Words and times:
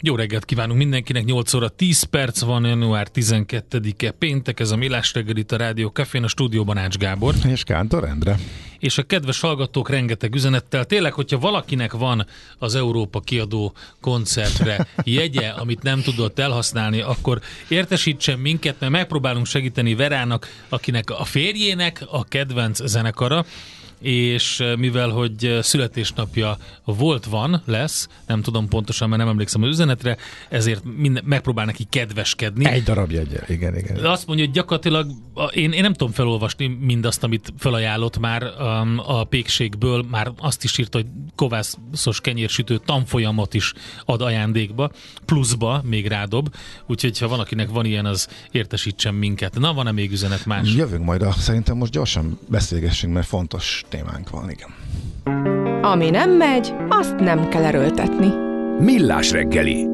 Jó 0.00 0.16
reggelt 0.16 0.44
kívánunk 0.44 0.78
mindenkinek, 0.78 1.24
8 1.24 1.54
óra 1.54 1.68
10 1.68 2.02
perc 2.02 2.40
van, 2.40 2.64
január 2.64 3.08
12-e 3.14 4.10
péntek, 4.10 4.60
ez 4.60 4.70
a 4.70 4.76
Millás 4.76 5.12
reggel 5.12 5.36
itt 5.36 5.52
a 5.52 5.56
Rádió 5.56 5.88
Cafén, 5.88 6.24
a 6.24 6.28
stúdióban 6.28 6.76
Ács 6.76 6.96
Gábor. 6.96 7.34
És 7.46 7.64
Kántor 7.64 8.04
Endre. 8.04 8.38
És 8.78 8.98
a 8.98 9.02
kedves 9.02 9.40
hallgatók 9.40 9.90
rengeteg 9.90 10.34
üzenettel, 10.34 10.84
tényleg, 10.84 11.12
hogyha 11.12 11.38
valakinek 11.38 11.92
van 11.92 12.26
az 12.58 12.74
Európa 12.74 13.20
kiadó 13.20 13.72
koncertre 14.00 14.86
jegye, 15.04 15.48
amit 15.62 15.82
nem 15.82 16.02
tudott 16.02 16.38
elhasználni, 16.38 17.00
akkor 17.00 17.40
értesítsen 17.68 18.38
minket, 18.38 18.80
mert 18.80 18.92
megpróbálunk 18.92 19.46
segíteni 19.46 19.94
Verának, 19.94 20.48
akinek 20.68 21.10
a 21.10 21.24
férjének 21.24 22.04
a 22.10 22.24
kedvenc 22.24 22.86
zenekara, 22.86 23.44
és 24.00 24.62
mivel, 24.78 25.08
hogy 25.08 25.58
születésnapja 25.62 26.56
volt, 26.84 27.24
van, 27.24 27.62
lesz, 27.64 28.08
nem 28.26 28.42
tudom 28.42 28.68
pontosan, 28.68 29.08
mert 29.08 29.20
nem 29.20 29.30
emlékszem 29.30 29.62
az 29.62 29.68
üzenetre, 29.68 30.16
ezért 30.48 30.82
minden, 30.96 31.22
megpróbál 31.26 31.64
neki 31.64 31.84
kedveskedni. 31.90 32.66
Egy 32.66 32.82
darab 32.82 33.10
jegye, 33.10 33.40
igen, 33.48 33.76
igen. 33.76 33.96
De 34.00 34.10
azt 34.10 34.26
mondja, 34.26 34.44
hogy 34.44 34.54
gyakorlatilag 34.54 35.10
én, 35.52 35.72
én 35.72 35.82
nem 35.82 35.92
tudom 35.92 36.12
felolvasni 36.12 36.66
mindazt, 36.66 37.24
amit 37.24 37.52
felajánlott 37.58 38.18
már 38.18 38.42
um, 38.42 39.00
a 39.06 39.24
pékségből, 39.24 40.04
már 40.10 40.32
azt 40.38 40.64
is 40.64 40.78
írta, 40.78 40.98
hogy 40.98 41.06
kovászos 41.34 42.20
kenyérsütő 42.20 42.78
tanfolyamot 42.84 43.54
is 43.54 43.72
ad 44.04 44.20
ajándékba, 44.20 44.90
pluszba 45.24 45.82
még 45.84 46.06
rádob, 46.06 46.54
úgyhogy 46.86 47.18
ha 47.18 47.28
van, 47.28 47.40
akinek 47.40 47.68
van 47.68 47.84
ilyen, 47.84 48.06
az 48.06 48.28
értesítsen 48.50 49.14
minket. 49.14 49.58
Na, 49.58 49.72
van-e 49.72 49.92
még 49.92 50.12
üzenet 50.12 50.46
más? 50.46 50.74
Jövünk 50.74 51.04
majd, 51.04 51.22
a, 51.22 51.32
szerintem 51.32 51.76
most 51.76 51.92
gyorsan 51.92 52.38
beszélgessünk, 52.48 53.12
mert 53.12 53.26
fontos 53.26 53.83
témánk 53.88 54.30
van, 54.30 54.50
igen. 54.50 54.74
Ami 55.82 56.10
nem 56.10 56.30
megy, 56.30 56.74
azt 56.88 57.16
nem 57.16 57.48
kell 57.48 57.64
erőltetni. 57.64 58.28
Millás 58.78 59.30
reggeli. 59.30 59.86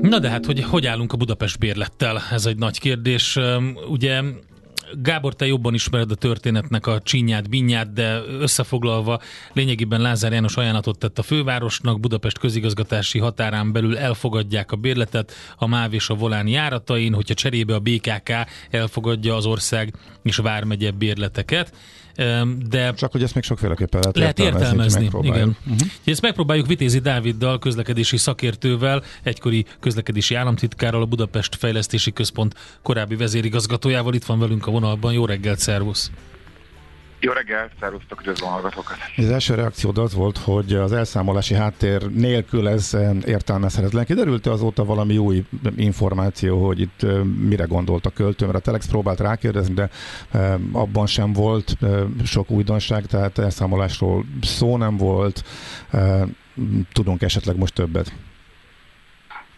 Na 0.00 0.18
de 0.18 0.28
hát, 0.28 0.46
hogy 0.46 0.62
hogy 0.62 0.86
állunk 0.86 1.12
a 1.12 1.16
Budapest 1.16 1.58
bérlettel? 1.58 2.22
Ez 2.30 2.46
egy 2.46 2.58
nagy 2.58 2.80
kérdés. 2.80 3.38
Ugye 3.90 4.22
Gábor, 4.92 5.34
te 5.34 5.46
jobban 5.46 5.74
ismered 5.74 6.10
a 6.10 6.14
történetnek 6.14 6.86
a 6.86 7.00
csinyát, 7.00 7.48
binyát, 7.48 7.92
de 7.92 8.20
összefoglalva 8.40 9.20
lényegében 9.52 10.00
Lázár 10.00 10.32
János 10.32 10.56
ajánlatot 10.56 10.98
tett 10.98 11.18
a 11.18 11.22
fővárosnak, 11.22 12.00
Budapest 12.00 12.38
közigazgatási 12.38 13.18
határán 13.18 13.72
belül 13.72 13.98
elfogadják 13.98 14.72
a 14.72 14.76
bérletet 14.76 15.32
a 15.56 15.66
MÁV 15.66 15.92
és 15.92 16.08
a 16.08 16.14
Volán 16.14 16.46
járatain, 16.46 17.14
hogyha 17.14 17.34
cserébe 17.34 17.74
a 17.74 17.80
BKK 17.80 18.30
elfogadja 18.70 19.34
az 19.34 19.46
ország 19.46 19.94
és 20.22 20.36
vármegye 20.36 20.90
bérleteket 20.90 21.72
de... 22.68 22.92
Csak 22.92 23.12
hogy 23.12 23.22
ezt 23.22 23.34
még 23.34 23.44
sokféleképpen 23.44 24.00
lehet, 24.00 24.16
lehet 24.16 24.38
értelmezni. 24.38 25.02
értelmezni 25.02 25.28
igen. 25.28 25.56
Uh-huh. 25.66 25.88
Ezt 26.04 26.22
megpróbáljuk 26.22 26.66
Vitézi 26.66 26.98
Dáviddal, 26.98 27.58
közlekedési 27.58 28.16
szakértővel, 28.16 29.02
egykori 29.22 29.64
közlekedési 29.80 30.34
államtitkárral, 30.34 31.02
a 31.02 31.06
Budapest 31.06 31.54
Fejlesztési 31.54 32.12
Központ 32.12 32.54
korábbi 32.82 33.16
vezérigazgatójával. 33.16 34.14
Itt 34.14 34.24
van 34.24 34.38
velünk 34.38 34.66
a 34.66 34.70
vonalban. 34.70 35.12
Jó 35.12 35.26
reggelt, 35.26 35.58
szervusz! 35.58 36.10
Jó 37.20 37.32
reggelt, 37.32 37.72
szervusztok, 37.80 38.20
üdvözlöm 38.20 38.50
hallgatókat. 38.50 38.96
Az 39.16 39.30
első 39.30 39.54
reakciód 39.54 39.98
az 39.98 40.14
volt, 40.14 40.38
hogy 40.38 40.72
az 40.72 40.92
elszámolási 40.92 41.54
háttér 41.54 42.10
nélkül 42.10 42.68
ez 42.68 42.96
értelmezhetetlen. 43.26 44.04
Kiderült 44.04 44.46
-e 44.46 44.50
azóta 44.50 44.84
valami 44.84 45.18
új 45.18 45.44
információ, 45.76 46.66
hogy 46.66 46.80
itt 46.80 47.06
mire 47.48 47.64
gondolt 47.64 48.06
a 48.06 48.10
költő, 48.10 48.44
mert 48.44 48.58
a 48.58 48.60
Telex 48.60 48.86
próbált 48.86 49.20
rákérdezni, 49.20 49.74
de 49.74 49.90
abban 50.72 51.06
sem 51.06 51.32
volt 51.32 51.76
sok 52.24 52.50
újdonság, 52.50 53.06
tehát 53.06 53.38
elszámolásról 53.38 54.24
szó 54.42 54.76
nem 54.76 54.96
volt. 54.96 55.44
Tudunk 56.92 57.22
esetleg 57.22 57.56
most 57.56 57.74
többet? 57.74 58.12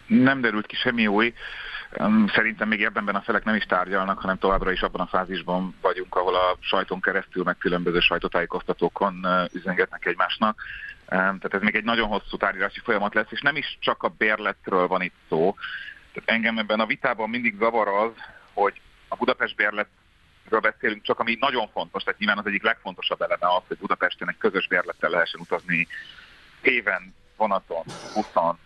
Nem 0.06 0.40
derült 0.40 0.66
ki 0.66 0.76
semmi 0.76 1.06
új. 1.06 1.32
Szerintem 2.34 2.68
még 2.68 2.84
ebbenben 2.84 3.14
a 3.14 3.20
felek 3.20 3.44
nem 3.44 3.54
is 3.54 3.64
tárgyalnak, 3.64 4.18
hanem 4.18 4.38
továbbra 4.38 4.72
is 4.72 4.80
abban 4.80 5.00
a 5.00 5.06
fázisban 5.06 5.74
vagyunk, 5.80 6.14
ahol 6.14 6.34
a 6.34 6.56
sajton 6.60 7.00
keresztül, 7.00 7.44
meg 7.44 7.58
különböző 7.58 8.00
sajtótájékoztatókon 8.00 9.26
üzengetnek 9.52 10.06
egymásnak. 10.06 10.62
Tehát 11.06 11.54
ez 11.54 11.62
még 11.62 11.74
egy 11.74 11.84
nagyon 11.84 12.08
hosszú 12.08 12.36
tárgyalási 12.36 12.80
folyamat 12.80 13.14
lesz, 13.14 13.30
és 13.30 13.40
nem 13.40 13.56
is 13.56 13.78
csak 13.80 14.02
a 14.02 14.08
bérletről 14.08 14.86
van 14.86 15.02
itt 15.02 15.14
szó. 15.28 15.56
Tehát 16.12 16.28
engem 16.28 16.58
ebben 16.58 16.80
a 16.80 16.86
vitában 16.86 17.30
mindig 17.30 17.56
zavar 17.58 17.88
az, 17.88 18.12
hogy 18.52 18.80
a 19.08 19.16
Budapest 19.16 19.56
bérletről 19.56 20.60
beszélünk, 20.60 21.02
csak 21.02 21.18
ami 21.18 21.36
nagyon 21.40 21.68
fontos, 21.68 22.02
tehát 22.02 22.18
nyilván 22.18 22.38
az 22.38 22.46
egyik 22.46 22.62
legfontosabb 22.62 23.20
eleme 23.20 23.54
az, 23.56 23.62
hogy 23.68 23.78
Budapesten 23.78 24.28
egy 24.28 24.38
közös 24.38 24.66
bérlettel 24.66 25.10
lehessen 25.10 25.40
utazni 25.40 25.86
éven, 26.62 27.14
vonaton, 27.36 27.84
buszon, 28.14 28.58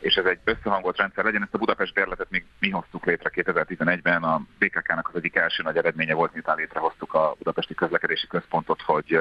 és 0.00 0.14
ez 0.14 0.24
egy 0.24 0.38
összehangolt 0.44 0.96
rendszer 0.96 1.24
legyen. 1.24 1.42
Ezt 1.42 1.54
a 1.54 1.58
Budapest 1.58 1.94
bérletet 1.94 2.30
még 2.30 2.44
mi 2.58 2.70
hoztuk 2.70 3.04
létre 3.04 3.30
2011-ben, 3.34 4.22
a 4.22 4.42
BKK-nak 4.58 5.08
az 5.08 5.16
egyik 5.16 5.36
első 5.36 5.62
nagy 5.62 5.76
eredménye 5.76 6.14
volt, 6.14 6.32
miután 6.32 6.56
létrehoztuk 6.56 7.14
a 7.14 7.34
Budapesti 7.38 7.74
Közlekedési 7.74 8.26
Központot, 8.26 8.82
hogy 8.82 9.18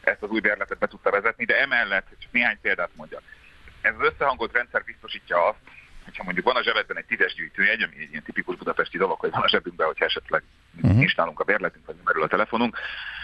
ezt 0.00 0.22
az 0.22 0.30
új 0.30 0.40
bérletet 0.40 0.78
be 0.78 0.86
tudta 0.86 1.10
vezetni, 1.10 1.44
de 1.44 1.60
emellett, 1.60 2.06
csak 2.18 2.32
néhány 2.32 2.58
példát 2.60 2.90
mondjak. 2.94 3.22
Ez 3.80 3.94
az 3.98 4.12
összehangolt 4.12 4.52
rendszer 4.52 4.84
biztosítja 4.84 5.48
azt, 5.48 5.58
hogyha 6.04 6.24
mondjuk 6.24 6.46
van 6.46 6.56
a 6.56 6.62
zsebedben 6.62 6.96
egy 6.96 7.04
tízes 7.04 7.34
gyűjtőjegy, 7.34 7.82
ami 7.82 7.94
egy 7.98 8.10
ilyen 8.10 8.22
tipikus 8.22 8.56
budapesti 8.56 8.98
dolog, 8.98 9.18
hogy 9.18 9.30
van 9.30 9.42
a 9.42 9.48
zsebünkben, 9.48 9.86
hogyha 9.86 10.04
esetleg 10.04 10.42
uh-huh. 10.76 10.98
nincs 10.98 11.16
nálunk 11.16 11.40
a 11.40 11.44
bérletünk, 11.44 11.86
vagy 11.86 11.96
merül 12.04 12.22
a 12.22 12.26
telefonunk, 12.26 12.76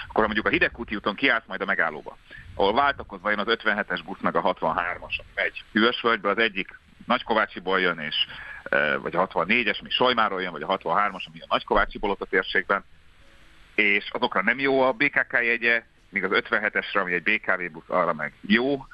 akkor 0.08 0.24
mondjuk 0.24 0.46
a 0.46 0.50
Hidegkúti 0.50 0.96
úton 0.96 1.14
kiállsz 1.14 1.46
majd 1.46 1.60
a 1.60 1.64
megállóba, 1.64 2.16
ahol 2.56 2.74
váltakozva 2.74 3.30
jön 3.30 3.38
az 3.38 3.46
57-es 3.48 4.00
busz 4.04 4.20
meg 4.20 4.36
a 4.36 4.54
63-as, 4.54 5.18
ami 5.18 5.30
megy 5.34 5.64
Hűvösvölgybe, 5.72 6.28
az 6.28 6.38
egyik 6.38 6.78
Nagykovácsiból 7.06 7.80
jön, 7.80 7.98
és, 7.98 8.14
e, 8.62 8.96
vagy 8.96 9.16
a 9.16 9.26
64-es, 9.26 9.80
ami 9.80 9.90
Solymáról 9.90 10.42
jön, 10.42 10.52
vagy 10.52 10.62
a 10.62 10.78
63-as, 10.78 11.24
ami 11.26 11.40
a 11.40 11.46
Nagykovácsiból 11.48 12.10
ott 12.10 12.20
a 12.20 12.24
térségben, 12.24 12.84
és 13.74 14.08
azokra 14.10 14.42
nem 14.42 14.58
jó 14.58 14.80
a 14.80 14.92
BKK 14.92 15.32
jegye, 15.32 15.84
míg 16.08 16.24
az 16.24 16.30
57-esre, 16.32 17.00
ami 17.00 17.12
egy 17.12 17.22
BKV 17.22 17.72
busz, 17.72 17.88
arra 17.88 18.12
meg 18.12 18.32
jó. 18.40 18.86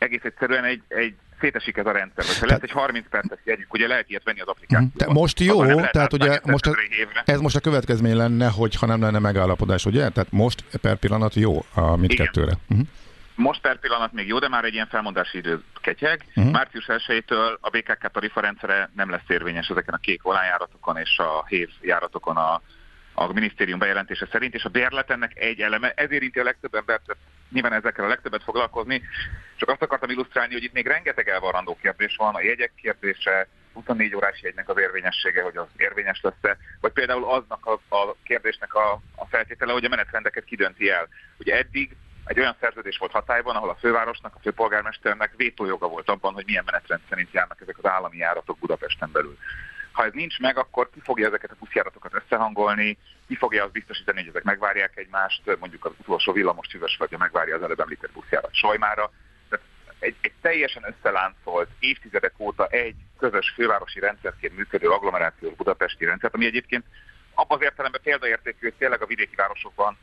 Egész 0.00 0.22
egyszerűen 0.22 0.64
egy, 0.64 0.82
egy 0.88 1.14
szétesik 1.40 1.76
ez 1.76 1.86
a 1.86 1.92
rendszer. 1.92 2.24
Ha 2.40 2.46
lehet 2.46 2.62
egy 2.62 2.70
30 2.70 3.06
perces 3.10 3.38
jegyük, 3.44 3.72
ugye 3.72 3.86
lehet 3.86 4.10
ilyet 4.10 4.24
venni 4.24 4.40
az 4.40 4.48
applikációban. 4.48 4.96
Te 4.96 5.12
most 5.12 5.40
jó, 5.40 5.80
tehát 5.80 6.12
ugye 6.12 6.40
most 6.44 6.66
a, 6.66 6.76
ez 7.24 7.40
most 7.40 7.56
a 7.56 7.60
következmény 7.60 8.16
lenne, 8.16 8.48
hogy 8.48 8.74
ha 8.74 8.86
nem 8.86 9.00
lenne 9.00 9.18
megállapodás, 9.18 9.86
ugye? 9.86 10.08
Tehát 10.08 10.30
most 10.30 10.64
per 10.80 10.96
pillanat 10.96 11.34
jó 11.34 11.64
a 11.74 11.96
mindkettőre. 11.96 12.52
Uh-huh. 12.68 12.86
Most 13.34 13.60
per 13.60 13.78
pillanat 13.78 14.12
még 14.12 14.26
jó, 14.26 14.38
de 14.38 14.48
már 14.48 14.64
egy 14.64 14.74
ilyen 14.74 14.86
felmondási 14.86 15.38
idő 15.38 15.62
ketyeg. 15.80 16.24
Uh-huh. 16.34 16.52
Március 16.52 16.84
1-től 16.88 17.58
a 17.60 17.70
BKK 17.70 18.10
tarifarendszere 18.12 18.90
nem 18.96 19.10
lesz 19.10 19.28
érvényes 19.28 19.68
ezeken 19.68 19.94
a 19.94 19.98
kék 19.98 20.22
volánjáratokon 20.22 20.96
és 20.96 21.18
a 21.18 21.44
hév 21.46 21.68
járatokon 21.80 22.36
a, 22.36 22.62
a 23.14 23.32
minisztérium 23.32 23.78
bejelentése 23.78 24.28
szerint, 24.32 24.54
és 24.54 24.64
a 24.64 24.68
bérlet 24.68 25.10
ennek 25.10 25.38
egy 25.38 25.60
eleme, 25.60 25.90
ez 25.90 26.10
érinti 26.10 26.38
a 26.38 26.44
legtöbb 26.44 26.74
embert, 26.74 27.16
nyilván 27.52 27.72
ezekkel 27.72 28.04
a 28.04 28.08
legtöbbet 28.08 28.42
foglalkozni, 28.42 29.02
csak 29.56 29.68
azt 29.68 29.82
akartam 29.82 30.10
illusztrálni, 30.10 30.52
hogy 30.52 30.62
itt 30.62 30.72
még 30.72 30.86
rengeteg 30.86 31.28
elvarrandó 31.28 31.76
kérdés 31.80 32.16
van, 32.16 32.34
a 32.34 32.42
jegyek 32.42 32.72
kérdése, 32.74 33.48
24 33.72 34.14
órás 34.14 34.42
jegynek 34.42 34.68
az 34.68 34.78
érvényessége, 34.78 35.42
hogy 35.42 35.56
az 35.56 35.66
érvényes 35.76 36.20
lesz-e, 36.22 36.56
vagy 36.80 36.92
például 36.92 37.24
aznak 37.24 37.66
a, 37.66 37.96
a 37.96 38.16
kérdésnek 38.22 38.74
a, 38.74 39.00
a 39.16 39.26
feltétele, 39.26 39.72
hogy 39.72 39.84
a 39.84 39.88
menetrendeket 39.88 40.44
kidönti 40.44 40.90
el. 40.90 41.08
Ugye 41.38 41.56
eddig 41.56 41.96
egy 42.24 42.38
olyan 42.38 42.56
szerződés 42.60 42.98
volt 42.98 43.12
hatályban, 43.12 43.56
ahol 43.56 43.68
a 43.68 43.74
fővárosnak, 43.80 44.34
a 44.34 44.40
főpolgármesternek 44.42 45.32
vétójoga 45.36 45.88
volt 45.88 46.08
abban, 46.08 46.32
hogy 46.32 46.44
milyen 46.46 46.64
menetrend 46.66 47.00
szerint 47.08 47.32
járnak 47.32 47.60
ezek 47.60 47.78
az 47.78 47.90
állami 47.90 48.16
járatok 48.16 48.58
Budapesten 48.58 49.10
belül. 49.12 49.38
Ha 49.92 50.04
ez 50.04 50.12
nincs 50.12 50.38
meg, 50.38 50.58
akkor 50.58 50.90
ki 50.90 51.00
fogja 51.00 51.26
ezeket 51.26 51.50
a 51.50 51.56
buszjáratokat 51.58 52.14
összehangolni, 52.14 52.98
ki 53.26 53.36
fogja 53.36 53.64
azt 53.64 53.72
biztosítani, 53.72 54.18
hogy 54.18 54.28
ezek 54.28 54.42
megvárják 54.42 54.96
egymást, 54.96 55.56
mondjuk 55.58 55.84
az 55.84 55.92
utolsó 55.98 56.32
villamos 56.32 56.68
vagy 56.98 57.14
megvárja 57.18 57.54
az 57.56 57.62
előbb 57.62 57.80
említett 57.80 58.12
buszjárat 58.12 58.54
Sojmára. 58.54 59.10
Tehát 59.48 59.66
egy, 59.98 60.16
egy 60.20 60.32
teljesen 60.40 60.94
összeláncolt, 60.96 61.68
évtizedek 61.78 62.32
óta 62.38 62.66
egy 62.66 62.96
közös 63.18 63.50
fővárosi 63.50 64.00
rendszerként 64.00 64.56
működő 64.56 64.88
agglomerációs 64.88 65.54
budapesti 65.54 66.04
rendszer, 66.04 66.30
ami 66.32 66.46
egyébként 66.46 66.84
abban 67.34 67.58
az 67.58 67.64
értelemben 67.64 68.00
példaértékű, 68.02 68.58
hogy 68.60 68.78
tényleg 68.78 69.02
a 69.02 69.06
vidéki 69.06 69.34
városokban 69.34 69.98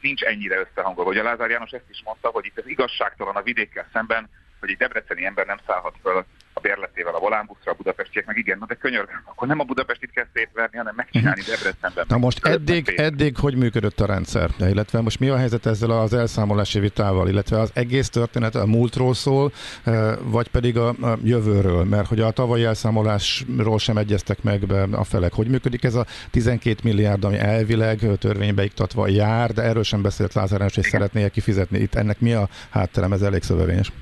nincs 0.00 0.22
ennyire 0.22 0.58
összehangolva. 0.58 1.10
Ugye 1.10 1.22
Lázár 1.22 1.50
János 1.50 1.70
ezt 1.70 1.90
is 1.90 2.02
mondta, 2.04 2.28
hogy 2.28 2.44
itt 2.44 2.58
ez 2.58 2.66
igazságtalan 2.66 3.36
a 3.36 3.42
vidékkel 3.42 3.88
szemben, 3.92 4.30
hogy 4.60 4.70
egy 4.70 4.76
debreceni 4.76 5.24
ember 5.24 5.46
nem 5.46 5.58
szállhat 5.66 5.94
föl 6.02 6.24
a 6.52 6.60
bérletével 6.60 7.14
a 7.14 7.18
volánbuszra, 7.18 7.72
a 7.72 7.74
budapestiek 7.74 8.26
meg 8.26 8.36
igen, 8.36 8.58
na 8.58 8.66
de 8.66 8.74
könyörgöm, 8.74 9.22
akkor 9.24 9.48
nem 9.48 9.60
a 9.60 9.64
Budapestit 9.64 10.10
kell 10.10 10.26
szétverni, 10.34 10.76
hanem 10.76 10.94
megcsinálni 10.96 11.40
mhm. 11.40 11.50
Debrecenben. 11.50 12.04
Na 12.08 12.18
most 12.18 12.46
eddig, 12.46 12.88
eddig 12.96 13.36
hogy 13.36 13.56
működött 13.56 14.00
a 14.00 14.06
rendszer? 14.06 14.50
Illetve 14.58 15.00
most 15.00 15.20
mi 15.20 15.28
a 15.28 15.36
helyzet 15.36 15.66
ezzel 15.66 15.90
az 15.90 16.12
elszámolási 16.14 16.78
vitával, 16.78 17.28
illetve 17.28 17.58
az 17.58 17.70
egész 17.74 18.08
történet 18.08 18.54
a 18.54 18.66
múltról 18.66 19.14
szól, 19.14 19.52
eh, 19.84 20.16
vagy 20.22 20.48
pedig 20.48 20.76
a, 20.76 20.88
a 20.88 21.18
jövőről, 21.22 21.84
mert 21.84 22.08
hogy 22.08 22.20
a 22.20 22.30
tavalyi 22.30 22.64
elszámolásról 22.64 23.78
sem 23.78 23.96
egyeztek 23.96 24.42
meg 24.42 24.66
be 24.66 24.82
a 24.82 25.04
felek. 25.04 25.32
Hogy 25.32 25.48
működik 25.48 25.84
ez 25.84 25.94
a 25.94 26.06
12 26.30 26.80
milliárd, 26.82 27.24
ami 27.24 27.38
elvileg 27.38 27.98
törvénybe 28.18 28.64
iktatva 28.64 29.08
jár, 29.08 29.52
de 29.52 29.62
erről 29.62 29.82
sem 29.82 30.02
beszélt 30.02 30.34
Lázár 30.34 30.70
és 30.76 30.86
szeretné 30.86 31.28
kifizetni. 31.28 31.78
Itt 31.78 31.94
ennek 31.94 32.20
mi 32.20 32.32
a 32.32 32.48
hátterem, 32.70 33.12
ez 33.12 33.22
elég 33.22 33.42
szövevényes. 33.42 33.92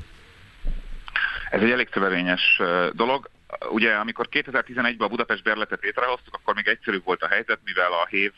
Ez 1.51 1.63
egy 1.63 1.71
elég 1.71 1.89
szövevényes 1.93 2.61
dolog. 2.93 3.31
Ugye, 3.71 3.95
amikor 3.95 4.29
2011-ben 4.31 5.07
a 5.07 5.09
Budapest 5.09 5.43
berletet 5.43 5.83
létrehoztuk, 5.83 6.35
akkor 6.35 6.55
még 6.55 6.67
egyszerűbb 6.67 7.05
volt 7.05 7.23
a 7.23 7.29
helyzet, 7.29 7.59
mivel 7.65 7.93
a 7.93 8.07
HÉV 8.07 8.33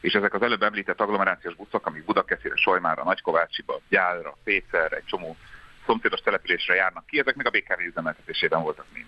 és 0.00 0.12
ezek 0.12 0.34
az 0.34 0.42
előbb 0.42 0.62
említett 0.62 1.00
agglomerációs 1.00 1.54
buszok, 1.54 1.86
amik 1.86 2.04
Budakeszire, 2.04 2.56
Solymára, 2.56 3.04
Nagykovácsiba, 3.04 3.80
Gyálra, 3.88 4.36
Pécerre, 4.44 4.96
egy 4.96 5.04
csomó 5.04 5.36
szomszédos 5.86 6.20
településre 6.20 6.74
járnak 6.74 7.06
ki, 7.06 7.18
ezek 7.18 7.34
meg 7.34 7.46
a 7.46 7.50
BKV 7.50 7.80
üzemeltetésében 7.80 8.62
voltak 8.62 8.86
mind. 8.92 9.06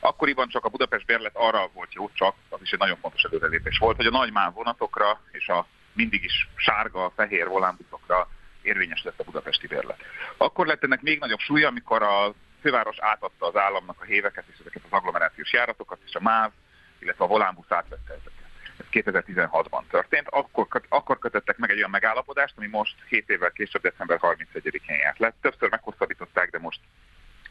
Akkoriban 0.00 0.48
csak 0.48 0.64
a 0.64 0.68
Budapest 0.68 1.06
bérlet 1.06 1.36
arra 1.36 1.70
volt 1.74 1.94
jó, 1.94 2.10
csak 2.12 2.34
az 2.48 2.58
is 2.62 2.70
egy 2.70 2.78
nagyon 2.78 2.96
fontos 2.96 3.22
előrelépés 3.22 3.78
volt, 3.78 3.96
hogy 3.96 4.06
a 4.06 4.10
nagy 4.10 4.32
MÁV 4.32 4.54
vonatokra 4.54 5.20
és 5.30 5.48
a 5.48 5.66
mindig 5.92 6.24
is 6.24 6.48
sárga, 6.56 7.12
fehér 7.16 7.48
volánbuszokra 7.48 8.28
érvényes 8.62 9.02
lett 9.02 9.20
a 9.20 9.24
budapesti 9.24 9.66
bérlet. 9.66 10.02
Akkor 10.36 10.66
lett 10.66 10.84
ennek 10.84 11.02
még 11.02 11.18
nagyobb 11.18 11.38
súlya, 11.38 11.68
amikor 11.68 12.02
a 12.02 12.34
főváros 12.60 12.96
átadta 12.98 13.46
az 13.46 13.56
államnak 13.56 14.00
a 14.00 14.04
héveket 14.04 14.44
és 14.52 14.58
ezeket 14.60 14.82
az 14.84 14.92
agglomerációs 14.92 15.52
járatokat, 15.52 15.98
és 16.06 16.14
a 16.14 16.20
MÁV, 16.20 16.50
illetve 16.98 17.24
a 17.24 17.28
volánbusz 17.28 17.70
átvette 17.70 18.12
ezeket. 18.12 18.48
Ez 18.78 18.86
2016-ban 18.92 19.82
történt. 19.90 20.28
Akkor, 20.28 20.66
akkor 20.88 21.18
kötöttek 21.18 21.56
meg 21.56 21.70
egy 21.70 21.76
olyan 21.76 21.90
megállapodást, 21.90 22.54
ami 22.56 22.66
most 22.66 22.94
7 23.08 23.28
évvel 23.28 23.50
később, 23.50 23.82
december 23.82 24.18
31-én 24.22 24.96
járt 24.96 25.18
le. 25.18 25.32
Többször 25.40 25.70
meghosszabbították, 25.70 26.50
de 26.50 26.58
most 26.58 26.80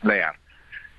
lejárt. 0.02 0.40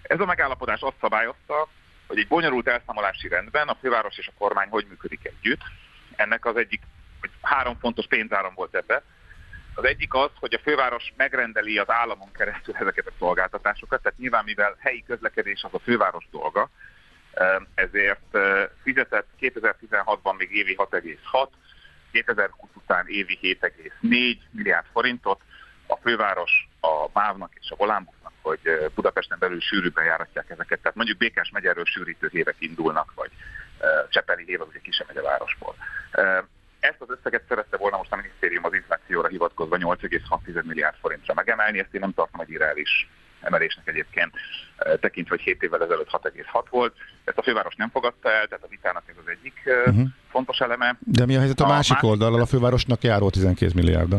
Ez 0.02 0.20
a 0.20 0.24
megállapodás 0.24 0.80
azt 0.80 1.00
szabályozta, 1.00 1.68
hogy 2.06 2.18
egy 2.18 2.28
bonyolult 2.28 2.68
elszámolási 2.68 3.28
rendben 3.28 3.68
a 3.68 3.74
főváros 3.74 4.18
és 4.18 4.28
a 4.28 4.38
kormány 4.38 4.68
hogy 4.68 4.86
működik 4.88 5.24
együtt. 5.24 5.62
Ennek 6.16 6.44
az 6.44 6.56
egyik, 6.56 6.82
hogy 7.20 7.30
három 7.42 7.78
fontos 7.78 8.06
pénzáram 8.06 8.54
volt 8.54 8.74
ebbe. 8.74 9.02
Az 9.80 9.86
egyik 9.86 10.14
az, 10.14 10.30
hogy 10.34 10.54
a 10.54 10.58
főváros 10.62 11.12
megrendeli 11.16 11.78
az 11.78 11.90
államon 11.90 12.32
keresztül 12.32 12.74
ezeket 12.74 13.06
a 13.06 13.12
szolgáltatásokat, 13.18 14.02
tehát 14.02 14.18
nyilván 14.18 14.44
mivel 14.44 14.76
helyi 14.78 15.04
közlekedés 15.06 15.62
az 15.62 15.74
a 15.74 15.78
főváros 15.78 16.28
dolga, 16.30 16.70
ezért 17.74 18.38
fizetett 18.82 19.26
2016-ban 19.40 20.36
még 20.36 20.56
évi 20.56 20.74
6,6, 20.78 21.48
2020 22.12 22.70
után 22.74 23.04
évi 23.08 23.38
7,4 23.42 24.36
milliárd 24.50 24.86
forintot, 24.92 25.40
a 25.86 25.96
főváros 25.96 26.68
a 26.80 27.08
MÁV-nak 27.12 27.52
és 27.60 27.70
a 27.70 27.76
Volánbusznak, 27.76 28.32
hogy 28.42 28.90
Budapesten 28.94 29.38
belül 29.38 29.60
sűrűbben 29.60 30.04
járatják 30.04 30.50
ezeket. 30.50 30.80
Tehát 30.80 30.96
mondjuk 30.96 31.18
Békás 31.18 31.50
megyerről 31.50 31.84
sűrítő 31.84 32.28
évek 32.32 32.56
indulnak, 32.58 33.12
vagy 33.14 33.30
Csepeli 34.08 34.54
az 34.54 34.66
ugye 34.68 35.04
megye 35.06 35.22
városból. 35.22 35.74
Ezt 36.80 37.00
az 37.00 37.08
összeget 37.10 37.44
szerette 37.48 37.76
volna 37.76 37.96
most 37.96 38.12
a 38.12 38.16
minisztérium 38.16 38.64
az 38.64 38.74
inflációra 38.74 39.28
hivatkozva 39.28 39.76
8,6 39.76 40.64
milliárd 40.64 40.96
forintra 41.00 41.34
megemelni, 41.34 41.78
ezt 41.78 41.94
én 41.94 42.00
nem 42.00 42.14
tartom 42.14 42.40
egy 42.40 42.50
irreális 42.50 43.08
emelésnek 43.40 43.88
egyébként, 43.88 44.32
tekintve, 45.00 45.34
hogy 45.34 45.44
7 45.44 45.62
évvel 45.62 45.82
ezelőtt 45.82 46.08
6,6 46.10 46.64
volt. 46.70 46.94
Ezt 47.24 47.38
a 47.38 47.42
főváros 47.42 47.74
nem 47.74 47.90
fogadta 47.90 48.32
el, 48.32 48.46
tehát 48.46 48.64
a 48.64 48.68
vitának 48.68 49.02
ez 49.06 49.14
az 49.24 49.30
egyik 49.30 49.54
uh-huh. 49.64 50.08
fontos 50.30 50.58
eleme. 50.58 50.96
De 50.98 51.26
mi 51.26 51.34
a 51.36 51.38
helyzet 51.38 51.60
a, 51.60 51.64
a 51.64 51.68
másik, 51.68 52.02
oldalról, 52.02 52.40
a 52.40 52.46
fővárosnak 52.46 53.02
járó 53.02 53.30
12 53.30 53.72
milliárd? 53.74 54.12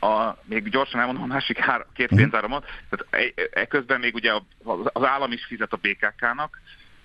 A, 0.00 0.36
még 0.44 0.68
gyorsan 0.68 1.00
elmondom 1.00 1.22
a 1.22 1.26
másik 1.26 1.58
hár, 1.58 1.86
két 1.94 2.04
uh-huh. 2.04 2.20
pénzáramot. 2.20 2.64
Tehát 2.90 3.32
e, 3.34 3.60
e, 3.60 3.66
közben 3.66 4.00
még 4.00 4.14
ugye 4.14 4.32
az 4.92 5.04
állam 5.04 5.32
is 5.32 5.44
fizet 5.44 5.72
a 5.72 5.76
BKK-nak, 5.76 6.60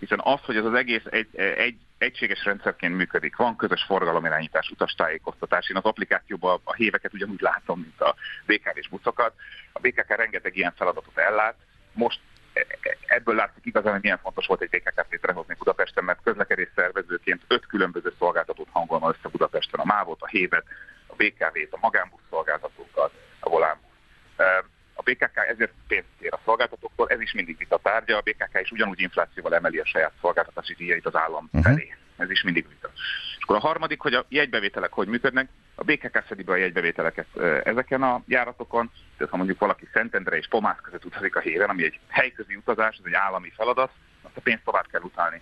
hiszen 0.08 0.34
az, 0.34 0.40
hogy 0.46 0.58
ez 0.58 0.66
az 0.66 0.74
egész 0.74 1.04
egy, 1.10 1.28
egy 1.38 1.78
egységes 1.98 2.46
rendszerként 2.46 2.96
működik. 2.96 3.36
Van 3.36 3.56
közös 3.56 3.84
forgalomirányítás, 3.84 4.70
utastájékoztatás. 4.70 5.70
Én 5.70 5.78
az 5.78 5.84
applikációban 5.84 6.60
a 6.64 6.74
héveket 6.74 7.14
ugyanúgy 7.14 7.42
látom, 7.42 7.80
mint 7.80 8.02
a 8.02 8.16
BKV 8.46 8.78
és 8.78 8.90
buszokat. 8.90 9.34
A 9.74 9.80
BKK 9.80 10.16
rengeteg 10.16 10.58
ilyen 10.58 10.74
feladatot 10.76 11.18
ellát. 11.18 11.56
Most 11.94 12.20
ebből 13.06 13.36
látszik 13.36 13.66
igazán, 13.66 13.92
hogy 13.92 14.02
milyen 14.02 14.20
fontos 14.22 14.46
volt 14.46 14.62
egy 14.62 14.70
BKK-t 14.70 15.08
létrehozni 15.10 15.56
Budapesten, 15.58 16.04
mert 16.04 16.24
közlekedés 16.24 16.70
szervezőként 16.76 17.42
öt 17.48 17.66
különböző 17.66 18.14
szolgáltatót 18.20 18.70
hangolna 18.72 19.10
össze 19.10 19.30
Budapesten, 19.32 19.80
a 19.80 19.86
MÁV-ot, 19.86 20.22
a 20.22 20.28
hévet, 20.28 20.66
a 21.08 21.16
BKV-t, 21.16 21.74
a 21.74 21.78
magánbusz 21.82 22.22
szolgáltatókat, 22.30 23.12
a 23.40 23.50
volánbusz. 23.50 23.85
A 24.98 25.02
BKK 25.02 25.38
ezért 25.38 25.72
pénzt 25.88 26.08
kér 26.20 26.34
a 26.34 26.40
szolgáltatóktól, 26.46 27.10
ez 27.10 27.22
is 27.22 27.34
mindig 27.34 27.58
vita 27.58 27.80
tárgya, 27.84 28.18
a 28.18 28.22
BKK 28.22 28.60
is 28.62 28.72
ugyanúgy 28.72 29.02
inflációval 29.02 29.56
emeli 29.56 29.78
a 29.78 29.86
saját 29.86 30.12
szolgáltatási 30.22 30.74
díjait 30.74 31.06
az 31.06 31.16
állam 31.16 31.50
uh-huh. 31.52 31.64
felé. 31.64 31.96
Ez 32.18 32.30
is 32.30 32.44
mindig 32.44 32.68
vita. 32.70 32.90
És 33.38 33.44
akkor 33.44 33.56
a 33.56 33.60
harmadik, 33.60 34.00
hogy 34.00 34.14
a 34.14 34.26
jegybevételek 34.30 34.92
hogy 34.92 35.08
működnek, 35.08 35.50
a 35.76 35.84
BKK 35.84 36.24
szedi 36.28 36.44
be 36.44 36.52
a 36.52 36.56
jegybevételeket 36.56 37.38
ezeken 37.64 38.04
a 38.04 38.22
járatokon, 38.28 38.92
tehát 39.18 39.32
ha 39.32 39.38
mondjuk 39.38 39.60
valaki 39.60 39.88
Szentendre 39.94 40.38
és 40.38 40.48
Pomász 40.48 40.80
között 40.82 41.06
utazik 41.06 41.36
a 41.36 41.40
héren, 41.40 41.70
ami 41.70 41.84
egy 41.84 42.00
helyközi 42.08 42.56
utazás, 42.56 42.98
ez 42.98 43.04
egy 43.06 43.14
állami 43.14 43.52
feladat, 43.56 43.92
azt 44.22 44.38
a 44.38 44.42
pénzt 44.42 44.64
tovább 44.64 44.88
kell 44.92 45.02
utalni. 45.02 45.42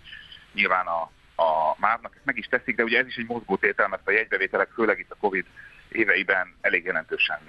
Nyilván 0.53 0.85
a, 0.85 1.01
a 1.35 1.75
márnak 1.77 2.15
ezt 2.15 2.25
meg 2.25 2.37
is 2.37 2.45
teszik, 2.47 2.75
de 2.75 2.83
ugye 2.83 2.99
ez 2.99 3.07
is 3.07 3.15
egy 3.15 3.27
mozgótétel, 3.27 3.87
mert 3.87 4.07
a 4.07 4.11
jegybevételek 4.11 4.69
főleg 4.73 4.99
itt 4.99 5.11
a 5.11 5.17
Covid 5.19 5.45
éveiben 5.89 6.55
elég 6.61 6.85
jelentősen 6.85 7.39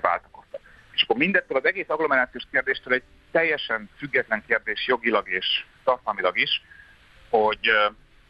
váltakoztak. 0.00 0.60
És 0.96 1.02
akkor 1.02 1.16
mindettől 1.16 1.56
az 1.56 1.64
egész 1.64 1.88
agglomerációs 1.88 2.42
kérdéstől 2.50 2.94
egy 2.94 3.02
teljesen 3.30 3.90
független 3.96 4.44
kérdés 4.46 4.86
jogilag 4.86 5.28
és 5.28 5.64
tartalmilag 5.84 6.38
is, 6.38 6.62
hogy 7.28 7.70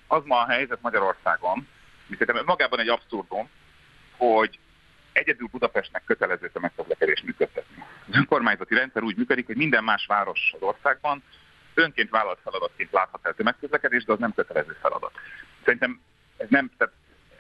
az 0.07 0.23
ma 0.25 0.41
a 0.41 0.49
helyzet 0.49 0.83
Magyarországon, 0.83 1.69
szerintem 2.09 2.45
magában 2.45 2.81
egy 2.81 2.89
abszurdum, 2.89 3.51
hogy 4.17 4.59
egyedül 5.13 5.49
Budapestnek 5.51 6.05
kötelező 6.05 6.51
tömegközlekedést 6.51 7.25
működtetni. 7.25 7.85
Az 8.09 8.17
önkormányzati 8.17 8.75
rendszer 8.75 9.03
úgy 9.03 9.17
működik, 9.17 9.47
hogy 9.47 9.57
minden 9.57 9.85
más 9.85 10.07
város 10.07 10.53
az 10.55 10.63
országban 10.63 11.23
önként 11.75 12.11
vállalt 12.11 12.39
feladatként 12.43 12.93
láthat 12.93 13.27
el 13.27 13.35
tömegközlekedést, 13.35 14.07
de 14.07 14.13
az 14.13 14.19
nem 14.19 14.35
kötelező 14.35 14.77
feladat. 14.81 15.13
Szerintem 15.65 16.01
ez 16.37 16.47
nem, 16.49 16.71
tehát 16.77 16.95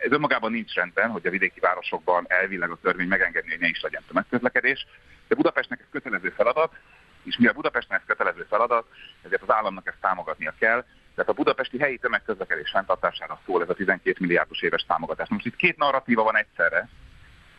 ez 0.06 0.12
önmagában 0.12 0.50
nincs 0.50 0.74
rendben, 0.74 1.10
hogy 1.10 1.26
a 1.26 1.30
vidéki 1.30 1.60
városokban 1.60 2.24
elvileg 2.28 2.70
a 2.70 2.78
törvény 2.82 3.08
megengedni, 3.08 3.50
hogy 3.50 3.60
ne 3.60 3.68
is 3.68 3.80
legyen 3.80 4.02
tömegközlekedés, 4.06 4.86
de 5.28 5.34
Budapestnek 5.34 5.80
ez 5.80 5.86
kötelező 5.90 6.30
feladat, 6.30 6.74
és 7.22 7.36
mivel 7.36 7.54
Budapestnek 7.54 8.00
ez 8.00 8.06
kötelező 8.06 8.46
feladat, 8.48 8.86
ezért 9.22 9.42
az 9.42 9.50
államnak 9.50 9.86
ezt 9.86 10.00
támogatnia 10.00 10.54
kell. 10.58 10.84
Tehát 11.14 11.30
a 11.30 11.34
budapesti 11.34 11.78
helyi 11.78 11.98
tömegközlekedés 11.98 12.70
fenntartására 12.70 13.40
szól 13.46 13.62
ez 13.62 13.68
a 13.68 13.74
12 13.74 14.16
milliárdos 14.20 14.62
éves 14.62 14.84
támogatás. 14.86 15.28
Most 15.28 15.46
itt 15.46 15.56
két 15.56 15.76
narratíva 15.76 16.22
van 16.22 16.36
egyszerre. 16.36 16.88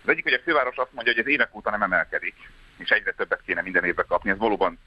Az 0.03 0.09
egyik, 0.09 0.23
hogy 0.23 0.33
a 0.33 0.39
főváros 0.43 0.75
azt 0.75 0.93
mondja, 0.93 1.13
hogy 1.13 1.21
ez 1.21 1.31
évek 1.31 1.55
óta 1.55 1.69
nem 1.69 1.81
emelkedik, 1.81 2.35
és 2.77 2.89
egyre 2.89 3.11
többet 3.11 3.41
kéne 3.45 3.61
minden 3.61 3.83
évben 3.83 4.05
kapni. 4.07 4.29
Ez 4.29 4.37
valóban 4.37 4.79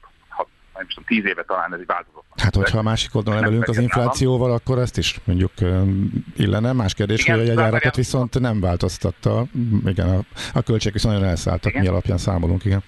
nem 0.81 0.89
tudom, 0.89 1.05
tíz 1.05 1.25
éve 1.31 1.43
talán 1.43 1.73
ez 1.73 1.79
egy 1.79 1.85
változott. 1.85 2.25
Hát, 2.35 2.55
hogyha 2.55 2.77
a 2.77 2.81
másik 2.81 3.15
oldalon 3.15 3.43
emelünk 3.43 3.67
az 3.67 3.77
inflációval, 3.77 4.47
állam. 4.47 4.59
akkor 4.63 4.79
ezt 4.79 4.97
is 4.97 5.19
mondjuk 5.23 5.51
illene. 6.35 6.73
Más 6.73 6.93
kérdés, 6.93 7.21
igen, 7.21 7.37
hogy 7.37 7.45
a 7.45 7.49
jegyárakat 7.49 7.95
viszont 7.95 8.39
nem 8.39 8.59
változtatta. 8.59 9.45
Igen, 9.85 10.09
a, 10.09 10.19
a 10.53 10.61
költségek 10.61 10.93
viszont 10.93 11.13
nagyon 11.13 11.29
elszálltak, 11.29 11.71
igen. 11.71 11.81
mi 11.81 11.87
alapján 11.87 12.17
számolunk, 12.17 12.65
igen. 12.65 12.83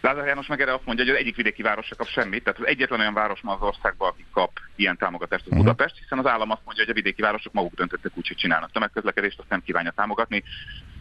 Lázár 0.00 0.26
János 0.26 0.46
meg 0.46 0.60
erre 0.60 0.74
azt 0.74 0.86
mondja, 0.86 1.04
hogy 1.04 1.14
az 1.14 1.20
egyik 1.20 1.36
vidéki 1.36 1.62
város 1.62 1.86
se 1.86 1.94
kap 1.94 2.06
semmit, 2.06 2.44
tehát 2.44 2.58
az 2.60 2.66
egyetlen 2.66 3.00
olyan 3.00 3.14
város 3.14 3.40
ma 3.40 3.52
az 3.52 3.60
országban, 3.60 4.08
aki 4.08 4.24
kap 4.32 4.50
ilyen 4.76 4.96
támogatást, 4.96 5.42
az 5.42 5.50
uh-huh. 5.50 5.64
Budapest, 5.64 5.98
hiszen 5.98 6.18
az 6.18 6.26
állam 6.26 6.50
azt 6.50 6.60
mondja, 6.64 6.84
hogy 6.84 6.92
a 6.92 6.96
vidéki 6.96 7.22
városok 7.22 7.52
maguk 7.52 7.74
döntöttek 7.74 8.12
úgy, 8.14 8.28
hogy 8.28 8.36
csinálnak 8.36 8.72
tömegközlekedést, 8.72 9.38
azt 9.38 9.48
nem 9.48 9.62
kívánja 9.62 9.90
támogatni, 9.90 10.42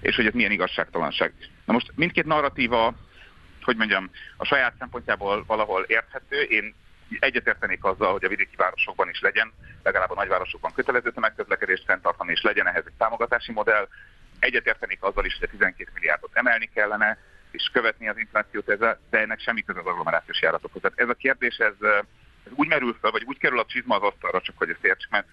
és 0.01 0.15
hogy 0.15 0.25
ez 0.25 0.33
milyen 0.33 0.51
igazságtalanság. 0.51 1.33
Na 1.65 1.73
most 1.73 1.91
mindkét 1.95 2.25
narratíva 2.25 2.93
hogy 3.69 3.77
mondjam, 3.77 4.09
a 4.37 4.45
saját 4.45 4.73
szempontjából 4.79 5.43
valahol 5.47 5.83
érthető. 5.83 6.41
Én 6.41 6.75
egyetértenék 7.19 7.83
azzal, 7.83 8.11
hogy 8.11 8.23
a 8.23 8.27
vidéki 8.27 8.55
városokban 8.55 9.09
is 9.09 9.21
legyen, 9.21 9.53
legalább 9.83 10.11
a 10.11 10.15
nagyvárosokban 10.15 10.73
kötelező 10.73 11.11
tömegközlekedést 11.11 11.83
fenntartani, 11.85 12.31
és 12.31 12.41
legyen 12.41 12.67
ehhez 12.67 12.83
egy 12.85 12.97
támogatási 12.97 13.51
modell. 13.51 13.87
Egyetértenék 14.39 15.03
azzal 15.03 15.25
is, 15.25 15.37
hogy 15.39 15.47
a 15.47 15.51
12 15.51 15.91
milliárdot 15.93 16.29
emelni 16.33 16.69
kellene, 16.73 17.17
és 17.51 17.69
követni 17.73 18.07
az 18.07 18.17
inflációt 18.17 18.69
ezzel, 18.69 18.99
de 19.09 19.19
ennek 19.19 19.39
semmi 19.39 19.61
köze 19.61 19.79
az 19.79 19.85
agglomerációs 19.85 20.41
járatokhoz. 20.41 20.81
Tehát 20.81 20.99
ez 20.99 21.09
a 21.09 21.13
kérdés, 21.13 21.57
ez, 21.57 21.73
ez 22.45 22.51
úgy 22.55 22.67
merül 22.67 22.97
fel, 23.01 23.11
vagy 23.11 23.23
úgy 23.25 23.37
kerül 23.37 23.59
a 23.59 23.65
csizma 23.65 23.95
az 23.95 24.01
asztalra, 24.01 24.41
csak 24.41 24.57
hogy 24.57 24.69
ezt 24.69 24.85
értsük, 24.85 25.11
mert 25.11 25.27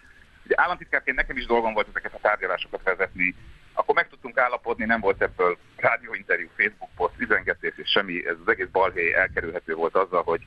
ugye 0.47 0.55
államtitkárként 0.63 1.17
nekem 1.17 1.37
is 1.37 1.47
dolgom 1.47 1.73
volt 1.73 1.89
ezeket 1.89 2.15
a 2.15 2.21
tárgyalásokat 2.21 2.83
vezetni, 2.83 3.35
akkor 3.73 3.95
meg 3.95 4.09
tudtunk 4.09 4.39
állapodni, 4.39 4.85
nem 4.85 5.01
volt 5.01 5.23
ebből 5.23 5.59
rádióinterjú, 5.77 6.49
Facebook 6.57 6.91
poszt, 6.97 7.15
üzengetés 7.19 7.73
és 7.77 7.91
semmi, 7.91 8.27
ez 8.27 8.37
az 8.45 8.53
egész 8.53 8.69
balhely 8.73 9.15
elkerülhető 9.15 9.75
volt 9.75 9.95
azzal, 9.95 10.23
hogy 10.23 10.45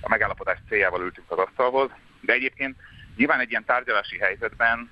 a 0.00 0.08
megállapodás 0.08 0.58
céljával 0.68 1.02
ültünk 1.02 1.30
az 1.30 1.38
asztalhoz. 1.38 1.90
De 2.20 2.32
egyébként 2.32 2.76
nyilván 3.16 3.40
egy 3.40 3.50
ilyen 3.50 3.64
tárgyalási 3.64 4.18
helyzetben 4.18 4.90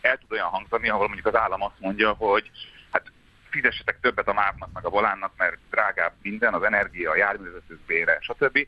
el 0.00 0.16
tud 0.16 0.32
olyan 0.32 0.48
hangzani, 0.48 0.88
ahol 0.88 1.06
mondjuk 1.06 1.26
az 1.26 1.36
állam 1.36 1.62
azt 1.62 1.78
mondja, 1.78 2.12
hogy 2.12 2.50
hát 2.90 3.12
fizessetek 3.50 4.00
többet 4.00 4.28
a 4.28 4.32
márnak 4.32 4.72
meg 4.72 4.84
a 4.84 4.90
volánnak, 4.90 5.32
mert 5.36 5.56
drágább 5.70 6.12
minden, 6.22 6.54
az 6.54 6.62
energia, 6.62 7.10
a 7.10 7.16
járművezetők 7.16 7.80
bére, 7.80 8.18
stb. 8.20 8.66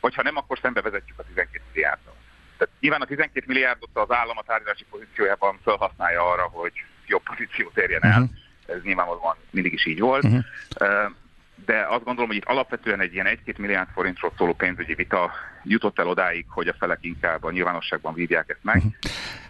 Vagy 0.00 0.14
ha 0.14 0.22
nem, 0.22 0.36
akkor 0.36 0.58
szembe 0.62 0.80
vezetjük 0.80 1.18
a 1.18 1.24
12 1.24 1.62
milliárdot. 1.72 2.23
Tehát 2.58 2.74
nyilván 2.80 3.00
a 3.00 3.04
12 3.04 3.44
milliárdot 3.46 3.90
az 3.92 4.10
állam 4.10 4.38
a 4.38 4.42
tárgyalási 4.42 4.84
pozíciójában 4.90 5.58
felhasználja 5.62 6.30
arra, 6.30 6.42
hogy 6.42 6.72
jobb 7.06 7.22
pozíciót 7.22 7.78
érjen 7.78 8.04
el. 8.04 8.22
Uh-huh. 8.22 8.36
Ez 8.66 8.82
nyilvánvalóan 8.82 9.36
mindig 9.50 9.72
is 9.72 9.86
így 9.86 10.00
volt. 10.00 10.24
Uh-huh. 10.24 10.44
de 11.64 11.86
azt 11.88 12.04
gondolom, 12.04 12.26
hogy 12.26 12.36
itt 12.36 12.44
alapvetően 12.44 13.00
egy 13.00 13.14
ilyen 13.14 13.38
1-2 13.46 13.56
milliárd 13.56 13.88
forintról 13.94 14.32
szóló 14.36 14.52
pénzügyi 14.52 14.94
vita 14.94 15.32
jutott 15.64 15.98
el 15.98 16.06
odáig, 16.06 16.44
hogy 16.48 16.68
a 16.68 16.74
felek 16.78 16.98
inkább 17.00 17.44
a 17.44 17.50
nyilvánosságban 17.50 18.14
vívják 18.14 18.48
ezt 18.48 18.58
meg. 18.62 18.82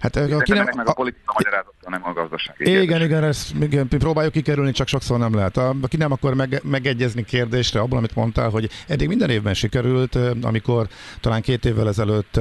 Hát, 0.00 0.16
aki 0.16 0.52
nem, 0.52 0.68
meg 0.76 0.88
a 0.88 0.92
politika 0.92 1.32
magyarázata, 1.34 1.90
nem 1.90 2.00
a 2.04 2.12
gazdaság. 2.12 2.56
Igen, 2.58 3.02
igen, 3.02 3.24
ezt 3.24 3.54
igen, 3.60 3.88
próbáljuk 3.88 4.32
kikerülni, 4.32 4.72
csak 4.72 4.88
sokszor 4.88 5.18
nem 5.18 5.34
lehet. 5.34 5.56
A, 5.56 5.74
aki 5.82 5.96
nem 5.96 6.12
akar 6.12 6.34
meg, 6.34 6.60
megegyezni 6.62 7.24
kérdésre, 7.24 7.80
abban, 7.80 7.98
amit 7.98 8.14
mondtál, 8.14 8.50
hogy 8.50 8.70
eddig 8.88 9.08
minden 9.08 9.30
évben 9.30 9.54
sikerült, 9.54 10.18
amikor 10.42 10.88
talán 11.20 11.42
két 11.42 11.64
évvel 11.64 11.88
ezelőtt 11.88 12.40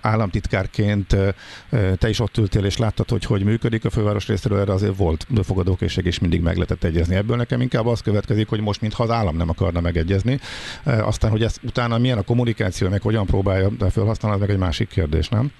államtitkárként 0.00 1.16
te 1.98 2.08
is 2.08 2.20
ott 2.20 2.36
ültél, 2.36 2.64
és 2.64 2.76
láttad, 2.76 3.08
hogy 3.08 3.24
hogy 3.24 3.44
működik 3.44 3.84
a 3.84 3.90
főváros 3.90 4.26
részéről, 4.26 4.60
erre 4.60 4.72
azért 4.72 4.96
volt 4.96 5.26
fogadókészség, 5.42 6.04
és 6.04 6.18
mindig 6.18 6.40
meg 6.40 6.54
lehetett 6.54 6.84
egyezni. 6.84 7.14
Ebből 7.14 7.36
nekem 7.36 7.60
inkább 7.60 7.86
az 7.86 8.00
következik, 8.00 8.48
hogy 8.48 8.60
most 8.60 8.80
mintha 8.80 9.02
az 9.02 9.10
állam 9.10 9.36
nem 9.36 9.48
akarna 9.48 9.80
megegyezni. 9.80 10.40
Aztán, 10.84 11.30
hogy 11.30 11.42
ezt 11.42 11.60
utána 11.62 11.98
milyen 11.98 12.18
a 12.18 12.22
kommunikáció, 12.22 12.60
meg 12.90 13.02
hogyan 13.02 13.26
próbálja 13.26 13.68
felhasználni, 13.90 14.40
meg 14.40 14.50
egy 14.50 14.58
másik 14.58 14.88
kérdés, 14.88 15.28
nem? 15.28 15.52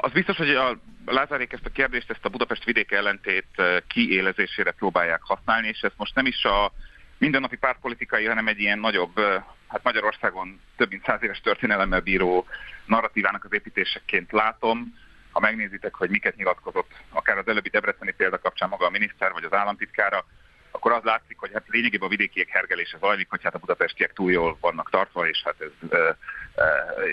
Az 0.00 0.12
biztos, 0.12 0.36
hogy 0.36 0.50
a 0.50 0.78
Lázárék 1.06 1.52
ezt 1.52 1.66
a 1.66 1.70
kérdést, 1.70 2.10
ezt 2.10 2.24
a 2.24 2.28
Budapest 2.28 2.64
vidék 2.64 2.92
ellentét 2.92 3.62
kiélezésére 3.86 4.70
próbálják 4.70 5.22
használni, 5.22 5.68
és 5.68 5.80
ezt 5.80 5.96
most 5.96 6.14
nem 6.14 6.26
is 6.26 6.44
a 6.44 6.72
mindennapi 7.18 7.56
pártpolitikai, 7.56 8.24
hanem 8.24 8.48
egy 8.48 8.60
ilyen 8.60 8.78
nagyobb, 8.78 9.20
hát 9.68 9.82
Magyarországon 9.82 10.60
több 10.76 10.90
mint 10.90 11.04
száz 11.04 11.22
éves 11.22 11.40
történelemmel 11.40 12.00
bíró 12.00 12.46
narratívának 12.86 13.44
az 13.44 13.52
építéseként 13.52 14.32
látom. 14.32 14.94
Ha 15.30 15.40
megnézitek, 15.40 15.94
hogy 15.94 16.10
miket 16.10 16.36
nyilatkozott, 16.36 16.90
akár 17.10 17.38
az 17.38 17.48
előbbi 17.48 17.68
Debreceni 17.68 18.12
példa 18.12 18.38
kapcsán 18.38 18.68
maga 18.68 18.86
a 18.86 18.90
miniszter 18.90 19.32
vagy 19.32 19.44
az 19.44 19.52
államtitkára, 19.52 20.26
akkor 20.74 20.92
az 20.92 21.02
látszik, 21.02 21.38
hogy 21.38 21.50
hát 21.52 21.68
lényegében 21.68 22.06
a 22.06 22.10
vidékiek 22.10 22.48
hergelése 22.48 22.98
zajlik, 22.98 23.30
hogy 23.30 23.42
hát 23.42 23.54
a 23.54 23.58
budapestiek 23.58 24.12
túl 24.12 24.30
jól 24.30 24.56
vannak 24.60 24.90
tartva, 24.90 25.28
és 25.28 25.42
hát 25.44 25.60
ez, 25.60 25.90
e, 25.90 25.96
e, 25.96 26.16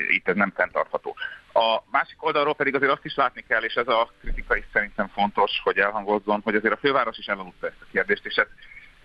itt 0.10 0.28
ez 0.28 0.36
nem 0.36 0.52
fenntartható. 0.56 1.16
A 1.54 1.84
másik 1.92 2.24
oldalról 2.24 2.56
pedig 2.56 2.76
azért 2.76 2.92
azt 2.92 3.06
is 3.06 3.16
látni 3.16 3.44
kell, 3.48 3.64
és 3.64 3.74
ez 3.74 3.88
a 3.88 4.12
kritika 4.20 4.56
is 4.56 4.64
szerintem 4.74 5.08
fontos, 5.08 5.62
hogy 5.64 5.78
elhangozzon, 5.78 6.42
hogy 6.44 6.56
azért 6.56 6.74
a 6.74 6.78
főváros 6.78 7.18
is 7.18 7.26
elaludta 7.26 7.68
ezt 7.68 7.82
a 7.82 7.90
kérdést, 7.92 8.26
és 8.26 8.36
ez, 8.36 8.48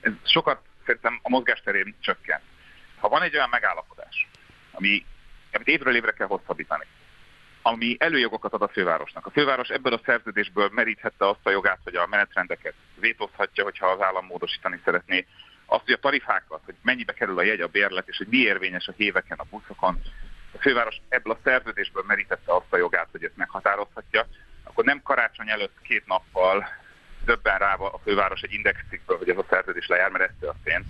ez 0.00 0.12
sokat 0.24 0.60
szerintem 0.84 1.18
a 1.22 1.28
mozgásterén 1.28 1.94
csökken. 2.00 2.40
Ha 2.98 3.08
van 3.08 3.22
egy 3.22 3.34
olyan 3.34 3.48
megállapodás, 3.48 4.28
ami, 4.72 5.04
amit 5.52 5.68
évről 5.68 5.96
évre 5.96 6.12
kell 6.12 6.26
hosszabbítani, 6.26 6.84
ami 7.66 7.96
előjogokat 7.98 8.52
ad 8.52 8.62
a 8.62 8.68
fővárosnak. 8.68 9.26
A 9.26 9.30
főváros 9.30 9.68
ebből 9.68 9.92
a 9.92 10.00
szerződésből 10.04 10.68
meríthette 10.72 11.28
azt 11.28 11.46
a 11.46 11.50
jogát, 11.50 11.78
hogy 11.84 11.96
a 11.96 12.06
menetrendeket 12.06 12.74
vétózhatja, 13.00 13.64
hogyha 13.64 13.86
az 13.86 14.00
állam 14.00 14.26
módosítani 14.26 14.80
szeretné. 14.84 15.26
Azt, 15.66 15.84
hogy 15.84 15.92
a 15.92 15.98
tarifákat, 15.98 16.60
hogy 16.64 16.74
mennyibe 16.82 17.12
kerül 17.12 17.38
a 17.38 17.42
jegy, 17.42 17.60
a 17.60 17.66
bérlet, 17.66 18.08
és 18.08 18.16
hogy 18.16 18.26
mi 18.26 18.36
érvényes 18.36 18.88
a 18.88 18.94
héveken, 18.96 19.38
a 19.38 19.46
buszokon. 19.50 20.02
A 20.52 20.58
főváros 20.60 21.00
ebből 21.08 21.32
a 21.32 21.38
szerződésből 21.44 22.04
merítette 22.06 22.54
azt 22.54 22.72
a 22.72 22.76
jogát, 22.76 23.08
hogy 23.10 23.24
ezt 23.24 23.36
meghatározhatja. 23.36 24.26
Akkor 24.64 24.84
nem 24.84 25.02
karácsony 25.02 25.48
előtt 25.48 25.76
két 25.82 26.06
nappal 26.06 26.68
döbben 27.24 27.58
rá 27.58 27.74
a 27.74 28.00
főváros 28.04 28.40
egy 28.40 28.52
indexcikkből, 28.52 29.18
hogy 29.18 29.30
ez 29.30 29.38
a 29.38 29.46
szerződés 29.50 29.86
lejár, 29.86 30.10
mert 30.10 30.24
ez 30.24 30.36
történt, 30.40 30.86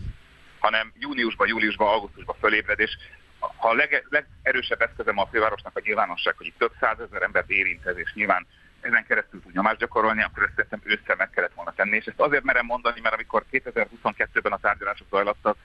hanem 0.59 0.93
júniusban, 0.99 1.49
júliusban, 1.49 1.89
augusztusban 1.89 2.37
fölébred, 2.41 2.79
és 2.79 2.91
a 3.39 3.75
leg, 3.75 4.07
legerősebb 4.09 4.81
eszközem 4.81 5.19
a 5.19 5.27
fővárosnak 5.27 5.77
a 5.77 5.81
nyilvánosság, 5.85 6.35
hogy 6.37 6.47
itt 6.47 6.59
több 6.59 6.73
százezer 6.81 7.23
embert 7.23 7.51
érint 7.51 7.87
ez, 7.87 7.99
és 7.99 8.13
nyilván 8.15 8.47
ezen 8.81 9.05
keresztül 9.07 9.43
tud 9.43 9.53
nyomást 9.53 9.79
gyakorolni, 9.79 10.23
akkor 10.23 10.43
ezt 10.43 10.53
szerintem 10.55 10.81
ősszel 10.85 11.17
meg 11.17 11.31
kellett 11.31 11.55
volna 11.55 11.73
tenni. 11.77 11.97
És 11.97 12.05
ezt 12.05 12.21
azért 12.21 12.45
merem 12.45 12.67
mondani, 12.67 13.01
mert 13.01 13.15
amikor 13.15 13.45
2022-ben 13.53 14.53
a 14.53 14.59
tárgyalások 14.59 15.07
zajlattak, 15.11 15.57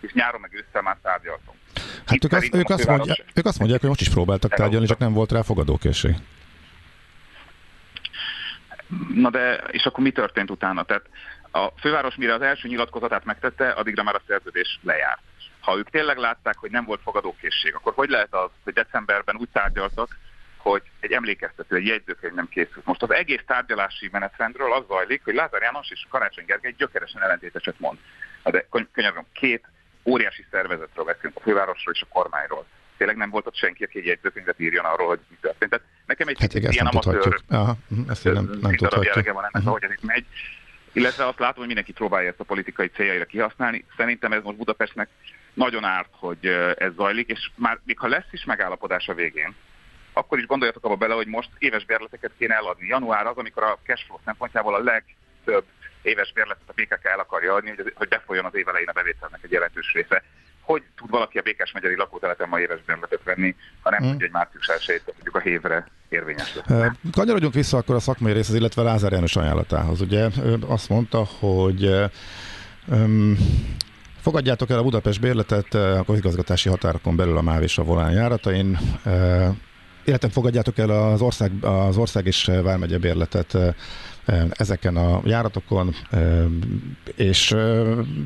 és 0.00 0.12
nyáron 0.12 0.40
meg 0.40 0.54
ősszel 0.54 0.82
már 0.82 0.96
tárgyaltunk. 1.02 1.58
Hát 2.06 2.24
ők 2.24 2.32
azt, 2.32 2.54
ők, 2.54 2.68
azt 2.68 2.86
mondják, 2.86 3.24
ők 3.34 3.46
azt 3.46 3.58
mondják, 3.58 3.80
hogy 3.80 3.88
most 3.88 4.00
is 4.00 4.10
próbáltak 4.10 4.54
tárgyalni, 4.54 4.86
csak 4.86 4.98
nem 4.98 5.12
volt 5.12 5.32
rá 5.32 5.42
fogadókészség. 5.42 6.14
Na 9.14 9.30
de, 9.30 9.54
és 9.54 9.84
akkor 9.84 10.04
mi 10.04 10.10
történt 10.10 10.50
utána? 10.50 10.82
Tehát 10.82 11.04
a 11.50 11.68
főváros 11.80 12.14
mire 12.14 12.34
az 12.34 12.42
első 12.42 12.68
nyilatkozatát 12.68 13.24
megtette, 13.24 13.68
addigra 13.68 14.02
már 14.02 14.14
a 14.14 14.22
szerződés 14.26 14.78
lejárt. 14.82 15.20
Ha 15.60 15.76
ők 15.76 15.90
tényleg 15.90 16.16
látták, 16.16 16.56
hogy 16.58 16.70
nem 16.70 16.84
volt 16.84 17.00
fogadókészség, 17.02 17.74
akkor 17.74 17.92
hogy 17.94 18.08
lehet 18.08 18.34
az, 18.34 18.50
hogy 18.64 18.72
decemberben 18.72 19.36
úgy 19.36 19.48
tárgyaltak, 19.52 20.18
hogy 20.56 20.82
egy 21.00 21.12
emlékeztető, 21.12 21.76
egy 21.76 21.86
jegyzőkönyv 21.86 22.34
nem 22.34 22.48
készült. 22.48 22.84
Most 22.84 23.02
az 23.02 23.12
egész 23.12 23.42
tárgyalási 23.46 24.08
menetrendről 24.12 24.72
az 24.72 24.84
zajlik, 24.88 25.24
hogy 25.24 25.34
Lázár 25.34 25.62
János 25.62 25.90
és 25.90 26.06
Karácsony 26.08 26.44
Gergely 26.44 26.74
gyökeresen 26.76 27.22
ellentéteset 27.22 27.80
mond. 27.80 27.98
De 28.44 28.66
könyörgöm, 28.92 29.24
két 29.32 29.64
óriási 30.04 30.44
szervezetről 30.50 31.04
beszélünk, 31.04 31.36
a 31.36 31.40
fővárosról 31.40 31.94
és 31.94 32.02
a 32.02 32.06
kormányról. 32.12 32.66
Tényleg 32.96 33.16
nem 33.16 33.30
volt 33.30 33.46
ott 33.46 33.56
senki, 33.56 33.84
aki 33.84 33.98
egy 33.98 34.06
jegyzőkönyvet 34.06 34.60
írjon 34.60 34.84
arról, 34.84 35.06
hogy 35.06 35.20
mi 35.28 35.36
történt. 35.40 35.70
Tehát 35.70 35.86
nekem 36.06 36.28
egy 36.28 36.40
hát 36.40 36.54
igen, 36.54 36.72
ilyen 36.72 36.86
amatőr 36.86 37.40
Aha, 37.48 37.76
ezt 38.08 38.24
nem, 38.24 38.50
nem 38.60 38.76
tudhatjuk. 38.76 39.14
van 39.14 39.26
ennek, 39.26 39.50
uh-huh. 39.54 39.68
ahogy 39.68 39.82
ez 39.82 39.90
itt 39.90 40.02
megy. 40.02 40.26
Illetve 40.92 41.26
azt 41.26 41.38
látom, 41.38 41.56
hogy 41.56 41.66
mindenki 41.66 41.92
próbálja 41.92 42.28
ezt 42.28 42.40
a 42.40 42.44
politikai 42.44 42.88
céljaira 42.88 43.24
kihasználni. 43.24 43.84
Szerintem 43.96 44.32
ez 44.32 44.42
most 44.42 44.56
Budapestnek 44.56 45.08
nagyon 45.54 45.84
árt, 45.84 46.10
hogy 46.10 46.46
ez 46.76 46.92
zajlik, 46.96 47.28
és 47.28 47.50
már 47.54 47.80
még 47.84 47.98
ha 47.98 48.08
lesz 48.08 48.32
is 48.32 48.44
megállapodás 48.44 49.08
a 49.08 49.14
végén, 49.14 49.54
akkor 50.12 50.38
is 50.38 50.46
gondoljatok 50.46 50.84
abba 50.84 50.96
bele, 50.96 51.14
hogy 51.14 51.26
most 51.26 51.50
éves 51.58 51.84
bérleteket 51.84 52.30
kéne 52.38 52.54
eladni. 52.54 52.86
Január 52.86 53.26
az, 53.26 53.36
amikor 53.36 53.62
a 53.62 53.78
cashflow 53.86 54.18
szempontjából 54.24 54.74
a 54.74 54.82
legtöbb 54.82 55.64
éves 56.02 56.32
bérletet 56.32 56.68
a 56.68 56.72
BKK 56.72 57.04
el 57.04 57.18
akarja 57.18 57.54
adni, 57.54 57.74
hogy, 57.76 57.92
hogy 58.26 58.38
az 58.44 58.54
év 58.54 58.68
elején 58.68 58.88
a 58.88 58.92
bevételnek 58.92 59.40
egy 59.42 59.50
jelentős 59.50 59.92
része. 59.92 60.22
Hogy 60.70 60.82
tud 60.96 61.10
valaki 61.10 61.38
a 61.38 61.42
Békás 61.42 61.72
megyeri 61.72 61.96
lakóteleten 61.96 62.48
ma 62.48 62.60
éves 62.60 62.80
bérletet 62.86 63.20
venni, 63.24 63.54
ha 63.82 63.90
nem 63.90 64.00
hmm. 64.00 64.10
tudja, 64.10 64.26
hogy 64.26 64.34
március 64.34 64.88
1 64.88 65.02
mondjuk 65.06 65.34
a 65.34 65.38
hévre 65.38 65.86
érvényes 66.08 66.54
lesz. 66.54 66.90
Kanyarodjunk 67.12 67.54
vissza 67.54 67.76
akkor 67.76 67.94
a 67.94 68.00
szakmai 68.00 68.32
részhez, 68.32 68.54
illetve 68.54 68.82
Lázár 68.82 69.12
János 69.12 69.36
ajánlatához. 69.36 70.00
Ugye 70.00 70.28
azt 70.66 70.88
mondta, 70.88 71.24
hogy 71.38 71.90
um, 72.88 73.36
Fogadjátok 74.20 74.70
el 74.70 74.78
a 74.78 74.82
Budapest 74.82 75.20
bérletet 75.20 75.74
a 75.74 76.04
közigazgatási 76.06 76.68
határokon 76.68 77.16
belül 77.16 77.36
a 77.36 77.42
MÁV 77.42 77.62
és 77.62 77.78
a 77.78 77.82
Volán 77.82 78.12
járatain 78.12 78.78
illetve 80.04 80.28
fogadjátok 80.28 80.78
el 80.78 80.90
az 80.90 81.20
ország, 81.20 81.64
az 81.64 81.96
ország 81.96 82.26
és 82.26 82.50
Vármegye 82.62 82.98
bérletet 82.98 83.56
ezeken 84.50 84.96
a 84.96 85.20
járatokon, 85.24 85.94
és 87.16 87.54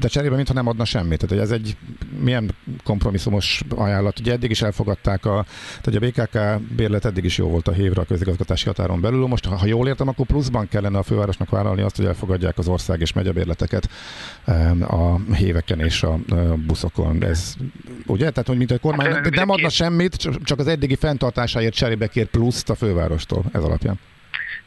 de 0.00 0.08
cserébe 0.08 0.34
mintha 0.34 0.54
nem 0.54 0.66
adna 0.66 0.84
semmit. 0.84 1.18
Tehát, 1.18 1.34
hogy 1.34 1.44
ez 1.44 1.50
egy 1.50 1.76
milyen 2.20 2.54
kompromisszumos 2.84 3.62
ajánlat. 3.76 4.20
Ugye 4.20 4.32
eddig 4.32 4.50
is 4.50 4.62
elfogadták, 4.62 5.24
a, 5.24 5.46
tehát 5.82 6.02
a 6.02 6.06
BKK 6.06 6.66
bérlet 6.76 7.04
eddig 7.04 7.24
is 7.24 7.38
jó 7.38 7.48
volt 7.48 7.68
a 7.68 7.72
hévre 7.72 8.00
a 8.00 8.04
közigazgatási 8.04 8.66
határon 8.66 9.00
belül. 9.00 9.26
Most, 9.26 9.44
ha 9.44 9.66
jól 9.66 9.88
értem, 9.88 10.08
akkor 10.08 10.26
pluszban 10.26 10.68
kellene 10.68 10.98
a 10.98 11.02
fővárosnak 11.02 11.50
vállalni 11.50 11.82
azt, 11.82 11.96
hogy 11.96 12.06
elfogadják 12.06 12.58
az 12.58 12.68
ország 12.68 13.00
és 13.00 13.12
megyebérleteket 13.12 13.88
a 14.80 15.32
héveken 15.34 15.80
és 15.80 16.02
a 16.02 16.18
buszokon. 16.66 17.24
Ez, 17.24 17.54
ugye? 18.06 18.30
Tehát, 18.30 18.48
hogy 18.48 18.56
mint 18.56 18.70
a 18.70 18.78
kormány 18.78 19.12
hát, 19.12 19.30
nem 19.30 19.50
adna 19.50 19.68
semmit, 19.68 20.28
csak 20.44 20.58
az 20.58 20.66
eddigi 20.66 20.96
fenntartásáért 20.96 21.74
cserébe 21.74 22.06
kér 22.06 22.26
pluszt 22.26 22.70
a 22.70 22.74
fővárostól 22.74 23.44
ez 23.52 23.62
alapján. 23.62 23.98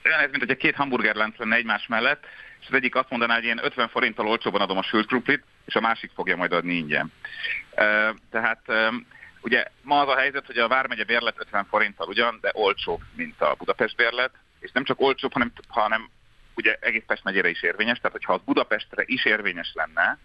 Olyan 0.05 0.19
ez, 0.19 0.29
mint 0.29 0.43
hogy 0.43 0.51
a 0.51 0.55
két 0.55 0.75
hamburgerlánc 0.75 1.37
lenne 1.37 1.55
egymás 1.55 1.87
mellett, 1.87 2.25
és 2.59 2.67
az 2.67 2.73
egyik 2.73 2.95
azt 2.95 3.09
mondaná, 3.09 3.33
hogy 3.33 3.43
én 3.43 3.59
50 3.61 3.87
forinttal 3.87 4.27
olcsóban 4.27 4.61
adom 4.61 4.77
a 4.77 4.83
sült 4.83 5.07
krumplit, 5.07 5.43
és 5.65 5.75
a 5.75 5.81
másik 5.81 6.11
fogja 6.13 6.35
majd 6.35 6.51
adni 6.51 6.73
ingyen. 6.73 7.11
Tehát 8.31 8.61
ugye 9.41 9.65
ma 9.81 9.99
az 9.99 10.07
a 10.07 10.17
helyzet, 10.17 10.45
hogy 10.45 10.57
a 10.57 10.67
Vármegye 10.67 11.03
bérlet 11.03 11.39
50 11.39 11.65
forinttal 11.65 12.07
ugyan, 12.07 12.37
de 12.41 12.51
olcsóbb, 12.53 13.01
mint 13.15 13.41
a 13.41 13.55
Budapest 13.57 13.95
bérlet, 13.95 14.31
és 14.59 14.71
nem 14.71 14.83
csak 14.83 15.01
olcsóbb, 15.01 15.33
hanem, 15.33 15.51
hanem 15.67 16.09
ugye 16.55 16.77
egész 16.79 17.03
Pest 17.07 17.23
megyére 17.23 17.49
is 17.49 17.63
érvényes, 17.63 17.97
tehát 17.97 18.11
hogyha 18.11 18.33
az 18.33 18.41
Budapestre 18.45 19.03
is 19.05 19.25
érvényes 19.25 19.71
lenne, 19.73 20.17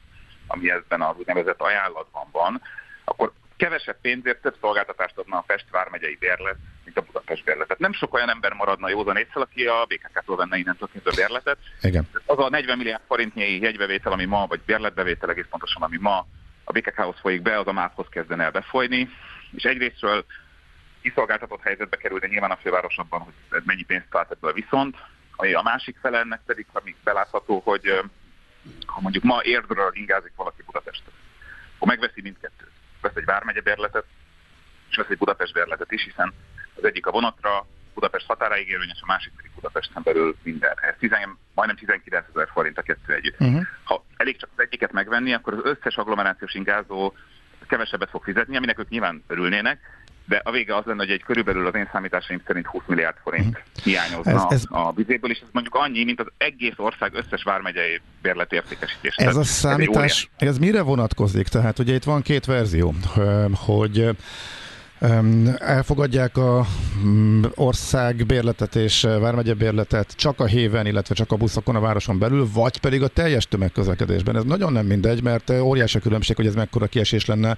ami 0.47 0.71
ebben 0.71 1.03
az 1.03 1.17
úgynevezett 1.19 1.61
ajánlatban 1.61 2.29
van, 2.33 2.63
akkor 3.05 3.33
kevesebb 3.63 4.01
pénzért 4.01 4.41
több 4.43 4.57
szolgáltatást 4.61 5.19
adna 5.19 5.37
a 5.37 5.45
Pest 5.47 5.71
vármegyei 5.71 6.17
bérlet, 6.21 6.57
mint 6.85 6.97
a 6.97 7.01
Budapest 7.01 7.45
bérlet. 7.45 7.67
Tehát 7.67 7.83
nem 7.83 7.93
sok 7.93 8.15
olyan 8.15 8.31
ember 8.31 8.53
maradna 8.53 8.89
józan 8.89 9.17
észre, 9.17 9.41
aki 9.41 9.67
a 9.67 9.85
BKK-tól 9.89 10.37
venne 10.37 10.57
innentől 10.57 10.89
kezdve 10.93 11.13
bérletet. 11.15 11.59
Igen. 11.81 12.09
Az 12.27 12.39
a 12.39 12.49
40 12.49 12.77
milliárd 12.77 13.03
forintnyi 13.07 13.59
jegybevétel, 13.59 14.13
ami 14.13 14.25
ma, 14.25 14.47
vagy 14.47 14.61
bérletbevétel 14.67 15.31
egész 15.31 15.47
pontosan, 15.51 15.83
ami 15.83 15.97
ma 16.01 16.27
a 16.65 16.73
BKK-hoz 16.73 17.21
folyik 17.21 17.43
be, 17.43 17.59
az 17.59 17.67
a 17.67 17.73
MÁV-hoz 17.73 18.07
kezdene 18.11 18.45
el 18.45 18.51
befolyni, 18.51 19.09
és 19.53 19.63
egyrésztről 19.63 20.25
kiszolgáltatott 21.03 21.63
helyzetbe 21.63 21.97
kerül, 21.97 22.19
de 22.19 22.27
nyilván 22.27 22.51
a 22.51 22.57
főváros 22.57 22.97
abban, 22.97 23.21
hogy 23.21 23.63
mennyi 23.65 23.83
pénzt 23.83 24.07
talált 24.11 24.31
ebből 24.31 24.53
viszont, 24.53 24.97
a 25.37 25.63
másik 25.63 25.97
fele 26.01 26.19
ennek 26.19 26.41
pedig, 26.47 26.67
ami 26.73 26.97
belátható, 27.05 27.61
hogy 27.65 28.01
ha 28.87 29.01
mondjuk 29.01 29.25
ma 29.25 29.41
érdről 29.43 29.91
ingázik 29.95 30.33
valaki 30.37 30.63
Budapestet, 30.67 31.13
akkor 31.77 31.89
megveszi 31.89 32.21
mindkettőt 32.21 32.72
vesz 33.03 33.15
egy 33.15 33.25
vármegye 33.25 33.61
bérletet, 33.61 34.05
és 34.91 34.97
vesz 34.97 35.09
egy 35.09 35.19
Budapest 35.19 35.53
bérletet 35.53 35.93
is, 35.93 36.05
hiszen 36.05 36.33
az 36.75 36.85
egyik 36.85 37.07
a 37.07 37.11
vonatra 37.11 37.67
Budapest 37.95 38.27
határáig 38.27 38.69
érvényes, 38.69 39.01
a 39.03 39.07
másik 39.07 39.33
pedig 39.37 39.51
Budapesten 39.55 40.03
belül 40.03 40.37
mindenre. 40.43 40.89
Ez 40.89 40.95
10, 40.99 41.11
majdnem 41.55 41.77
19 41.77 42.27
ezer 42.35 42.49
forint 42.53 42.79
a 42.79 42.83
kettő 42.83 43.13
együtt. 43.13 43.41
Uh-huh. 43.41 43.63
Ha 43.85 44.05
elég 44.17 44.37
csak 44.37 44.51
az 44.57 44.63
egyiket 44.65 44.93
megvenni, 44.93 45.33
akkor 45.33 45.53
az 45.53 45.61
összes 45.65 45.97
agglomerációs 45.97 46.55
ingázó 46.55 47.13
kevesebbet 47.67 48.11
fog 48.11 48.23
fizetni, 48.23 48.57
aminek 48.57 48.79
ők 48.79 48.89
nyilván 48.89 49.25
örülnének, 49.27 49.81
de 50.25 50.41
a 50.45 50.51
vége 50.51 50.77
az 50.77 50.85
lenne, 50.85 51.05
hogy 51.05 51.13
egy 51.13 51.23
körülbelül 51.23 51.67
az 51.67 51.75
én 51.75 51.89
számításaim 51.93 52.43
szerint 52.47 52.67
20 52.67 52.83
milliárd 52.87 53.17
forint 53.23 53.47
uh-huh. 53.47 53.85
hiányozna 53.85 54.33
ez, 54.33 54.43
ez... 54.51 54.65
a 54.69 54.93
vizéből, 54.93 55.31
és 55.31 55.39
ez 55.39 55.49
mondjuk 55.53 55.75
annyi, 55.75 56.05
mint 56.05 56.21
az 56.21 56.27
egész 56.37 56.75
ország 56.77 57.15
összes 57.15 57.43
vármegyei 57.43 58.01
bérletértékesítés. 58.23 59.15
Ez 59.17 59.37
a 59.37 59.45
számítás, 59.45 60.31
ez, 60.37 60.49
ez 60.49 60.59
mire 60.59 60.83
vonatkozik? 60.83 61.49
Tehát 61.49 61.79
ugye 61.79 61.95
itt 61.95 62.05
van 62.05 62.23
két 62.23 62.45
verzió, 62.45 62.95
hogy 63.55 64.17
elfogadják 65.59 66.37
a 66.37 66.67
mm, 67.05 67.43
ország 67.55 68.27
bérletet 68.27 68.75
és 68.75 69.03
vármegye 69.03 69.55
bérletet 69.55 70.13
csak 70.17 70.41
a 70.41 70.47
héven, 70.47 70.87
illetve 70.87 71.15
csak 71.15 71.33
a 71.33 71.37
buszokon 71.37 71.77
a 71.77 71.81
városon 71.81 72.19
belül, 72.19 72.47
vagy 72.55 72.81
pedig 72.81 73.03
a 73.03 73.09
teljes 73.09 73.47
tömegközlekedésben. 73.47 74.37
Ez 74.37 74.45
nagyon 74.45 74.73
nem 74.73 74.87
mindegy, 74.87 75.23
mert 75.23 75.51
óriási 75.51 75.99
a 75.99 76.01
különbség, 76.01 76.37
hogy 76.37 76.47
ez 76.47 76.55
mekkora 76.55 76.87
kiesés 76.87 77.27
lenne 77.27 77.57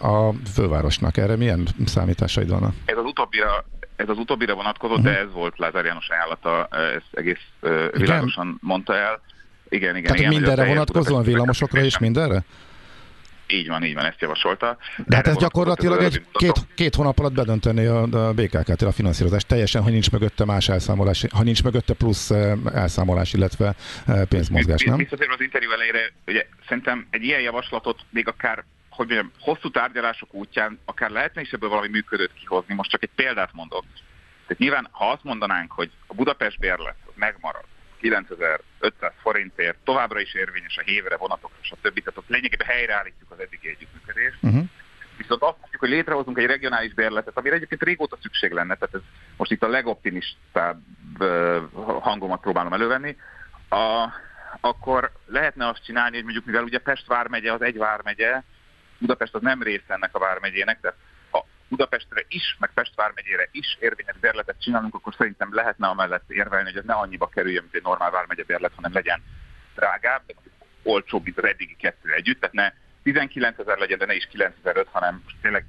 a 0.00 0.32
fővárosnak. 0.54 1.16
Erre 1.16 1.36
milyen 1.36 1.68
számításaid 1.84 2.48
vannak? 2.48 2.74
Ez 2.84 2.96
az 2.96 3.04
utóbbira 3.04 3.64
ez 3.96 4.08
az 4.08 4.18
utóbbira 4.18 4.54
vonatkozott, 4.54 4.98
uh-huh. 4.98 5.12
de 5.12 5.18
ez 5.18 5.32
volt 5.32 5.58
Lázár 5.58 5.84
János 5.84 6.08
ajánlata, 6.08 6.68
ezt 6.70 7.08
egész 7.10 7.40
uh, 7.60 7.96
világosan 7.96 8.58
mondta 8.60 8.94
el. 8.94 9.20
Igen, 9.68 9.96
igen. 9.96 10.02
Tehát 10.02 10.18
igen, 10.18 10.32
mindenre 10.32 10.64
vonatkozóan, 10.66 11.22
villamosokra 11.22 11.80
is 11.80 11.98
mindenre? 11.98 12.44
Így 13.52 13.68
van, 13.68 13.84
így 13.84 13.94
van, 13.94 14.04
ezt 14.04 14.20
javasolta. 14.20 14.76
De 15.06 15.16
hát 15.16 15.26
ez 15.26 15.36
gyakorlatilag 15.36 16.02
egy 16.02 16.22
két, 16.32 16.66
két 16.74 16.94
hónap 16.94 17.18
alatt 17.18 17.32
bedönteni 17.32 17.86
a, 17.86 18.02
a 18.02 18.32
BKK-t 18.32 18.82
a 18.82 18.92
finanszírozást 18.92 19.46
teljesen, 19.46 19.82
ha 19.82 19.90
nincs 19.90 20.10
mögötte 20.10 20.44
más 20.44 20.68
elszámolás, 20.68 21.24
ha 21.34 21.42
nincs 21.42 21.62
mögötte 21.62 21.94
plusz 21.94 22.30
eh, 22.30 22.52
elszámolás, 22.72 23.32
illetve 23.32 23.74
eh, 24.06 24.24
pénzmozgás, 24.24 24.82
nem? 24.84 24.96
Visszatérve 24.96 25.34
az 25.34 25.40
interjú 25.40 25.70
elejére, 25.70 26.12
ugye 26.26 26.46
szerintem 26.68 27.06
egy 27.10 27.22
ilyen 27.22 27.40
javaslatot 27.40 28.00
még 28.10 28.28
akár 28.28 28.64
hogy 28.98 29.06
mondjam, 29.06 29.32
hosszú 29.40 29.70
tárgyalások 29.70 30.34
útján 30.34 30.78
akár 30.84 31.10
lehetne 31.10 31.40
is 31.40 31.50
ebből 31.50 31.68
valami 31.68 31.88
működőt 31.88 32.32
kihozni. 32.32 32.74
Most 32.74 32.90
csak 32.90 33.02
egy 33.02 33.10
példát 33.14 33.50
mondok. 33.52 33.84
Tehát 34.42 34.58
nyilván, 34.58 34.88
ha 34.90 35.10
azt 35.10 35.24
mondanánk, 35.24 35.72
hogy 35.72 35.90
a 36.06 36.14
Budapest 36.14 36.58
bérlet 36.58 36.96
megmarad, 37.14 37.64
9500 37.98 39.12
forintért, 39.22 39.76
továbbra 39.84 40.20
is 40.20 40.34
érvényes 40.34 40.76
a 40.76 40.82
hévre, 40.82 41.16
vonatokra, 41.16 41.56
stb. 41.60 41.98
Tehát 41.98 42.16
ott 42.18 42.28
lényegében 42.28 42.66
helyreállítjuk 42.66 43.30
az 43.30 43.38
eddigi 43.38 43.68
együttműködést. 43.68 44.38
Uh-huh. 44.42 44.64
Viszont 45.16 45.42
azt 45.42 45.58
mondjuk, 45.60 45.80
hogy 45.80 45.90
létrehozunk 45.90 46.38
egy 46.38 46.46
regionális 46.46 46.94
bérletet, 46.94 47.36
amire 47.36 47.54
egyébként 47.54 47.82
régóta 47.82 48.18
szükség 48.22 48.50
lenne, 48.50 48.74
tehát 48.74 48.94
ez 48.94 49.00
most 49.36 49.50
itt 49.50 49.62
a 49.62 49.68
legoptimistább 49.68 50.80
hangomat 52.00 52.40
próbálom 52.40 52.72
elővenni, 52.72 53.16
a, 53.68 54.08
akkor 54.60 55.12
lehetne 55.26 55.68
azt 55.68 55.84
csinálni, 55.84 56.14
hogy 56.14 56.24
mondjuk 56.24 56.44
mivel 56.44 56.62
ugye 56.62 56.78
Pest 56.78 57.06
vármegye 57.06 57.52
az 57.52 57.62
egy 57.62 57.76
vármegye, 57.76 58.42
Budapest 58.98 59.34
az 59.34 59.42
nem 59.42 59.62
része 59.62 59.94
ennek 59.94 60.14
a 60.14 60.18
vármegyének, 60.18 60.80
tehát 60.80 60.98
Budapestre 61.68 62.24
is, 62.28 62.56
meg 62.58 62.70
Pest 62.74 62.94
vármegyére 62.94 63.48
is 63.50 63.76
érvényes 63.80 64.16
bérletet 64.20 64.62
csinálunk, 64.62 64.94
akkor 64.94 65.14
szerintem 65.16 65.54
lehetne 65.54 65.86
amellett 65.86 66.30
érvelni, 66.30 66.68
hogy 66.70 66.78
ez 66.78 66.84
ne 66.84 66.94
annyiba 66.94 67.28
kerüljön, 67.28 67.62
mint 67.62 67.74
egy 67.74 67.82
normál 67.82 68.10
vármegye 68.10 68.44
bérlet, 68.44 68.72
hanem 68.74 68.92
legyen 68.92 69.22
drágább, 69.74 70.22
de 70.26 70.34
olcsóbb, 70.82 71.24
mint 71.24 71.38
az 71.38 71.44
eddigi 71.44 71.76
kettő 71.76 72.12
együtt, 72.12 72.40
tehát 72.40 72.54
ne 72.54 72.72
19 73.02 73.58
ezer 73.58 73.78
legyen, 73.78 73.98
de 73.98 74.06
ne 74.06 74.14
is 74.14 74.26
9005, 74.26 74.88
hanem 74.90 75.20
most 75.24 75.36
tényleg 75.40 75.64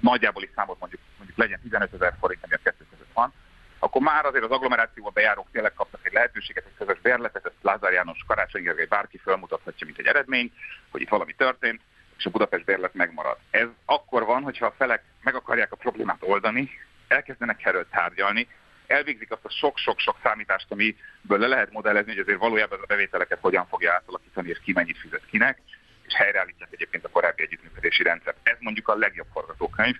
nagyjából 0.00 0.42
is 0.42 0.50
számot 0.54 0.78
mondjuk, 0.78 1.00
mondjuk 1.16 1.38
legyen 1.38 1.60
15 1.60 1.92
ezer 1.94 2.14
forint, 2.20 2.44
ami 2.44 2.54
a 2.54 2.60
kettő 2.62 2.86
között 2.90 3.12
van, 3.12 3.32
akkor 3.78 4.02
már 4.02 4.24
azért 4.24 4.44
az 4.44 4.50
agglomerációba 4.50 5.10
bejárók 5.10 5.48
tényleg 5.52 5.74
kapnak 5.74 6.06
egy 6.06 6.12
lehetőséget, 6.12 6.64
egy 6.66 6.86
közös 6.86 7.00
bérletet, 7.00 7.46
ezt 7.46 7.54
Lázár 7.62 7.92
János, 7.92 8.24
Karácsony 8.26 8.62
Gergely 8.62 8.86
bárki 8.86 9.18
felmutathatja, 9.18 9.86
mint 9.86 9.98
egy 9.98 10.06
eredmény, 10.06 10.52
hogy 10.90 11.00
itt 11.00 11.08
valami 11.08 11.32
történt, 11.32 11.80
és 12.24 12.30
a 12.30 12.38
Budapest 12.38 12.64
bérlet 12.64 12.94
megmarad. 12.94 13.36
Ez 13.50 13.66
akkor 13.84 14.24
van, 14.24 14.42
hogyha 14.42 14.66
a 14.66 14.74
felek 14.76 15.02
meg 15.22 15.34
akarják 15.34 15.72
a 15.72 15.76
problémát 15.76 16.20
oldani, 16.20 16.70
elkezdenek 17.08 17.64
erről 17.64 17.86
tárgyalni, 17.90 18.48
elvégzik 18.86 19.32
azt 19.32 19.44
a 19.44 19.50
sok-sok-sok 19.50 20.16
számítást, 20.22 20.66
amiből 20.68 21.38
le 21.38 21.46
lehet 21.46 21.72
modellezni, 21.72 22.10
hogy 22.10 22.20
azért 22.20 22.38
valójában 22.38 22.78
a 22.82 22.86
bevételeket 22.86 23.38
hogyan 23.40 23.66
fogja 23.66 23.92
átalakítani, 23.92 24.48
és 24.48 24.60
ki 24.64 24.72
mennyit 24.72 24.98
fizet 24.98 25.26
kinek, 25.30 25.58
és 26.06 26.14
helyreállítják 26.14 26.68
egyébként 26.72 27.04
a 27.04 27.08
korábbi 27.08 27.42
együttműködési 27.42 28.02
rendszer. 28.02 28.34
Ez 28.42 28.56
mondjuk 28.60 28.88
a 28.88 28.94
legjobb 28.94 29.28
forgatókönyv, 29.32 29.96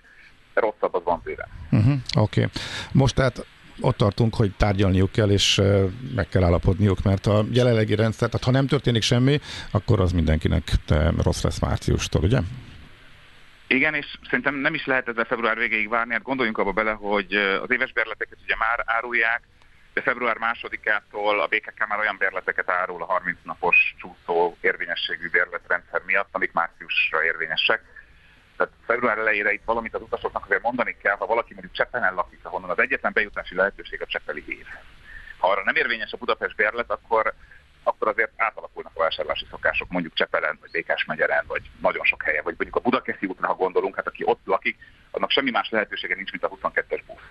rosszabb 0.53 0.93
az 0.93 1.03
van 1.03 1.21
bőven. 1.23 1.47
Uh-huh, 1.71 1.93
Oké. 1.93 2.39
Okay. 2.39 2.51
Most 2.91 3.15
tehát 3.15 3.45
ott 3.81 3.97
tartunk, 3.97 4.35
hogy 4.35 4.51
tárgyalniuk 4.57 5.11
kell, 5.11 5.29
és 5.29 5.61
meg 6.15 6.27
kell 6.27 6.43
állapodniuk, 6.43 7.03
mert 7.03 7.25
a 7.25 7.45
jelenlegi 7.51 7.95
rendszer, 7.95 8.29
tehát 8.29 8.45
ha 8.45 8.51
nem 8.51 8.67
történik 8.67 9.01
semmi, 9.01 9.39
akkor 9.71 9.99
az 9.99 10.11
mindenkinek 10.11 10.63
rossz 11.23 11.41
lesz 11.43 11.59
márciustól, 11.59 12.23
ugye? 12.23 12.39
Igen, 13.67 13.93
és 13.93 14.17
szerintem 14.23 14.55
nem 14.55 14.73
is 14.73 14.85
lehet 14.85 15.07
ezzel 15.07 15.23
február 15.23 15.57
végéig 15.57 15.89
várni, 15.89 16.13
hát 16.13 16.21
gondoljunk 16.21 16.57
abba 16.57 16.71
bele, 16.71 16.91
hogy 16.91 17.33
az 17.35 17.71
éves 17.71 17.91
bérleteket 17.93 18.37
ugye 18.43 18.55
már 18.55 18.83
árulják, 18.85 19.41
de 19.93 20.01
február 20.01 20.37
másodikától 20.37 21.39
a 21.39 21.47
BKK 21.47 21.87
már 21.87 21.99
olyan 21.99 22.17
bérleteket 22.17 22.69
árul 22.69 23.01
a 23.01 23.05
30 23.05 23.37
napos 23.43 23.95
csúszó 23.97 24.57
érvényességű 24.61 25.29
bérletrendszer 25.29 26.01
miatt, 26.05 26.29
amik 26.31 26.51
márciusra 26.51 27.23
érvényesek 27.23 27.81
tehát 28.57 28.73
február 28.85 29.17
elejére 29.17 29.51
itt 29.51 29.65
valamit 29.65 29.93
az 29.93 30.01
utasoknak 30.01 30.45
azért 30.45 30.61
mondani 30.61 30.97
kell, 31.01 31.15
ha 31.15 31.25
valaki 31.25 31.53
mondjuk 31.53 31.73
Csepelen 31.73 32.13
lakik, 32.13 32.39
ahonnan 32.41 32.69
az 32.69 32.79
egyetlen 32.79 33.13
bejutási 33.13 33.55
lehetőség 33.55 34.01
a 34.01 34.05
Csepeli 34.05 34.43
hív. 34.45 34.65
Ha 35.37 35.47
arra 35.47 35.63
nem 35.63 35.75
érvényes 35.75 36.11
a 36.11 36.17
Budapest 36.17 36.55
bérlet, 36.55 36.91
akkor, 36.91 37.33
akkor 37.83 38.07
azért 38.07 38.31
átalakulnak 38.35 38.91
a 38.95 38.99
vásárlási 38.99 39.45
szokások, 39.49 39.89
mondjuk 39.89 40.13
Csepelen, 40.13 40.57
vagy 40.61 40.71
Békás 40.71 41.05
megyeren, 41.05 41.43
vagy 41.47 41.69
nagyon 41.81 42.05
sok 42.05 42.23
helyen, 42.23 42.43
vagy 42.43 42.55
mondjuk 42.57 42.75
a 42.75 42.89
Budakeszi 42.89 43.25
útra, 43.25 43.47
ha 43.47 43.53
gondolunk, 43.53 43.95
hát 43.95 44.07
aki 44.07 44.23
ott 44.25 44.41
lakik, 44.45 44.77
annak 45.11 45.31
semmi 45.31 45.51
más 45.51 45.69
lehetősége 45.69 46.15
nincs, 46.15 46.31
mint 46.31 46.43
a 46.43 46.49
22-es 46.49 47.01
busz, 47.07 47.21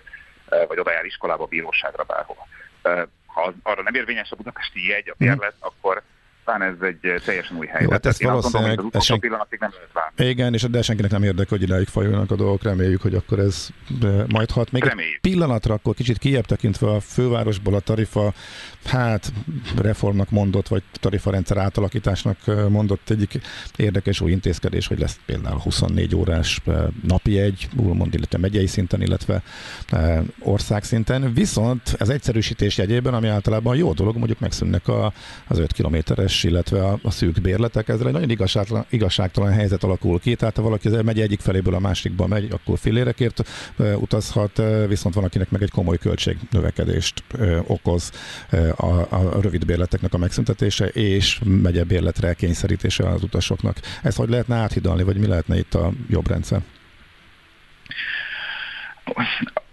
eh, 0.49 0.67
vagy 0.67 0.79
oda 0.79 0.91
jár 0.91 1.05
iskolába, 1.05 1.45
bíróságra, 1.45 2.03
bárhova. 2.03 2.47
Eh, 2.81 3.03
ha 3.25 3.53
arra 3.63 3.81
nem 3.81 3.93
érvényes 3.93 4.31
a 4.31 4.35
budapesti 4.35 4.87
jegy, 4.87 5.09
a 5.09 5.15
bérlet, 5.17 5.55
akkor 5.59 6.03
talán 6.45 6.61
ez 6.61 6.75
egy 6.81 6.97
eh, 7.01 7.15
teljesen 7.25 7.57
új 7.57 7.65
helyzet. 7.65 7.87
Jó, 7.87 7.91
hát 7.91 8.05
ezt 8.05 8.21
Én 8.21 8.27
valószínűleg... 8.27 8.79
azt 8.91 9.09
gondolom, 9.09 9.39
hogy 9.39 9.47
az 9.51 9.59
nem 9.59 9.69
lehet 9.73 9.89
várni. 9.93 10.25
Igen, 10.31 10.53
és 10.53 10.61
de 10.61 10.81
senkinek 10.81 11.11
nem 11.11 11.23
érdekel, 11.23 11.57
hogy 11.57 11.61
idáig 11.61 11.87
fajulnak 11.87 12.31
a 12.31 12.35
dolgok. 12.35 12.63
Reméljük, 12.63 13.01
hogy 13.01 13.15
akkor 13.15 13.39
ez 13.39 13.67
majd 14.27 14.51
hat. 14.51 14.71
Még 14.71 14.83
Reméljük. 14.83 15.13
egy 15.13 15.31
pillanatra 15.31 15.73
akkor 15.73 15.93
kicsit 15.95 16.17
kijebb 16.17 16.45
tekintve 16.45 16.89
a 16.89 16.99
fővárosból 16.99 17.73
a 17.73 17.79
tarifa, 17.79 18.33
hát 18.85 19.33
reformnak 19.81 20.29
mondott, 20.29 20.67
vagy 20.67 20.83
tarifarendszer 20.91 21.57
átalakításnak 21.57 22.37
mondott 22.69 23.09
egyik 23.09 23.39
érdekes 23.75 24.21
új 24.21 24.31
intézkedés, 24.31 24.87
hogy 24.87 24.99
lesz 24.99 25.19
például 25.25 25.59
24 25.59 26.15
órás 26.15 26.61
napi 27.07 27.39
egy, 27.39 27.67
úgymond, 27.77 28.13
illetve 28.13 28.37
megyei 28.37 28.67
szinten, 28.67 29.01
illetve 29.01 29.41
országszinten. 30.39 31.33
Viszont 31.33 31.95
az 31.99 32.09
egyszerűsítés 32.09 32.77
jegyében, 32.77 33.13
ami 33.13 33.27
általában 33.27 33.75
jó 33.75 33.93
dolog, 33.93 34.17
mondjuk 34.17 34.39
megszűnnek 34.39 34.87
a, 34.87 35.13
az 35.47 35.59
5 35.59 35.71
kilométeres 35.71 36.34
széles, 36.35 36.43
illetve 36.43 36.87
a, 36.87 36.99
a 37.03 37.11
szűk 37.11 37.41
bérletek, 37.41 37.87
ezzel 37.87 38.07
egy 38.07 38.13
nagyon 38.13 38.29
igazságtalan, 38.29 38.85
igazságtalan 38.89 39.51
helyzet 39.51 39.83
alakul 39.83 40.19
ki, 40.19 40.35
tehát 40.35 40.55
ha 40.55 40.61
valaki 40.61 40.89
megy 40.89 41.21
egyik 41.21 41.39
feléből 41.39 41.73
a 41.73 41.79
másikba 41.79 42.27
megy, 42.27 42.47
akkor 42.51 42.77
filérekért 42.77 43.47
e, 43.77 43.97
utazhat, 43.97 44.61
viszont 44.87 45.15
van, 45.15 45.23
akinek 45.23 45.49
meg 45.49 45.61
egy 45.61 45.71
komoly 45.71 45.97
költségnövekedést 45.97 47.23
e, 47.39 47.63
okoz 47.67 48.11
a, 48.75 48.85
a 48.85 49.41
rövid 49.41 49.65
bérleteknek 49.65 50.13
a 50.13 50.17
megszüntetése, 50.17 50.87
és 50.87 51.39
megye 51.43 51.83
bérletre 51.83 52.33
kényszerítése 52.33 53.09
az 53.09 53.23
utasoknak. 53.23 53.77
Ezt 54.03 54.17
hogy 54.17 54.29
lehetne 54.29 54.55
áthidalni, 54.55 55.03
vagy 55.03 55.17
mi 55.17 55.27
lehetne 55.27 55.57
itt 55.57 55.73
a 55.73 55.91
jobb 56.09 56.27
rendszer? 56.27 56.61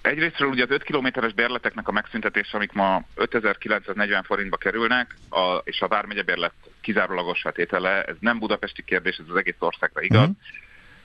Egyrésztről 0.02 0.48
ugye 0.48 0.62
az 0.62 0.70
5 0.70 0.82
kilométeres 0.82 1.32
bérleteknek 1.32 1.88
a 1.88 1.92
megszüntetése, 1.92 2.56
amik 2.56 2.72
ma 2.72 3.02
5940 3.14 4.22
forintba 4.22 4.56
kerülnek, 4.56 5.16
a, 5.30 5.56
és 5.64 5.80
a 5.80 5.88
Vármegye 5.88 6.22
bérlet 6.22 6.52
kizárólagos 6.80 7.44
tétele, 7.52 8.02
ez 8.02 8.16
nem 8.20 8.38
budapesti 8.38 8.82
kérdés, 8.84 9.16
ez 9.16 9.24
az 9.28 9.36
egész 9.36 9.54
országra 9.58 10.00
igaz. 10.00 10.28
Mm. 10.28 10.32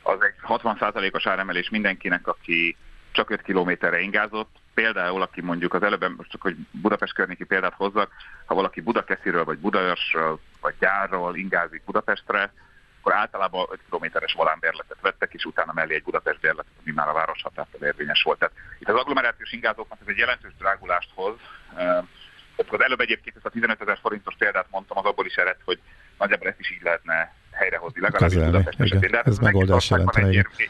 Az 0.02 0.18
egy 0.22 0.34
60%-os 0.48 1.26
áremelés 1.26 1.70
mindenkinek, 1.70 2.28
aki 2.28 2.76
csak 3.12 3.30
5 3.30 3.42
kilométerre 3.42 4.00
ingázott. 4.00 4.56
Például, 4.74 5.22
aki 5.22 5.42
mondjuk 5.42 5.74
az 5.74 5.84
előbb, 5.84 6.16
most 6.18 6.30
csak 6.30 6.42
hogy 6.42 6.56
Budapest 6.72 7.14
környéki 7.14 7.44
példát 7.44 7.74
hozzak, 7.74 8.12
ha 8.46 8.56
valaki 8.56 8.82
Budakesziről, 8.82 9.44
vagy 9.44 9.58
Budaörsről, 9.58 10.40
vagy 10.62 10.74
Gyárról 10.80 11.36
ingázik 11.36 11.82
Budapestre, 11.86 12.54
akkor 13.08 13.20
általában 13.20 13.68
5 13.72 13.80
kilométeres 13.86 14.34
volánbérletet 14.34 14.98
vettek, 15.02 15.34
és 15.34 15.46
utána 15.46 15.74
mellé 15.74 15.94
egy 15.96 16.04
Budapest 16.04 16.40
bérletet, 16.40 16.72
ami 16.84 16.94
már 16.96 17.08
a 17.08 17.14
város 17.14 17.42
határtól 17.42 17.88
érvényes 17.88 18.24
volt. 18.24 18.40
Tehát 18.40 18.54
itt 18.80 18.90
az 18.90 18.96
agglomerációs 18.96 19.52
ingázóknak 19.52 20.00
ez 20.02 20.08
egy 20.08 20.18
jelentős 20.18 20.52
drágulást 20.58 21.10
hoz. 21.14 21.36
Az 22.56 22.82
előbb 22.82 23.00
egyébként 23.00 23.36
ezt 23.36 23.46
a 23.46 23.50
15 23.50 23.82
ezer 23.82 23.98
forintos 24.02 24.36
példát 24.38 24.66
mondtam, 24.70 24.98
az 24.98 25.06
abból 25.06 25.26
is 25.26 25.36
ered, 25.36 25.58
hogy 25.66 25.80
nagyjából 26.18 26.48
ezt 26.48 26.60
is 26.60 26.72
így 26.72 26.82
lehetne 26.82 27.34
helyrehozni, 27.52 28.02
legalábbis 28.02 28.38
Budapest 28.38 28.80
esetén. 28.80 29.12
De 29.12 29.18
hát 29.18 29.28
ez 29.28 29.38
megoldás 29.38 29.90
jelentene. 29.90 30.28
Egy, 30.28 30.70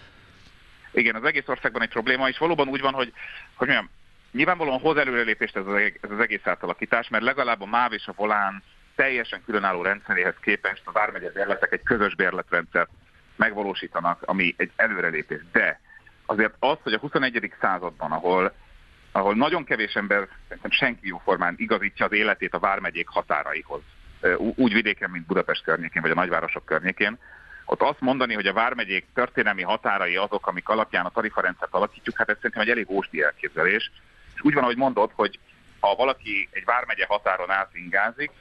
igen, 0.92 1.16
az 1.16 1.24
egész 1.24 1.48
országban 1.48 1.82
egy 1.82 1.90
probléma, 1.90 2.28
és 2.28 2.38
valóban 2.38 2.68
úgy 2.68 2.82
van, 2.82 2.94
hogy, 2.94 3.14
hogy 3.54 3.68
mondjam, 3.68 3.90
nyilvánvalóan 4.32 4.80
hoz 4.80 4.98
előrelépést 4.98 5.56
ez 5.56 5.66
az, 5.66 5.76
ez 6.02 6.12
az 6.12 6.20
egész 6.20 6.48
átalakítás, 6.48 7.10
mert 7.10 7.24
legalább 7.24 7.62
a 7.62 7.66
MÁV 7.66 7.94
és 7.94 8.08
a 8.08 8.14
Volán 8.16 8.64
teljesen 8.98 9.42
különálló 9.46 9.82
rendszeréhez 9.82 10.36
képest 10.42 10.82
a 10.86 10.92
vármegye 10.92 11.32
bérletek 11.32 11.72
egy 11.72 11.84
közös 11.84 12.16
bérletrendszert 12.16 12.90
megvalósítanak, 13.36 14.22
ami 14.26 14.54
egy 14.58 14.72
előrelépés. 14.76 15.42
De 15.52 15.80
azért 16.26 16.54
az, 16.60 16.78
hogy 16.84 16.94
a 16.94 17.00
21. 17.00 17.54
században, 17.62 18.12
ahol, 18.12 18.54
ahol 19.12 19.36
nagyon 19.36 19.64
kevés 19.64 19.94
ember, 19.94 20.28
szerintem 20.48 20.72
senki 20.72 21.08
jóformán 21.08 21.56
igazítja 21.58 22.06
az 22.06 22.12
életét 22.12 22.54
a 22.54 22.60
vármegyék 22.60 23.08
határaihoz, 23.08 23.82
úgy 24.38 24.74
vidéken, 24.74 25.10
mint 25.10 25.26
Budapest 25.26 25.64
környékén, 25.64 26.02
vagy 26.02 26.12
a 26.12 26.16
nagyvárosok 26.16 26.66
környékén, 26.66 27.18
ott 27.66 27.82
azt 27.82 28.02
mondani, 28.02 28.34
hogy 28.34 28.48
a 28.48 28.54
vármegyék 28.54 29.06
történelmi 29.14 29.64
határai 29.64 30.16
azok, 30.16 30.48
amik 30.48 30.70
alapján 30.70 31.06
a 31.06 31.10
tarifarendszert 31.10 31.74
alakítjuk, 31.74 32.18
hát 32.18 32.30
ez 32.30 32.36
szerintem 32.36 32.62
egy 32.62 32.70
elég 32.70 32.90
ósdi 32.90 33.22
elképzelés. 33.22 33.92
És 34.36 34.42
úgy 34.42 34.54
van, 34.54 34.64
ahogy 34.64 34.78
mondod, 34.78 35.12
hogy 35.16 35.40
ha 35.80 35.96
valaki 35.96 36.50
egy 36.52 36.66
vármegye 36.66 37.06
határon 37.06 37.50
átingázik, 37.50 38.32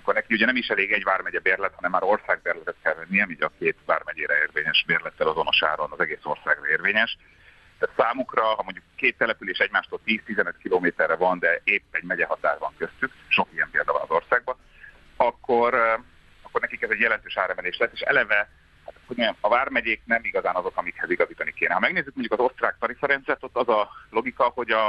akkor 0.00 0.14
neki 0.14 0.34
ugye 0.34 0.46
nem 0.46 0.56
is 0.56 0.68
elég 0.68 0.92
egy 0.92 1.04
vármegye 1.04 1.40
bérlet, 1.40 1.74
hanem 1.74 1.90
már 1.90 2.02
országbérletet 2.02 2.76
kell 2.82 2.94
vennie, 2.94 3.26
így 3.30 3.42
a 3.42 3.52
két 3.58 3.76
vármegyére 3.86 4.38
érvényes 4.38 4.84
bérlettel 4.86 5.28
azonos 5.28 5.62
áron 5.62 5.90
az 5.90 6.00
egész 6.00 6.24
országra 6.24 6.68
érvényes. 6.68 7.16
Tehát 7.78 7.96
számukra, 7.96 8.42
ha 8.42 8.62
mondjuk 8.62 8.84
két 8.96 9.18
település 9.18 9.58
egymástól 9.58 10.00
10-15 10.06 10.52
kilométerre 10.62 11.16
van, 11.16 11.38
de 11.38 11.60
épp 11.64 11.84
egy 11.90 12.02
megye 12.02 12.26
határ 12.26 12.58
van 12.58 12.74
köztük, 12.78 13.12
sok 13.28 13.48
ilyen 13.52 13.68
példa 13.70 13.92
van 13.92 14.02
az 14.02 14.10
országban, 14.10 14.56
akkor, 15.16 15.74
akkor 16.42 16.60
nekik 16.60 16.82
ez 16.82 16.90
egy 16.90 17.00
jelentős 17.00 17.36
áremelés 17.36 17.76
lesz, 17.76 17.92
és 17.92 18.00
eleve 18.00 18.36
hát, 18.84 18.94
hogy 19.06 19.16
mondjam, 19.16 19.36
a 19.40 19.48
vármegyék 19.48 20.02
nem 20.04 20.24
igazán 20.24 20.54
azok, 20.54 20.76
amikhez 20.76 21.10
igazítani 21.10 21.52
kéne. 21.52 21.74
Ha 21.74 21.80
megnézzük 21.80 22.14
mondjuk 22.14 22.40
az 22.40 22.46
osztrák 22.46 22.76
tarifarendszert, 22.78 23.44
ott 23.44 23.56
az 23.56 23.68
a 23.68 23.90
logika, 24.10 24.44
hogy 24.44 24.70
a, 24.70 24.88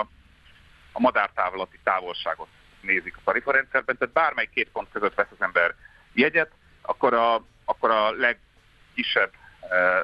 a 0.92 1.00
madártávlati 1.00 1.80
távolságot 1.84 2.48
nézik 2.82 3.18
a 3.18 3.22
tarifarendszerben, 3.24 3.98
tehát 3.98 4.14
bármely 4.14 4.50
két 4.54 4.70
pont 4.72 4.88
között 4.92 5.16
vesz 5.16 5.32
az 5.32 5.42
ember 5.42 5.76
jegyet, 6.14 6.52
akkor 6.82 7.14
a, 7.14 7.44
akkor 7.66 7.92
a 7.92 8.12
legkisebb 8.12 9.32
e, 9.70 10.02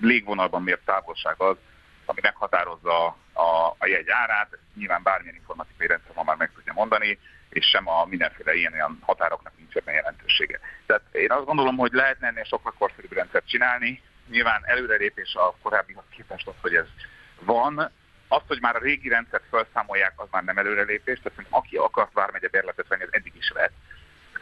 légvonalban 0.00 0.62
mért 0.62 0.84
távolság 0.84 1.34
az, 1.38 1.56
ami 2.04 2.20
meghatározza 2.22 3.06
a, 3.32 3.74
a 3.78 3.86
jegy 3.86 4.08
árát, 4.08 4.48
ezt 4.52 4.62
nyilván 4.74 5.02
bármilyen 5.02 5.34
informatikai 5.34 5.86
rendszer 5.86 6.14
ma 6.14 6.22
már 6.22 6.36
meg 6.36 6.50
tudja 6.54 6.72
mondani, 6.72 7.18
és 7.48 7.66
sem 7.66 7.88
a 7.88 8.04
mindenféle 8.04 8.54
ilyen 8.54 8.72
olyan 8.72 8.98
határoknak 9.00 9.52
nincs 9.56 9.74
ebben 9.74 9.94
jelentősége. 9.94 10.60
Tehát 10.86 11.02
én 11.12 11.32
azt 11.32 11.44
gondolom, 11.44 11.76
hogy 11.76 11.92
lehetne 11.92 12.26
ennél 12.26 12.44
sokkal 12.44 12.74
korszerűbb 12.78 13.12
rendszert 13.12 13.48
csinálni. 13.48 14.02
Nyilván 14.28 14.62
előrelépés 14.64 15.34
a 15.34 15.54
korábbihoz 15.62 16.04
képest 16.10 16.46
az, 16.46 16.54
hogy 16.60 16.74
ez 16.74 16.86
van, 17.40 17.90
azt, 18.28 18.46
hogy 18.46 18.60
már 18.60 18.76
a 18.76 18.82
régi 18.82 19.08
rendszert 19.08 19.44
felszámolják, 19.50 20.12
az 20.16 20.28
már 20.30 20.44
nem 20.44 20.58
előrelépés, 20.58 21.20
tehát 21.22 21.46
aki 21.50 21.76
akart 21.76 22.12
vármegye 22.12 22.48
bérletet 22.48 22.88
venni, 22.88 23.02
az 23.02 23.08
eddig 23.12 23.32
is 23.36 23.50
lehet. 23.54 23.72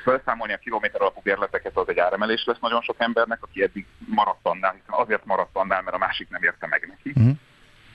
Felszámolni 0.03 0.53
a 0.53 0.59
kilométer 0.59 1.01
alapú 1.01 1.21
bérleteket 1.23 1.77
az 1.77 1.89
egy 1.89 1.99
áremelés 1.99 2.45
lesz 2.45 2.61
nagyon 2.61 2.83
sok 2.83 2.97
embernek, 2.99 3.43
aki 3.43 3.63
eddig 3.63 3.87
maradt 3.99 4.47
annál, 4.47 4.73
hiszen 4.73 5.01
azért 5.01 5.25
maradt 5.25 5.57
annál, 5.57 5.83
mert 5.83 5.97
a 5.97 5.99
másik 5.99 6.29
nem 6.29 6.43
érte 6.43 6.67
meg 6.67 6.87
neki. 6.89 7.09
Uh-huh. 7.09 7.37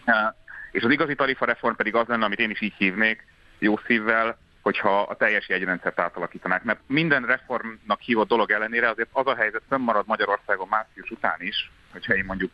Uh, 0.06 0.36
és 0.72 0.84
az 0.84 0.92
igazi 0.92 1.16
tarifareform 1.16 1.76
pedig 1.76 1.96
az 1.96 2.08
lenne, 2.08 2.26
amit 2.26 2.40
én 2.40 2.50
is 2.50 2.62
így 2.62 2.74
hívnék, 2.78 3.26
jó 3.60 3.78
szívvel, 3.86 4.38
hogyha 4.62 5.02
a 5.02 5.16
teljes 5.16 5.50
jegyrendszert 5.50 6.00
átalakítanák. 6.00 6.64
Mert 6.64 6.80
minden 6.88 7.26
reformnak 7.26 8.00
hívott 8.00 8.28
dolog 8.28 8.52
ellenére 8.52 8.90
azért 8.90 9.10
az 9.12 9.28
a 9.28 9.36
helyzet 9.36 9.62
marad 9.78 10.08
Magyarországon 10.08 10.68
március 10.68 11.10
után 11.10 11.42
is, 11.42 11.72
hogyha 11.92 12.16
én 12.16 12.26
mondjuk 12.26 12.52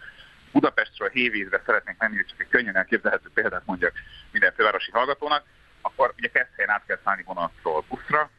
Budapestről 0.56 1.10
Hévízre 1.10 1.62
szeretnénk 1.66 2.00
menni, 2.00 2.16
hogy 2.16 2.26
csak 2.26 2.40
egy 2.40 2.48
könnyen 2.48 2.76
elképzelhető 2.76 3.30
példát 3.34 3.66
mondjak 3.66 3.94
minden 4.32 4.54
fővárosi 4.54 4.92
hallgatónak, 4.92 5.44
akkor 5.82 6.14
ugye 6.18 6.28
Keszthelyen 6.28 6.72
át 6.72 6.84
kell 6.88 7.00
szállni 7.04 7.24
vonatról 7.24 7.86
buszra. 7.90 8.30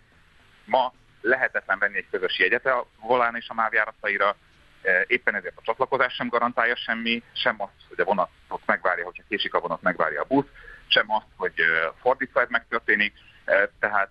Ma 0.64 0.92
lehetetlen 1.20 1.78
venni 1.78 1.96
egy 1.96 2.06
közös 2.10 2.38
jegyet 2.38 2.66
a 2.66 2.86
volán 3.00 3.36
és 3.36 3.48
a 3.48 3.54
MÁV 3.54 3.72
e, 3.74 5.04
éppen 5.06 5.34
ezért 5.34 5.56
a 5.56 5.62
csatlakozás 5.62 6.14
sem 6.14 6.28
garantálja 6.28 6.76
semmi, 6.76 7.22
sem 7.32 7.62
azt, 7.62 7.88
hogy 7.88 8.00
a 8.00 8.04
vonatot 8.04 8.62
megvárja, 8.66 9.04
hogyha 9.04 9.22
késik 9.28 9.54
a 9.54 9.60
vonat, 9.60 9.82
megvárja 9.82 10.20
a 10.20 10.26
busz, 10.28 10.46
sem 10.86 11.10
azt, 11.12 11.26
hogy 11.36 11.52
e, 11.56 11.92
fordítva 12.00 12.40
ez 12.40 12.48
megtörténik, 12.48 13.12
e, 13.44 13.70
tehát 13.78 14.10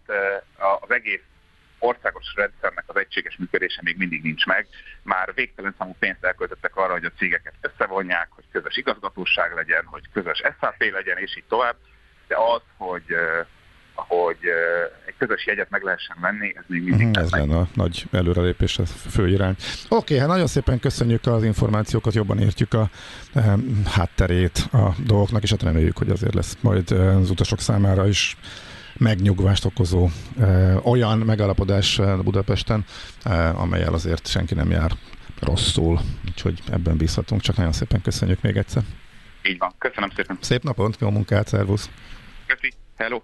az 0.81 0.91
egész 0.91 1.23
országos 1.85 2.33
rendszernek 2.35 2.83
az 2.87 2.95
egységes 2.95 3.37
működése 3.37 3.81
még 3.83 3.97
mindig 3.97 4.21
nincs 4.21 4.45
meg. 4.45 4.67
Már 5.03 5.33
végtelen 5.33 5.75
számú 5.77 5.95
pénzt 5.99 6.23
elköltöttek 6.23 6.75
arra, 6.75 6.91
hogy 6.91 7.05
a 7.05 7.17
cégeket 7.17 7.53
összevonják, 7.61 8.27
hogy 8.29 8.43
közös 8.51 8.77
igazgatóság 8.77 9.53
legyen, 9.55 9.85
hogy 9.85 10.03
közös 10.13 10.41
SAP 10.59 10.91
legyen, 10.91 11.17
és 11.17 11.37
így 11.37 11.47
tovább. 11.47 11.75
De 12.27 12.35
az, 12.37 12.61
hogy 12.77 13.15
hogy 13.95 14.37
egy 15.05 15.13
közös 15.17 15.45
jegyet 15.45 15.69
meg 15.69 15.83
lehessen 15.83 16.17
venni, 16.21 16.53
ez 16.55 16.63
még 16.67 16.83
mindig 16.83 17.07
mhm, 17.07 17.19
Ez 17.19 17.31
lenne 17.31 17.57
a 17.57 17.67
nagy 17.73 18.05
előrelépés, 18.11 18.79
ez 18.79 18.91
fő 18.91 19.27
irány. 19.27 19.55
Oké, 19.89 19.95
okay, 19.95 20.17
hát 20.17 20.27
nagyon 20.27 20.47
szépen 20.47 20.79
köszönjük 20.79 21.25
az 21.25 21.43
információkat, 21.43 22.13
jobban 22.13 22.39
értjük 22.39 22.73
a 22.73 22.89
hátterét 23.85 24.57
a 24.71 24.89
dolgoknak, 25.05 25.43
és 25.43 25.49
hát 25.49 25.63
reméljük, 25.63 25.97
hogy 25.97 26.09
azért 26.09 26.33
lesz 26.33 26.57
majd 26.61 26.91
az 26.91 27.29
utasok 27.29 27.59
számára 27.59 28.07
is 28.07 28.37
megnyugvást 28.97 29.65
okozó 29.65 30.09
olyan 30.83 31.17
megalapodás 31.17 31.99
Budapesten, 32.23 32.85
amelyel 33.53 33.93
azért 33.93 34.27
senki 34.27 34.53
nem 34.53 34.69
jár 34.69 34.91
rosszul, 35.39 35.99
úgyhogy 36.25 36.61
ebben 36.71 36.97
bízhatunk, 36.97 37.41
csak 37.41 37.55
nagyon 37.55 37.71
szépen 37.71 38.01
köszönjük 38.01 38.41
még 38.41 38.57
egyszer. 38.57 38.83
Így 39.43 39.57
van, 39.57 39.73
köszönöm 39.77 40.09
szépen. 40.15 40.37
Szép 40.41 40.63
napot, 40.63 40.97
jó 40.99 41.09
munkát, 41.09 41.47
szervusz! 41.47 41.89
Köszi, 42.47 42.73
hello! 42.95 43.21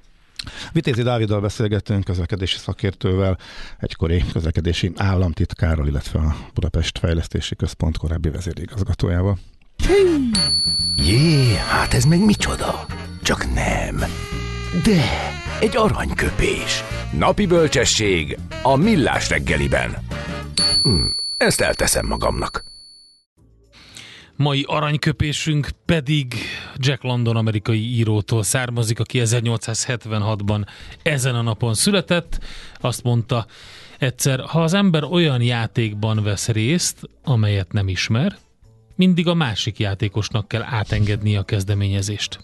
Vitézi 0.71 1.01
Dáviddal 1.01 1.41
beszélgettünk, 1.41 2.03
közlekedési 2.03 2.57
szakértővel, 2.57 3.37
egykori 3.77 4.23
közlekedési 4.33 4.91
államtitkárral, 4.95 5.87
illetve 5.87 6.19
a 6.19 6.35
Budapest 6.53 6.97
Fejlesztési 6.97 7.55
Központ 7.55 7.97
korábbi 7.97 8.29
vezérigazgatójával. 8.29 9.37
Jé, 10.95 11.55
hát 11.55 11.93
ez 11.93 12.03
meg 12.03 12.25
micsoda? 12.25 12.85
Csak 13.21 13.53
nem. 13.53 13.95
De 14.83 15.01
egy 15.61 15.77
aranyköpés. 15.77 16.83
Napi 17.17 17.45
bölcsesség 17.45 18.37
a 18.63 18.75
millás 18.75 19.29
reggeliben. 19.29 19.97
Hm, 20.83 21.05
ezt 21.37 21.61
elteszem 21.61 22.07
magamnak. 22.07 22.63
Mai 24.35 24.63
aranyköpésünk 24.67 25.69
pedig 25.85 26.33
Jack 26.75 27.03
London 27.03 27.35
amerikai 27.35 27.95
írótól 27.95 28.43
származik, 28.43 28.99
aki 28.99 29.21
1876-ban 29.23 30.65
ezen 31.03 31.35
a 31.35 31.41
napon 31.41 31.73
született. 31.73 32.39
Azt 32.79 33.03
mondta 33.03 33.45
egyszer, 33.99 34.39
ha 34.39 34.63
az 34.63 34.73
ember 34.73 35.03
olyan 35.03 35.41
játékban 35.41 36.23
vesz 36.23 36.47
részt, 36.47 37.09
amelyet 37.23 37.71
nem 37.71 37.87
ismer, 37.87 38.37
mindig 38.95 39.27
a 39.27 39.33
másik 39.33 39.79
játékosnak 39.79 40.47
kell 40.47 40.63
átengedni 40.63 41.35
a 41.35 41.43
kezdeményezést. 41.43 42.39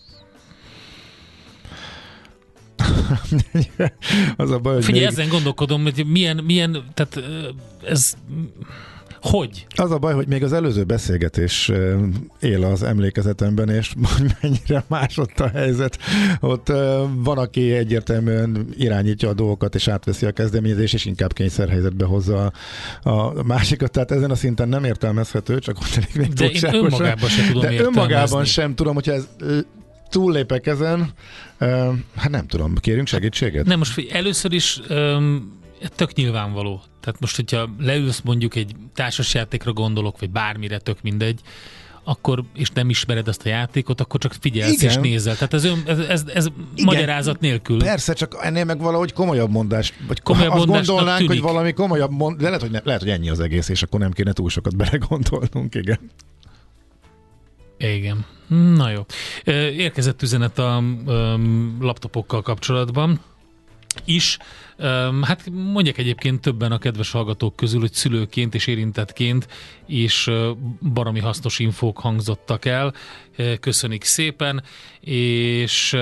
az 4.37 4.51
a 4.51 4.59
baj, 4.59 4.73
hogy 4.73 4.83
Figyelj, 4.83 5.05
még... 5.05 5.13
ezen 5.13 5.29
gondolkodom, 5.29 5.83
hogy 5.83 6.05
milyen, 6.07 6.37
milyen, 6.43 6.83
tehát 6.93 7.19
ez 7.87 8.13
hogy? 9.21 9.67
Az 9.75 9.91
a 9.91 9.97
baj, 9.97 10.13
hogy 10.13 10.27
még 10.27 10.43
az 10.43 10.53
előző 10.53 10.83
beszélgetés 10.83 11.71
él 12.39 12.63
az 12.63 12.83
emlékezetemben, 12.83 13.69
és 13.69 13.93
mennyire 14.41 14.83
más 14.87 15.17
ott 15.17 15.39
a 15.39 15.47
helyzet. 15.47 15.97
Ott 16.39 16.67
van, 17.13 17.37
aki 17.37 17.71
egyértelműen 17.71 18.67
irányítja 18.77 19.29
a 19.29 19.33
dolgokat, 19.33 19.75
és 19.75 19.87
átveszi 19.87 20.25
a 20.25 20.31
kezdeményezést, 20.31 20.93
és 20.93 21.05
inkább 21.05 21.33
kényszerhelyzetbe 21.33 22.05
hozza 22.05 22.51
a, 23.03 23.09
a 23.09 23.43
másikat. 23.43 23.91
Tehát 23.91 24.11
ezen 24.11 24.31
a 24.31 24.35
szinten 24.35 24.69
nem 24.69 24.83
értelmezhető, 24.83 25.59
csak 25.59 25.77
ott 25.77 25.95
elég 25.95 26.15
még 26.15 26.33
De 26.33 26.49
én 26.49 26.75
önmagában 26.75 27.29
sem 27.29 27.47
tudom 27.47 27.61
De 27.61 27.81
önmagában 27.81 28.45
sem 28.45 28.75
tudom, 28.75 28.93
hogyha 28.93 29.13
ez 29.13 29.27
túllépek 30.09 30.67
ezen, 30.67 31.13
hát 32.15 32.29
nem 32.29 32.47
tudom, 32.47 32.75
kérünk 32.75 33.07
segítséget? 33.07 33.65
Nem, 33.65 33.77
most 33.77 34.11
először 34.11 34.53
is 34.53 34.81
tök 35.95 36.13
nyilvánvaló. 36.13 36.81
Tehát 36.99 37.19
most, 37.19 37.35
hogyha 37.35 37.69
leülsz 37.79 38.21
mondjuk 38.23 38.55
egy 38.55 38.75
társasjátékra 38.93 39.73
gondolok, 39.73 40.19
vagy 40.19 40.29
bármire, 40.29 40.79
tök 40.79 41.01
mindegy, 41.01 41.39
akkor, 42.03 42.43
és 42.55 42.69
nem 42.69 42.89
ismered 42.89 43.27
ezt 43.27 43.45
a 43.45 43.49
játékot, 43.49 44.01
akkor 44.01 44.19
csak 44.19 44.35
figyelsz 44.39 44.71
Igen. 44.71 44.89
és 44.89 44.95
nézel. 44.95 45.33
Tehát 45.33 45.53
ez, 45.53 45.67
ez, 45.85 45.99
ez, 45.99 46.23
ez 46.33 46.47
magyarázat 46.83 47.39
nélkül. 47.39 47.79
Persze, 47.79 48.13
csak 48.13 48.37
ennél 48.41 48.63
meg 48.63 48.79
valahogy 48.79 49.13
komolyabb 49.13 49.51
mondás, 49.51 49.93
vagy 50.07 50.21
komolyabb 50.21 50.53
azt 50.53 50.65
gondolnánk, 50.65 51.17
tűnik. 51.17 51.31
hogy 51.31 51.51
valami 51.51 51.73
komolyabb 51.73 52.11
mond, 52.11 52.37
de 52.37 52.45
lehet 52.45 52.61
hogy, 52.61 52.71
ne, 52.71 52.79
lehet, 52.83 53.01
hogy 53.01 53.09
ennyi 53.09 53.29
az 53.29 53.39
egész, 53.39 53.69
és 53.69 53.83
akkor 53.83 53.99
nem 53.99 54.11
kéne 54.11 54.33
túl 54.33 54.49
sokat 54.49 54.75
belegondolnunk, 54.75 55.75
igen. 55.75 55.99
Igen. 57.77 58.25
Na 58.75 58.89
jó. 58.89 59.05
Érkezett 59.73 60.21
üzenet 60.21 60.59
a 60.59 60.83
laptopokkal 61.79 62.41
kapcsolatban. 62.41 63.19
Is. 64.05 64.37
Hát 65.21 65.49
mondják 65.51 65.97
egyébként 65.97 66.41
többen 66.41 66.71
a 66.71 66.77
kedves 66.77 67.11
hallgatók 67.11 67.55
közül, 67.55 67.79
hogy 67.79 67.93
szülőként 67.93 68.55
és 68.55 68.67
érintettként 68.67 69.47
is 69.85 70.29
baromi 70.93 71.19
hasznos 71.19 71.59
infók 71.59 71.99
hangzottak 71.99 72.65
el. 72.65 72.93
Köszönik 73.59 74.03
szépen, 74.03 74.63
és 74.99 75.97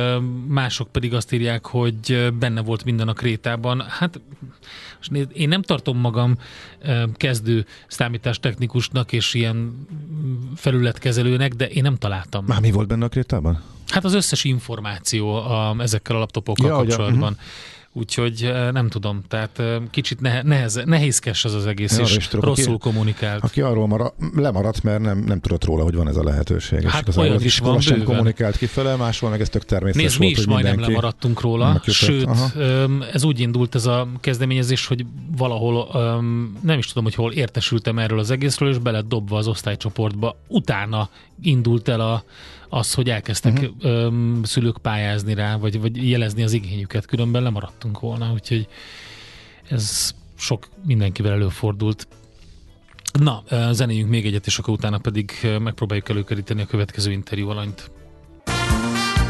mások 0.48 0.92
pedig 0.92 1.14
azt 1.14 1.34
írják, 1.34 1.66
hogy 1.66 2.34
benne 2.40 2.62
volt 2.62 2.84
minden 2.84 3.08
a 3.08 3.14
krétában. 3.14 3.86
Hát 3.88 4.20
én 5.34 5.48
nem 5.48 5.62
tartom 5.62 5.98
magam 5.98 6.38
kezdő 7.14 7.66
számítástechnikusnak 7.88 9.12
és 9.12 9.34
ilyen 9.34 9.88
felületkezelőnek, 10.56 11.54
de 11.54 11.68
én 11.68 11.84
nem 11.84 11.96
találtam. 11.96 12.46
Már 12.48 12.62
mi 12.62 12.72
volt 12.72 12.88
benne 12.88 13.06
a 13.06 13.10
krétában? 13.10 13.62
Hát 13.88 14.04
az 14.04 14.14
összes 14.14 14.44
információ 14.44 15.36
a, 15.36 15.76
ezekkel 15.80 16.16
a 16.16 16.20
laptopokkal 16.20 16.68
ja, 16.68 16.76
kapcsolatban. 16.76 17.20
Ja, 17.20 17.28
uh-huh. 17.28 17.38
Úgyhogy 17.98 18.44
eh, 18.44 18.72
nem 18.72 18.90
tudom, 18.90 19.22
tehát 19.28 19.60
eh, 19.60 19.76
kicsit 19.92 20.22
nehe, 20.22 20.42
neheze, 20.44 20.84
nehézkes 20.86 21.46
az 21.46 21.54
az 21.54 21.66
egész, 21.66 21.98
ja, 21.98 22.04
és 22.04 22.28
tudok, 22.28 22.46
rosszul 22.46 22.74
aki, 22.74 22.90
kommunikált. 22.90 23.44
Aki 23.44 23.62
arról 23.62 23.88
mara, 23.88 24.14
lemaradt, 24.36 24.84
mert 24.84 25.02
nem, 25.02 25.18
nem 25.18 25.40
tudott 25.40 25.66
róla, 25.66 25.84
hogy 25.84 25.96
van 25.96 26.08
ez 26.08 26.16
a 26.16 26.24
lehetőség. 26.24 26.90
Hát 26.90 27.08
és 27.08 27.16
olyan 27.16 27.42
is 27.42 27.60
van 27.60 27.80
sem 27.80 28.04
kommunikált 28.04 28.58
kifele, 28.58 28.96
máshol 28.96 29.30
meg 29.30 29.42
ez 29.42 29.50
tök 29.50 29.66
természetes 29.66 30.04
Nézd, 30.04 30.18
volt, 30.18 30.34
mi 30.34 30.40
is 30.40 30.46
majdnem 30.46 30.80
lemaradtunk 30.80 31.42
róla, 31.42 31.82
sőt, 31.86 32.26
Aha. 32.26 32.50
ez 33.14 33.24
úgy 33.24 33.40
indult 33.40 33.76
ez 33.76 33.86
a 33.86 34.08
kezdeményezés, 34.20 34.88
hogy 34.88 35.06
valahol, 35.38 35.88
nem 36.62 36.78
is 36.78 36.88
tudom, 36.88 37.04
hogy 37.04 37.16
hol 37.16 37.32
értesültem 37.32 38.00
erről 38.00 38.20
az 38.20 38.32
egészről, 38.32 38.70
és 38.70 38.78
beled 38.78 39.06
dobva 39.06 39.38
az 39.38 39.48
osztálycsoportba. 39.48 40.38
Utána 40.48 41.10
indult 41.42 41.88
el 41.88 42.00
a 42.00 42.24
az, 42.70 42.94
hogy 42.94 43.10
elkezdtek 43.10 43.54
uh-huh. 43.54 43.74
öm, 43.80 44.42
szülők 44.44 44.78
pályázni 44.78 45.34
rá, 45.34 45.58
vagy, 45.58 45.82
vagy 45.82 46.10
jelezni 46.10 46.44
az 46.44 46.54
igényüket, 46.54 47.06
különben 47.06 47.44
lemaradtunk 47.44 48.00
volna, 48.00 48.32
úgyhogy 48.34 48.68
ez 49.70 50.16
sok 50.38 50.68
mindenkivel 50.86 51.32
előfordult. 51.32 52.08
Na, 53.20 53.44
zenéjünk 53.72 54.10
még 54.10 54.26
egyet, 54.26 54.46
és 54.46 54.58
akkor 54.58 54.74
utána 54.74 54.98
pedig 54.98 55.32
megpróbáljuk 55.60 56.10
előkeríteni 56.10 56.62
a 56.62 56.66
következő 56.66 57.12
interjú 57.12 57.50
alanyt. 57.50 57.92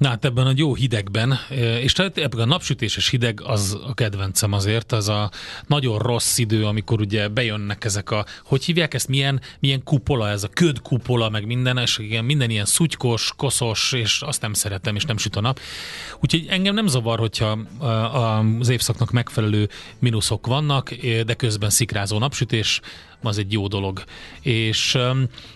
Na 0.00 0.08
hát 0.08 0.24
ebben 0.24 0.46
a 0.46 0.52
jó 0.56 0.74
hidegben, 0.74 1.38
és 1.80 1.92
tehát 1.92 2.18
ebben 2.18 2.40
a 2.40 2.44
napsütéses 2.44 3.08
hideg 3.08 3.40
az 3.44 3.78
a 3.86 3.94
kedvencem 3.94 4.52
azért, 4.52 4.92
az 4.92 5.08
a 5.08 5.30
nagyon 5.66 5.98
rossz 5.98 6.38
idő, 6.38 6.66
amikor 6.66 7.00
ugye 7.00 7.28
bejönnek 7.28 7.84
ezek 7.84 8.10
a, 8.10 8.26
hogy 8.44 8.64
hívják 8.64 8.94
ezt, 8.94 9.08
milyen, 9.08 9.40
milyen 9.58 9.82
kupola, 9.82 10.28
ez 10.28 10.44
a 10.44 10.48
köd 10.48 10.80
kupola, 10.82 11.28
meg 11.28 11.46
minden, 11.46 11.78
és 11.78 11.98
igen, 11.98 12.24
minden 12.24 12.50
ilyen 12.50 12.64
szutykos, 12.64 13.32
koszos, 13.36 13.92
és 13.92 14.22
azt 14.22 14.40
nem 14.42 14.52
szeretem, 14.52 14.96
és 14.96 15.04
nem 15.04 15.16
süt 15.16 15.36
a 15.36 15.40
nap. 15.40 15.60
Úgyhogy 16.20 16.46
engem 16.48 16.74
nem 16.74 16.86
zavar, 16.86 17.18
hogyha 17.18 17.58
az 18.58 18.68
évszaknak 18.68 19.10
megfelelő 19.10 19.68
mínuszok 19.98 20.46
vannak, 20.46 20.94
de 21.26 21.34
közben 21.34 21.70
szikrázó 21.70 22.18
napsütés, 22.18 22.80
az 23.22 23.38
egy 23.38 23.52
jó 23.52 23.66
dolog. 23.66 24.04
És 24.40 24.98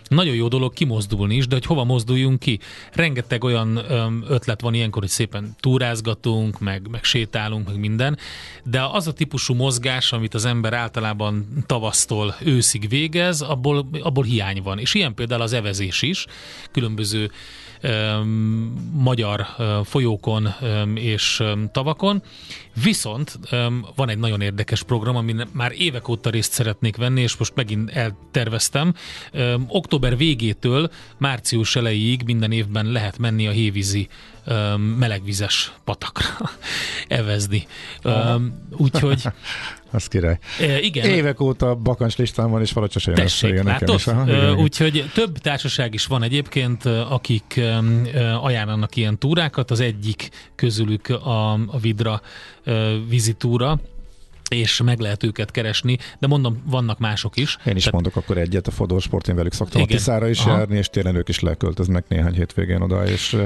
nagyon 0.09 0.35
jó 0.35 0.48
dolog 0.48 0.72
kimozdulni 0.72 1.37
is, 1.37 1.46
de 1.46 1.55
hogy 1.55 1.66
hova 1.66 1.85
mozduljunk 1.85 2.38
ki? 2.38 2.59
Rengeteg 2.92 3.44
olyan 3.44 3.85
ötlet 4.29 4.61
van 4.61 4.74
ilyenkor, 4.74 5.03
hogy 5.03 5.11
szépen 5.11 5.57
túrázgatunk, 5.61 6.61
meg, 6.61 6.88
meg 6.90 7.05
sétálunk, 7.05 7.66
meg 7.66 7.79
minden, 7.79 8.18
de 8.64 8.83
az 8.83 9.07
a 9.07 9.12
típusú 9.12 9.55
mozgás, 9.55 10.12
amit 10.12 10.35
az 10.35 10.44
ember 10.44 10.72
általában 10.72 11.46
tavasztól 11.66 12.35
őszig 12.44 12.88
végez, 12.88 13.40
abból, 13.40 13.88
abból 14.00 14.24
hiány 14.24 14.62
van. 14.62 14.79
És 14.79 14.94
ilyen 14.94 15.14
például 15.14 15.42
az 15.42 15.53
evezés 15.53 16.03
is, 16.03 16.27
különböző 16.70 17.31
magyar 18.92 19.47
folyókon 19.85 20.55
és 20.94 21.42
tavakon. 21.73 22.23
Viszont 22.83 23.38
van 23.97 24.09
egy 24.09 24.18
nagyon 24.18 24.40
érdekes 24.40 24.83
program, 24.83 25.16
amin 25.16 25.49
már 25.53 25.73
évek 25.73 26.09
óta 26.09 26.31
részt 26.31 26.53
szeretnék 26.53 26.97
venni, 26.97 27.20
és 27.20 27.37
most 27.37 27.55
megint 27.55 27.90
elterveztem. 27.90 28.94
Október 29.68 30.16
végétől 30.16 30.90
március 31.18 31.77
elejéig 31.77 32.23
minden 32.25 32.53
évben 32.53 32.87
lehet 32.87 33.18
menni 33.18 33.47
a 33.47 33.51
hévízi 33.51 34.09
melegvizes 34.98 35.72
patakra 35.85 36.26
evezni. 37.09 37.66
Úgyhogy 38.70 39.22
az 39.90 40.07
király. 40.07 40.38
E, 40.61 40.80
igen. 40.80 41.04
Évek 41.11 41.40
óta 41.40 41.74
bakancs 41.74 42.16
listán 42.16 42.50
van, 42.50 42.61
és 42.61 42.72
se 42.96 43.12
Tessék, 43.12 43.62
látod? 43.62 44.00
Úgyhogy 44.57 45.11
több 45.14 45.38
társaság 45.38 45.94
is 45.94 46.07
van 46.07 46.22
egyébként, 46.22 46.85
akik 46.85 47.61
ajánlanak 48.40 48.96
ilyen 48.96 49.18
túrákat. 49.18 49.70
Az 49.70 49.80
egyik 49.80 50.28
közülük 50.54 51.09
a, 51.09 51.52
a 51.52 51.78
Vidra 51.80 52.20
vízitúra, 53.09 53.80
és 54.48 54.80
meg 54.85 54.98
lehet 54.98 55.22
őket 55.22 55.50
keresni, 55.50 55.98
de 56.18 56.26
mondom, 56.26 56.62
vannak 56.66 56.98
mások 56.98 57.37
is. 57.37 57.59
Én 57.66 57.76
is 57.76 57.85
Tehát... 57.85 57.92
mondok 57.92 58.16
akkor 58.16 58.38
egyet, 58.38 58.66
a 58.66 58.70
Fodor 58.70 59.00
Sport, 59.00 59.28
én 59.28 59.35
velük 59.35 59.52
szoktam 59.52 59.80
Igen. 59.80 59.94
a 59.94 59.98
Tiszára 59.98 60.28
is 60.28 60.38
Aha. 60.38 60.57
járni, 60.57 60.76
és 60.76 60.88
tényleg 60.88 61.14
ők 61.14 61.28
is 61.28 61.40
leköltöznek 61.40 62.09
néhány 62.09 62.35
hétvégén 62.35 62.80
oda, 62.80 63.07
és 63.07 63.37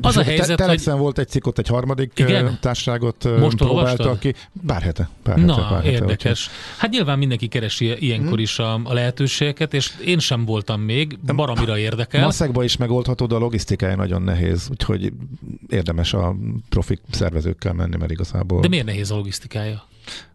az 0.00 0.16
a 0.16 0.22
helyzet, 0.22 0.56
te- 0.56 0.66
hogy... 0.66 0.84
volt 0.84 1.18
egy 1.18 1.28
cikot, 1.28 1.58
egy 1.58 1.68
harmadik 1.68 2.12
Igen? 2.14 2.58
társaságot 2.60 3.38
Most 3.38 3.56
próbálta 3.56 4.18
ki. 4.18 4.34
Bár 4.52 4.82
hete. 4.82 5.08
Bár 5.24 5.38
hete, 5.38 5.46
Na, 5.46 5.56
bár 5.56 5.82
hete, 5.82 5.90
érdekes. 5.90 6.48
Úgyhogy... 6.48 6.78
Hát 6.78 6.90
nyilván 6.90 7.18
mindenki 7.18 7.48
keresi 7.48 7.96
ilyenkor 7.98 8.32
hmm. 8.32 8.38
is 8.38 8.58
a, 8.58 8.80
a 8.84 8.92
lehetőségeket, 8.92 9.74
és 9.74 9.92
én 10.04 10.18
sem 10.18 10.44
voltam 10.44 10.80
még, 10.80 11.18
baromira 11.34 11.78
érdekel. 11.78 12.24
Maszekba 12.24 12.64
is 12.64 12.76
megoldható, 12.76 13.26
de 13.26 13.34
a 13.34 13.38
logisztikája 13.38 13.96
nagyon 13.96 14.22
nehéz, 14.22 14.68
úgyhogy 14.70 15.12
érdemes 15.68 16.12
a 16.12 16.36
profik 16.68 17.00
szervezőkkel 17.10 17.72
menni, 17.72 17.96
mert 17.96 18.10
igazából... 18.10 18.60
De 18.60 18.68
miért 18.68 18.86
nehéz 18.86 19.10
a 19.10 19.14
logisztikája? 19.14 19.88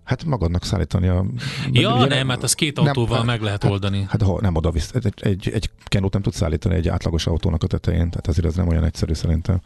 Hát 0.06 0.24
magadnak 0.24 0.63
szállítani 0.63 1.08
a... 1.08 1.26
Ja, 1.72 1.96
ugye, 1.96 2.06
nem, 2.06 2.30
hát 2.30 2.44
az 2.44 2.54
két 2.54 2.78
autóval 2.78 3.18
nem, 3.18 3.26
meg 3.26 3.41
lehet 3.41 3.63
hát, 3.63 3.72
oldani. 3.72 4.06
Hát 4.10 4.22
ha 4.22 4.38
nem 4.41 4.56
oda 4.56 4.72
visz, 4.72 4.91
egy, 4.94 5.13
egy, 5.15 5.52
egy 5.54 5.70
kenót 5.86 6.13
nem 6.13 6.22
tudsz 6.22 6.36
szállítani 6.36 6.76
egy 6.76 6.88
átlagos 6.88 7.28
autónak 7.28 7.63
a 7.63 7.68
tetején, 7.68 8.10
tehát 8.10 8.28
azért 8.28 8.48
ez 8.48 8.56
nem 8.56 8.68
olyan 8.68 8.84
egyszerű 8.84 9.13
szerintem. 9.13 9.62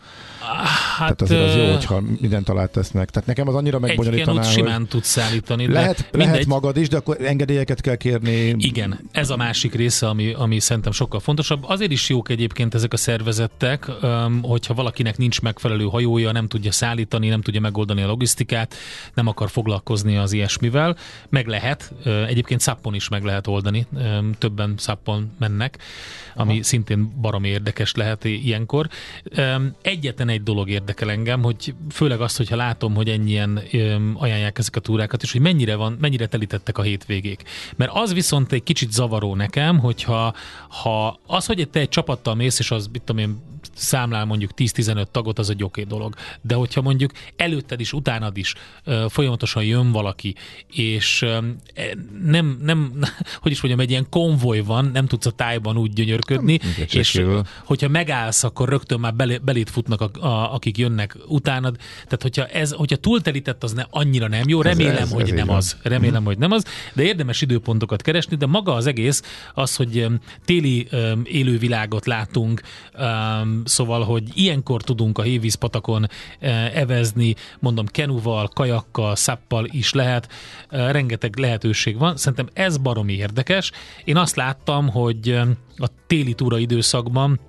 Hát, 0.98 0.98
tehát 0.98 1.22
azért 1.22 1.42
az 1.42 1.56
jó, 1.56 1.72
hogyha 1.72 2.02
mindent 2.20 2.50
alá 2.50 2.66
tesznek. 2.66 3.10
Tehát 3.10 3.28
nekem 3.28 3.48
az 3.48 3.56
annyira 3.56 3.80
megbonyolítaná, 3.80 4.42
Egy 4.42 4.48
simán 4.48 4.88
tudsz 4.88 5.08
szállítani. 5.08 5.68
Lehet, 5.68 6.10
lehet 6.12 6.46
magad 6.46 6.78
is, 6.78 6.90
de 6.90 6.98
akkor 6.98 7.18
engedélyeket 7.22 7.82
kell 7.82 7.96
kérni. 7.96 8.56
Igen, 8.58 9.00
ez 9.12 9.30
a 9.30 9.36
másik 9.36 9.74
része, 9.74 10.08
ami, 10.08 10.34
ami 10.34 10.60
szerintem 10.60 10.92
sokkal 10.92 11.20
fontosabb. 11.20 11.64
Azért 11.64 11.92
is 11.92 12.10
jók 12.10 12.30
egyébként 12.30 12.74
ezek 12.74 12.94
a 12.94 12.98
szervezetek, 12.98 13.92
hogyha 14.42 14.74
valakinek 14.74 15.18
nincs 15.18 15.42
megfelelő 15.42 15.84
hajója, 15.84 16.32
nem 16.32 16.48
tudja 16.48 16.72
szállítani, 16.72 17.28
nem 17.28 17.42
tudja 17.42 17.60
megoldani 17.60 18.02
a 18.02 18.08
logisztikát, 18.08 18.76
nem 19.14 19.28
akar 19.28 19.50
foglalkozni 19.50 20.18
az 20.18 20.29
ilyesmivel. 20.32 20.98
Meg 21.30 21.48
lehet, 21.48 21.94
egyébként 22.04 22.60
szappon 22.60 22.94
is 22.94 23.08
meg 23.08 23.24
lehet 23.24 23.48
oldani, 23.48 23.88
többen 24.38 24.74
szappon 24.78 25.32
mennek, 25.40 25.78
ami 26.36 26.54
Aha. 26.54 26.64
szintén 26.64 27.14
baromi 27.22 27.48
érdekes 27.48 27.94
lehet 27.94 28.24
ilyenkor. 28.24 28.88
Egyetlen 29.82 30.30
egy 30.30 30.44
dolog 30.44 30.70
érdekel 30.70 31.12
engem, 31.12 31.44
hogy 31.44 31.74
főleg 31.92 32.22
azt, 32.22 32.38
hogyha 32.38 32.56
látom, 32.56 32.96
hogy 32.96 33.10
ennyien 33.10 33.62
ajánlják 34.14 34.58
ezek 34.58 34.76
a 34.76 34.80
túrákat, 34.80 35.24
és 35.24 35.32
hogy 35.32 35.42
mennyire, 35.42 35.76
van, 35.76 35.98
mennyire 36.00 36.28
telítettek 36.28 36.78
a 36.78 36.82
hétvégék. 36.82 37.44
Mert 37.76 37.92
az 37.94 38.14
viszont 38.14 38.52
egy 38.52 38.64
kicsit 38.64 38.92
zavaró 38.92 39.36
nekem, 39.36 39.80
hogyha 39.80 40.34
ha 40.68 41.20
az, 41.28 41.46
hogy 41.46 41.70
te 41.70 41.80
egy 41.80 41.90
csapattal 41.90 42.36
mész, 42.36 42.60
és 42.60 42.72
az, 42.72 42.88
mit 42.92 43.02
tudom 43.02 43.22
én, 43.22 43.42
számlál 43.74 44.26
mondjuk 44.26 44.52
10-15 44.58 45.06
tagot, 45.12 45.40
az 45.40 45.50
egy 45.50 45.64
oké 45.64 45.84
dolog. 45.84 46.16
De 46.42 46.56
hogyha 46.56 46.82
mondjuk 46.82 47.12
előtted 47.36 47.80
is, 47.80 47.94
utánad 47.94 48.38
is 48.38 48.54
folyamatosan 49.08 49.64
jön 49.64 49.92
valaki, 49.92 50.36
és 50.68 51.26
nem, 52.24 52.58
nem, 52.62 52.94
hogy 53.42 53.52
is 53.52 53.62
mondjam, 53.62 53.84
egy 53.84 53.90
ilyen 53.90 54.10
konvoj 54.10 54.60
van, 54.60 54.90
nem 54.94 55.08
tudsz 55.08 55.26
a 55.26 55.32
tájban 55.32 55.78
úgy 55.78 55.94
gyönyörködni, 55.94 56.60
nem, 56.62 56.88
és 56.90 57.12
kívül. 57.12 57.44
hogyha 57.66 57.88
megállsz, 57.88 58.44
akkor 58.44 58.70
rögtön 58.70 59.00
már 59.00 59.14
belé, 59.14 59.38
belét 59.38 59.70
futnak, 59.70 60.02
a, 60.02 60.10
a, 60.26 60.54
akik 60.54 60.78
jönnek 60.78 61.18
utánad. 61.28 61.76
Tehát, 62.04 62.22
hogyha, 62.22 62.46
ez, 62.46 62.72
hogyha 62.72 62.96
túltelített, 62.96 63.64
az 63.64 63.74
ne, 63.74 63.84
annyira 63.90 64.28
nem 64.28 64.44
jó. 64.48 64.62
Remélem, 64.62 64.96
ez, 64.96 65.02
ez, 65.02 65.12
hogy 65.12 65.30
ez 65.30 65.36
nem 65.36 65.50
az. 65.50 65.78
Remélem, 65.82 66.22
mm. 66.22 66.26
hogy 66.26 66.38
nem 66.38 66.52
az. 66.52 66.66
De 66.94 67.04
érdemes 67.04 67.42
időpontokat 67.42 68.02
keresni, 68.02 68.36
de 68.36 68.46
maga 68.46 68.74
az 68.74 68.86
egész 68.86 69.22
az, 69.54 69.76
hogy 69.76 70.08
téli 70.46 70.88
élővilágot 71.24 72.06
látunk, 72.06 72.62
Szóval, 73.66 74.04
hogy 74.04 74.24
ilyenkor 74.34 74.82
tudunk 74.82 75.18
a 75.18 75.22
hévízpatakon 75.22 76.08
evezni, 76.74 77.36
mondom, 77.60 77.86
kenuval, 77.86 78.48
kajakkal, 78.48 79.16
szappal 79.16 79.66
is 79.72 79.94
lehet, 79.94 80.30
rengeteg 80.70 81.38
lehetőség 81.38 81.98
van. 81.98 82.18
Szerintem 82.18 82.50
ez 82.54 82.78
baromi 82.78 83.14
érdekes. 83.14 83.72
Én 84.04 84.18
azt 84.18 84.36
láttam, 84.36 84.90
hogy 84.90 85.40
a 85.78 85.88
téli 86.08 86.34
túra 86.34 86.58
időszakban 86.58 87.40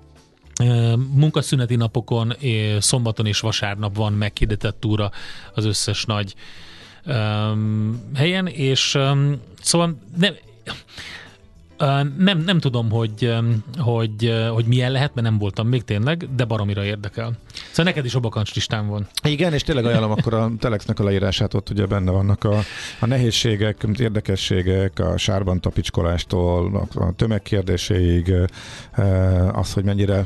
munkaszüneti 1.13 1.75
napokon, 1.75 2.33
szombaton 2.79 3.25
és 3.25 3.39
vasárnap 3.39 3.95
van 3.95 4.13
meghirdetett 4.13 4.79
túra 4.79 5.11
az 5.53 5.65
összes 5.65 6.05
nagy 6.05 6.35
um, 7.05 8.11
helyen, 8.15 8.47
és 8.47 8.95
um, 8.95 9.41
szóval 9.61 9.97
nem, 10.17 10.33
nem, 12.17 12.43
nem 12.45 12.59
tudom, 12.59 12.89
hogy, 12.89 13.33
hogy, 13.77 14.33
hogy 14.53 14.65
milyen 14.65 14.91
lehet, 14.91 15.13
mert 15.13 15.27
nem 15.27 15.37
voltam 15.37 15.67
még 15.67 15.83
tényleg, 15.83 16.27
de 16.35 16.45
baromira 16.45 16.83
érdekel. 16.83 17.31
Szóval 17.69 17.85
neked 17.85 18.05
is 18.05 18.15
a 18.15 18.19
bakancs 18.19 18.53
listán 18.53 18.87
van. 18.87 19.07
Igen, 19.23 19.53
és 19.53 19.63
tényleg 19.63 19.85
ajánlom 19.85 20.11
akkor 20.11 20.33
a 20.33 20.51
Telexnek 20.59 20.99
a 20.99 21.03
leírását, 21.03 21.53
ott 21.53 21.69
ugye 21.69 21.85
benne 21.85 22.11
vannak 22.11 22.43
a, 22.43 22.59
a 22.99 23.05
nehézségek, 23.05 23.85
érdekességek, 23.99 24.99
a 24.99 25.17
sárban 25.17 25.61
tapicskolástól, 25.61 26.87
a 26.95 27.11
tömegkérdéséig, 27.15 28.33
az, 29.51 29.73
hogy 29.73 29.83
mennyire 29.83 30.25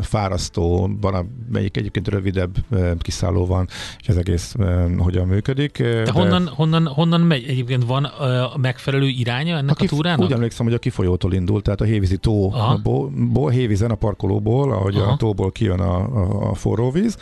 fárasztó, 0.00 0.90
van 1.00 1.14
a, 1.14 1.24
melyik 1.52 1.76
egyébként 1.76 2.08
rövidebb 2.08 2.56
kiszálló 2.98 3.46
van, 3.46 3.68
és 4.00 4.08
ez 4.08 4.16
egész 4.16 4.54
hogyan 4.98 5.26
működik. 5.26 5.78
De, 5.78 6.02
de 6.02 6.10
honnan, 6.10 6.48
honnan, 6.48 6.86
honnan 6.86 7.20
megy? 7.20 7.44
Egyébként 7.48 7.84
van 7.84 8.04
a 8.04 8.56
megfelelő 8.56 9.06
iránya 9.06 9.56
ennek 9.56 9.80
a, 9.80 9.84
a 9.84 9.86
túrának? 9.86 10.26
Úgy 10.26 10.32
emlékszem, 10.32 10.66
hogy 10.66 10.74
a 10.74 10.78
kifolyótól 10.84 11.32
indult, 11.32 11.64
tehát 11.64 11.80
a 11.80 11.84
Hévízi 11.84 12.16
tóból, 12.16 13.50
Hévízen 13.50 13.90
a 13.90 13.94
parkolóból, 13.94 14.72
ahogy 14.72 14.96
Aha. 14.96 15.12
a 15.12 15.16
tóból 15.16 15.52
kijön 15.52 15.80
a, 15.80 15.96
a, 15.96 16.50
a 16.50 16.54
forró 16.54 16.90
víz. 16.90 17.16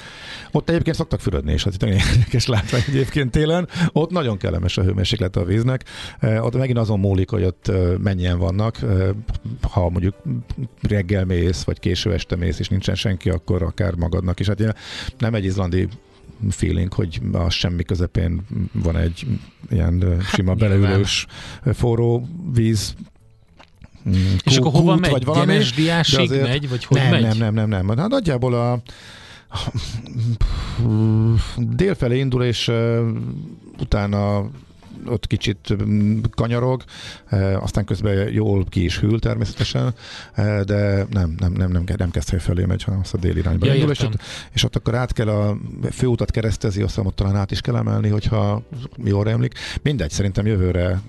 Ott 0.53 0.69
egyébként 0.69 0.97
szoktak 0.97 1.21
fürödni, 1.21 1.53
és 1.53 1.65
hát 1.65 1.75
itt 1.75 1.83
érdekes 2.15 2.47
látvány 2.47 2.83
egyébként 2.89 3.31
télen. 3.31 3.69
Ott 3.93 4.11
nagyon 4.11 4.37
kellemes 4.37 4.79
a 4.79 4.83
hőmérséklet 4.83 5.37
a 5.37 5.45
víznek. 5.45 5.85
E, 6.19 6.43
ott 6.43 6.57
megint 6.57 6.79
azon 6.79 7.01
múlik, 7.01 7.31
hogy 7.31 7.45
ott 7.45 7.69
e, 7.69 7.99
mennyien 7.99 8.39
vannak. 8.39 8.83
E, 8.83 8.87
ha 9.61 9.91
mondjuk 9.91 10.15
reggel 10.81 11.25
mész, 11.25 11.63
vagy 11.63 11.79
késő 11.79 12.13
este 12.13 12.37
mész, 12.37 12.59
és 12.59 12.69
nincsen 12.69 12.95
senki, 12.95 13.31
akkor 13.31 13.63
akár 13.63 13.95
magadnak 13.95 14.41
is. 14.41 14.47
Hát 14.47 14.77
nem 15.19 15.35
egy 15.35 15.45
izlandi 15.45 15.89
feeling, 16.51 16.93
hogy 16.93 17.21
a 17.33 17.51
semmi 17.51 17.83
közepén 17.83 18.41
van 18.73 18.97
egy 18.97 19.27
ilyen 19.71 20.03
hát 20.03 20.23
sima 20.23 20.55
beleülős 20.55 21.27
forró 21.73 22.29
víz 22.53 22.95
Mm, 24.09 24.35
és 24.45 24.57
akkor 24.57 24.73
hova 24.73 24.97
megy? 24.97 25.11
Vagy 25.11 25.25
valami, 25.25 25.53
Gyenes 25.53 25.73
diásig 25.73 26.19
azért, 26.19 26.49
megy, 26.49 26.69
vagy 26.69 26.85
hogy 26.85 26.97
nem, 26.97 27.11
megy? 27.11 27.23
Nem, 27.23 27.37
nem, 27.37 27.69
nem, 27.69 27.87
nem. 27.87 27.99
Hát 27.99 28.09
nagyjából 28.09 28.55
a 28.55 28.83
délfelé 31.57 32.19
indul, 32.19 32.45
és 32.45 32.69
uh, 32.69 32.99
utána 33.81 34.51
ott 35.07 35.27
kicsit 35.27 35.75
kanyarog, 36.31 36.85
aztán 37.61 37.85
közben 37.85 38.33
jól 38.33 38.65
ki 38.65 38.85
is 38.85 38.99
hűl 38.99 39.19
természetesen, 39.19 39.95
de 40.65 41.07
nem, 41.11 41.35
nem, 41.39 41.53
nem, 41.53 41.71
nem, 41.71 41.85
nem 41.97 42.11
kezd 42.11 42.41
felé 42.41 42.65
megy, 42.65 42.83
hanem 42.83 43.01
azt 43.01 43.15
a 43.15 43.19
dél 43.19 43.37
irányba 43.37 43.67
ja, 43.67 43.75
indul, 43.75 43.91
és 43.91 44.01
ott, 44.01 44.23
és 44.53 44.65
ott 44.65 44.77
akkor 44.77 44.95
át 44.95 45.13
kell 45.13 45.29
a 45.29 45.57
főutat 45.91 46.31
keresztezi, 46.31 46.83
azt 46.83 46.91
hiszem 46.91 47.07
ott 47.07 47.17
talán 47.17 47.37
át 47.37 47.51
is 47.51 47.61
kell 47.61 47.77
emelni, 47.77 48.09
hogyha 48.09 48.63
jól 49.05 49.29
emlik. 49.29 49.55
Mindegy, 49.83 50.11
szerintem 50.11 50.47
jövőre 50.47 51.01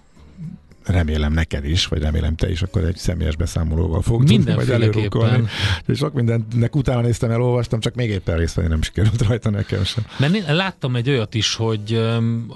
remélem 0.85 1.33
neked 1.33 1.65
is, 1.65 1.85
vagy 1.85 2.01
remélem 2.01 2.35
te 2.35 2.49
is, 2.49 2.61
akkor 2.61 2.83
egy 2.83 2.97
személyes 2.97 3.35
beszámolóval 3.35 4.01
fog 4.01 4.23
tudni 4.23 4.53
majd 4.53 4.69
előrukkolni. 4.69 5.43
És 5.85 5.97
sok 5.97 6.13
mindennek 6.13 6.75
utána 6.75 7.01
néztem, 7.01 7.31
elolvastam, 7.31 7.79
csak 7.79 7.95
még 7.95 8.09
éppen 8.09 8.37
részt 8.37 8.55
venni 8.55 8.67
nem 8.67 8.81
sikerült 8.81 9.21
rajta 9.27 9.49
nekem 9.49 9.83
sem. 9.83 10.03
Mert 10.17 10.33
én 10.33 10.55
láttam 10.55 10.95
egy 10.95 11.09
olyat 11.09 11.33
is, 11.33 11.55
hogy 11.55 11.93
um, 11.93 12.51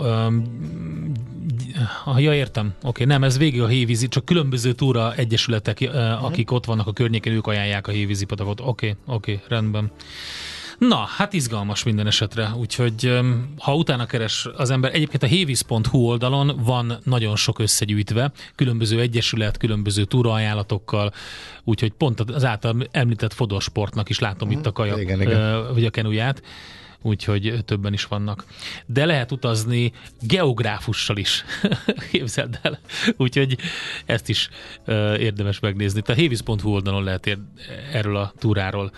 ah, 2.06 2.22
ja 2.22 2.34
értem, 2.34 2.66
oké, 2.66 2.88
okay, 2.88 3.06
nem, 3.06 3.24
ez 3.24 3.38
végig 3.38 3.62
a 3.62 3.68
hévízi, 3.68 4.08
csak 4.08 4.26
különböző 4.26 4.74
túra 4.74 5.16
egyesületek, 5.16 5.90
akik 6.22 6.52
ott 6.52 6.66
vannak 6.66 6.88
a 6.88 6.94
környéken, 6.94 7.34
ők 7.34 7.48
ajánlják 7.48 7.88
a 7.88 7.92
hévízi 7.92 8.26
patakot. 8.26 8.60
Oké, 8.60 8.70
okay, 8.70 9.16
oké, 9.16 9.34
okay, 9.34 9.46
rendben. 9.48 9.92
Na, 10.78 10.96
hát 10.96 11.34
izgalmas 11.34 11.84
minden 11.84 12.08
esetre, 12.08 12.52
úgyhogy 12.56 13.20
ha 13.58 13.76
utána 13.76 14.06
keres 14.06 14.48
az 14.56 14.70
ember, 14.70 14.94
egyébként 14.94 15.24
a 15.24 15.26
hévíz.hu 15.26 15.98
oldalon 15.98 16.60
van 16.63 17.00
nagyon 17.04 17.36
sok 17.36 17.60
összegyűjtve, 17.60 18.32
különböző 18.56 19.00
egyesület, 19.00 19.58
különböző 19.58 20.04
túraajánlatokkal, 20.04 21.13
úgyhogy 21.63 21.92
pont 21.92 22.20
az 22.20 22.46
által 22.46 22.88
említett 22.92 23.34
fodosportnak 23.34 24.10
is 24.10 24.20
látom 24.20 24.52
itt 24.52 24.66
a 24.66 24.72
kajak, 24.72 25.00
igen, 25.00 25.22
igen. 25.22 25.74
vagy 25.74 25.86
a 25.86 25.90
kenuját 25.90 26.42
úgyhogy 27.02 27.63
többen 27.66 27.94
is 27.94 28.06
vannak. 28.06 28.46
De 28.86 29.06
lehet 29.06 29.32
utazni 29.32 29.92
geográfussal 30.22 31.18
is, 31.18 31.46
képzeld 32.12 32.60
el. 32.62 32.80
Úgyhogy 33.18 33.58
ezt 34.06 34.30
is 34.30 34.50
uh, 34.88 34.96
érdemes 35.20 35.60
megnézni. 35.60 36.02
Tehát 36.02 36.22
hévíz.hu 36.22 36.70
oldalon 36.70 37.04
lehet 37.04 37.28
ér- 37.28 37.40
erről 37.92 38.16
a 38.16 38.34
túráról 38.38 38.92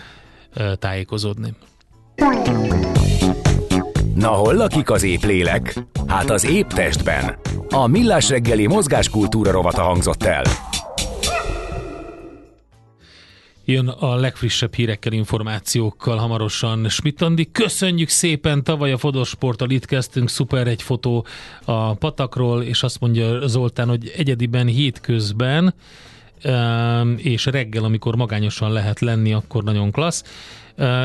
tájékozódni. 0.80 1.54
Na 4.16 4.28
hol 4.28 4.54
lakik 4.54 4.90
az 4.90 5.04
épp 5.04 5.22
lélek? 5.22 5.74
Hát 6.08 6.30
az 6.30 6.46
épp 6.46 6.68
testben. 6.68 7.38
A 7.70 7.88
Millás 7.88 8.30
reggeli 8.30 8.68
mozgáskultúra 8.68 9.52
rovata 9.52 9.82
hangzott 9.82 10.24
el. 10.24 10.44
Jön 13.66 13.88
a 13.88 14.16
legfrissebb 14.16 14.74
hírekkel, 14.74 15.12
információkkal 15.14 16.18
hamarosan 16.18 16.90
Schmidt 16.90 17.22
Andi. 17.22 17.52
Köszönjük 17.52 18.10
szépen, 18.10 18.64
tavaly 18.64 18.92
a 18.92 18.98
Fodosporttal 18.98 19.70
itt 19.70 19.86
kezdtünk, 19.86 20.30
szuper 20.30 20.68
egy 20.68 20.82
fotó 20.82 21.26
a 21.66 21.94
patakról, 21.94 22.64
és 22.64 22.84
azt 22.84 23.00
mondja 23.00 23.48
Zoltán, 23.48 23.88
hogy 23.88 24.14
egyediben 24.18 24.68
hétközben 24.68 25.74
és 27.18 27.46
reggel, 27.46 27.84
amikor 27.84 28.16
magányosan 28.16 28.72
lehet 28.72 29.00
lenni, 29.00 29.34
akkor 29.34 29.64
nagyon 29.64 29.92
klassz. 29.92 30.24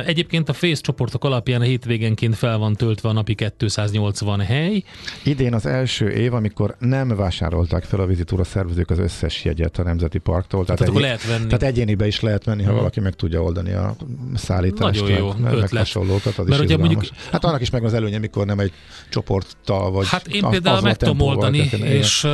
Egyébként 0.06 0.48
a 0.48 0.52
Face 0.52 0.80
csoportok 0.80 1.24
alapján 1.24 1.60
a 1.60 1.64
hétvégenként 1.64 2.36
fel 2.36 2.58
van 2.58 2.74
töltve 2.74 3.08
a 3.08 3.12
napi 3.12 3.34
280 3.58 4.40
hely. 4.40 4.82
Idén 5.24 5.54
az 5.54 5.66
első 5.66 6.10
év, 6.10 6.34
amikor 6.34 6.76
nem 6.78 7.08
vásárolták 7.08 7.84
fel 7.84 8.00
a 8.00 8.06
vizitúra 8.06 8.44
szervezők 8.44 8.90
az 8.90 8.98
összes 8.98 9.44
jegyet 9.44 9.78
a 9.78 9.82
Nemzeti 9.82 10.18
Parktól. 10.18 10.64
Tehát, 10.64 10.80
tehát, 10.80 10.94
egy, 10.94 11.00
lehet 11.00 11.26
venni. 11.26 11.46
tehát 11.46 11.62
egyénibe 11.62 12.06
is 12.06 12.20
lehet 12.20 12.46
menni, 12.46 12.62
ha 12.62 12.68
hmm. 12.68 12.78
valaki 12.78 13.00
meg 13.00 13.14
tudja 13.14 13.42
oldani 13.42 13.72
a 13.72 13.96
szállítást. 14.34 15.00
Nagyon 15.00 15.18
jó 15.18 15.32
meg, 15.38 15.54
meg 15.54 15.68
hasonlókat, 15.68 16.38
az 16.38 16.46
Mert 16.46 16.60
is 16.60 16.66
ugye 16.66 16.76
mondjuk, 16.76 17.04
Hát 17.30 17.44
annak 17.44 17.60
is 17.60 17.70
meg 17.70 17.84
az 17.84 17.94
előnye, 17.94 18.18
mikor 18.18 18.46
nem 18.46 18.58
egy 18.58 18.72
csoporttal 19.08 19.90
vagy 19.90 20.06
Hát 20.06 20.26
én 20.26 20.48
például 20.48 20.80
meg 20.80 20.96
tudom 20.96 21.20
oldani, 21.20 21.70
és 21.82 22.24
uh, 22.24 22.30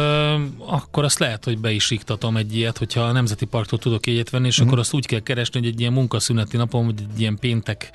akkor 0.66 1.04
azt 1.04 1.18
lehet, 1.18 1.44
hogy 1.44 1.58
be 1.58 1.70
is 1.70 1.90
iktatom 1.90 2.36
egy 2.36 2.56
ilyet, 2.56 2.78
hogyha 2.78 3.00
a 3.00 3.12
Nemzeti 3.12 3.44
Parktól 3.44 3.78
tudok 3.78 4.06
egyet 4.06 4.30
venni, 4.30 4.46
és 4.46 4.58
hmm. 4.58 4.66
akkor 4.66 4.78
azt 4.78 4.94
úgy 4.94 5.06
kell 5.06 5.20
keresni, 5.20 5.60
hogy 5.60 5.68
egy 5.68 5.80
ilyen 5.80 5.92
munkaszüneti 5.92 6.56
napon, 6.56 6.84
vagy 6.84 6.94
egy 7.12 7.20
ilyen 7.20 7.29
ilyen 7.30 7.38
péntek, 7.40 7.90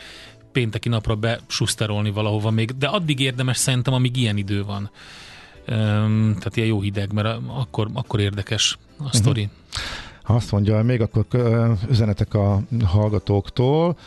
pénteki 0.51 0.89
napra 0.89 1.15
besuszterolni 1.15 2.11
valahova 2.11 2.49
még, 2.49 2.77
de 2.77 2.87
addig 2.87 3.19
érdemes 3.19 3.57
szerintem, 3.57 3.93
amíg 3.93 4.17
ilyen 4.17 4.37
idő 4.37 4.63
van. 4.63 4.89
Um, 5.67 6.35
tehát 6.37 6.55
ilyen 6.55 6.67
jó 6.67 6.81
hideg, 6.81 7.13
mert 7.13 7.39
akkor, 7.47 7.87
akkor 7.93 8.19
érdekes 8.19 8.77
a 8.89 8.93
uh-huh. 8.93 9.13
sztori. 9.13 9.49
Azt 10.23 10.51
mondja, 10.51 10.83
még 10.83 11.01
akkor 11.01 11.25
üzenetek 11.89 12.33
a 12.33 12.61
hallgatóktól, 12.85 13.97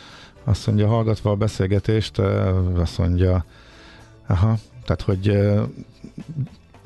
azt 0.43 0.67
mondja, 0.67 0.87
hallgatva 0.87 1.31
a 1.31 1.35
beszélgetést, 1.35 2.17
azt 2.75 2.97
mondja, 2.97 3.45
aha, 4.27 4.57
tehát, 4.85 5.01
hogy 5.01 5.37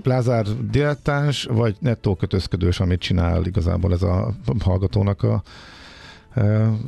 Lázár 0.04 0.46
dilettáns, 0.70 1.44
vagy 1.44 1.76
nettó 1.80 2.16
kötözködős, 2.16 2.80
amit 2.80 3.00
csinál 3.00 3.46
igazából 3.46 3.94
ez 3.94 4.02
a 4.02 4.34
hallgatónak 4.60 5.24
a 5.24 5.44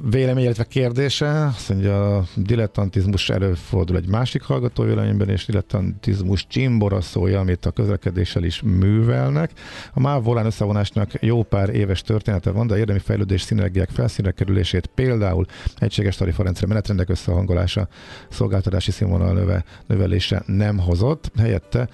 vélemény, 0.10 0.43
illetve 0.43 0.63
kérdése, 0.63 1.45
azt 1.45 1.69
mondja, 1.69 2.17
a 2.17 2.25
dilettantizmus 2.36 3.29
előfordul 3.29 3.97
egy 3.97 4.08
másik 4.08 4.41
hallgató 4.41 4.84
véleményben, 4.84 5.29
és 5.29 5.45
dilettantizmus 5.45 6.47
csimbora 6.47 7.01
szója, 7.01 7.39
amit 7.39 7.65
a 7.65 7.71
közlekedéssel 7.71 8.43
is 8.43 8.62
művelnek. 8.62 9.51
A 9.93 9.99
MÁV 9.99 10.23
volán 10.23 10.45
összevonásnak 10.45 11.12
jó 11.21 11.43
pár 11.43 11.69
éves 11.69 12.01
története 12.01 12.51
van, 12.51 12.67
de 12.67 12.77
érdemi 12.77 12.99
fejlődés 12.99 13.41
szinergiák 13.41 13.89
felszínre 13.89 14.31
kerülését 14.31 14.86
például 14.86 15.45
egységes 15.77 16.15
tarifarendszer 16.15 16.67
menetrendek 16.67 17.10
összehangolása, 17.10 17.88
szolgáltatási 18.29 18.91
színvonal 18.91 19.34
növe, 19.34 19.63
növelése 19.88 20.43
nem 20.45 20.79
hozott. 20.79 21.31
Helyette 21.38 21.89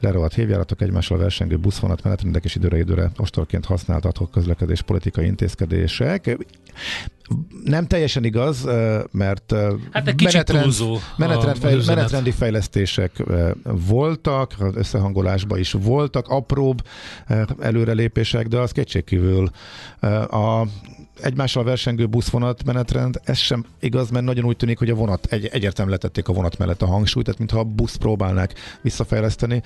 lerohadt 0.00 0.34
hévjáratok, 0.34 0.80
egymással 0.80 1.18
versengő 1.18 1.56
buszvonat 1.56 2.02
menetrendek 2.02 2.44
és 2.44 2.54
időre 2.54 2.78
időre 2.78 3.10
ostorként 3.16 3.64
használt 3.64 4.04
adhok 4.04 4.30
közlekedés 4.30 4.82
politikai 4.82 5.26
intézkedések. 5.26 6.36
Nem 7.64 7.86
teljesen 7.86 8.24
igaz, 8.24 8.64
mert 9.10 9.54
hát 9.90 10.08
egy 10.08 10.22
menetrend, 10.22 10.62
túlzó 10.62 10.98
menetrend, 11.16 11.56
fej, 11.56 11.78
menetrendi 11.86 12.30
fejlesztések 12.30 13.22
voltak, 13.62 14.54
az 14.58 14.76
összehangolásban 14.76 15.58
is 15.58 15.72
voltak, 15.72 16.28
apróbb 16.28 16.82
előrelépések, 17.60 18.46
de 18.46 18.58
az 18.58 18.72
kétségkívül 18.72 19.50
a 20.30 20.66
egymással 21.22 21.64
versengő 21.64 22.06
buszvonat 22.06 22.64
menetrend, 22.64 23.20
ez 23.24 23.38
sem 23.38 23.64
igaz, 23.80 24.10
mert 24.10 24.24
nagyon 24.24 24.44
úgy 24.44 24.56
tűnik, 24.56 24.78
hogy 24.78 24.90
a 24.90 24.94
vonat, 24.94 25.26
egy, 25.30 25.46
egyértelműen 25.46 25.98
letették 26.00 26.28
a 26.28 26.32
vonat 26.32 26.58
mellett 26.58 26.82
a 26.82 26.86
hangsúlyt, 26.86 27.24
tehát 27.24 27.40
mintha 27.40 27.58
a 27.58 27.64
busz 27.64 27.96
próbálnák 27.96 28.54
visszafejleszteni, 28.82 29.62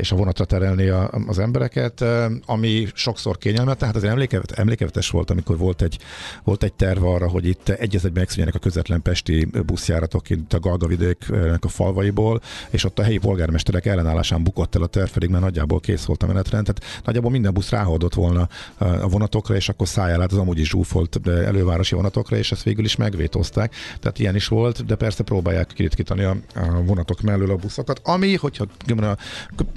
és 0.00 0.12
a 0.12 0.16
vonatra 0.16 0.44
terelni 0.44 0.88
a, 0.88 1.10
az 1.26 1.38
embereket, 1.38 2.04
ami 2.46 2.86
sokszor 2.94 3.38
kényelmetlen. 3.38 3.88
Hát 3.88 3.96
azért 3.96 4.12
emlékevet, 4.12 4.50
emlékevetes 4.50 5.10
volt, 5.10 5.30
amikor 5.30 5.58
volt 5.58 5.82
egy, 5.82 5.98
volt 6.44 6.62
egy 6.62 6.72
terv 6.72 7.04
arra, 7.04 7.28
hogy 7.28 7.46
itt 7.46 7.68
egy 7.68 7.94
egyben 7.94 8.12
megszűnjenek 8.14 8.54
a 8.54 8.58
közvetlen 8.58 9.02
pesti 9.02 9.48
buszjáratok 9.66 10.30
itt 10.30 10.52
a 10.52 10.60
Galgavidéknek 10.60 11.64
a 11.64 11.68
falvaiból, 11.68 12.40
és 12.70 12.84
ott 12.84 12.98
a 12.98 13.02
helyi 13.02 13.18
polgármesterek 13.18 13.86
ellenállásán 13.86 14.42
bukott 14.42 14.74
el 14.74 14.82
a 14.82 14.86
terv, 14.86 15.10
pedig 15.10 15.28
már 15.28 15.40
nagyjából 15.40 15.80
kész 15.80 16.04
volt 16.04 16.22
a 16.22 16.26
menetrend. 16.26 16.64
Tehát 16.64 17.02
nagyjából 17.04 17.30
minden 17.30 17.52
busz 17.52 17.70
ráhordott 17.70 18.14
volna 18.14 18.48
a 18.78 19.08
vonatokra, 19.08 19.54
és 19.54 19.68
akkor 19.68 19.88
szájál 19.88 20.22
át 20.22 20.32
az 20.32 20.38
amúgy 20.38 20.58
is 20.58 20.68
zsúfolt 20.68 21.20
elővárosi 21.26 21.94
vonatokra, 21.94 22.36
és 22.36 22.52
ezt 22.52 22.62
végül 22.62 22.84
is 22.84 22.96
megvétózták. 22.96 23.74
Tehát 24.00 24.18
ilyen 24.18 24.34
is 24.34 24.48
volt, 24.48 24.84
de 24.84 24.94
persze 24.94 25.22
próbálják 25.22 25.66
kiritkítani 25.74 26.22
a, 26.22 26.36
a 26.54 26.82
vonatok 26.82 27.20
mellől 27.20 27.50
a 27.50 27.56
buszokat, 27.56 28.00
ami, 28.04 28.34
hogyha 28.34 28.66
a 28.86 29.16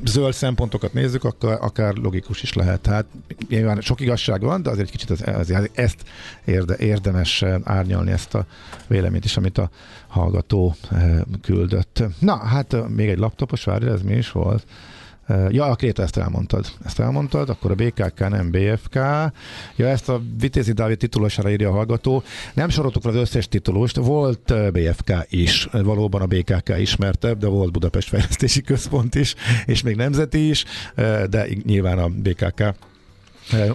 zöld 0.03 0.33
szempontokat 0.33 0.93
nézzük, 0.93 1.23
akkor 1.23 1.57
akár 1.61 1.93
logikus 1.95 2.43
is 2.43 2.53
lehet. 2.53 2.81
Tehát 2.81 3.05
nyilván 3.49 3.81
sok 3.81 3.99
igazság 3.99 4.41
van, 4.41 4.61
de 4.61 4.69
azért 4.69 4.85
egy 4.85 4.91
kicsit 4.91 5.09
az, 5.09 5.23
azért 5.25 5.77
ezt 5.77 6.03
érde, 6.53 6.75
érdemes 6.77 7.43
árnyalni 7.63 8.11
ezt 8.11 8.35
a 8.35 8.45
véleményt 8.87 9.25
is, 9.25 9.37
amit 9.37 9.57
a 9.57 9.69
hallgató 10.07 10.75
eh, 10.91 11.19
küldött. 11.41 12.03
Na, 12.19 12.37
hát 12.37 12.73
eh, 12.73 12.87
még 12.87 13.09
egy 13.09 13.17
laptopos, 13.17 13.63
várja, 13.63 13.91
ez 13.91 14.01
mi 14.01 14.13
is 14.13 14.31
volt? 14.31 14.65
Ja, 15.49 15.65
a 15.65 15.75
Kréta, 15.75 16.01
ezt 16.01 16.17
elmondtad. 16.17 16.65
Ezt 16.85 16.99
elmondtad, 16.99 17.49
akkor 17.49 17.71
a 17.71 17.75
BKK 17.75 18.29
nem 18.29 18.51
BFK. 18.51 18.95
Ja, 19.75 19.87
ezt 19.87 20.09
a 20.09 20.21
Vitézi 20.39 20.71
Dávid 20.71 20.97
titulosára 20.97 21.51
írja 21.51 21.69
a 21.69 21.71
hallgató. 21.71 22.23
Nem 22.53 22.69
soroltuk 22.69 23.05
az 23.05 23.15
összes 23.15 23.47
titulust, 23.47 23.95
volt 23.95 24.53
BFK 24.71 25.11
is, 25.29 25.67
valóban 25.71 26.21
a 26.21 26.25
BKK 26.25 26.73
ismertebb, 26.77 27.37
de 27.37 27.47
volt 27.47 27.71
Budapest 27.71 28.07
Fejlesztési 28.07 28.61
Központ 28.61 29.15
is, 29.15 29.35
és 29.65 29.81
még 29.81 29.95
nemzeti 29.95 30.49
is, 30.49 30.65
de 31.29 31.47
nyilván 31.65 31.97
a 31.97 32.07
BKK 32.07 32.75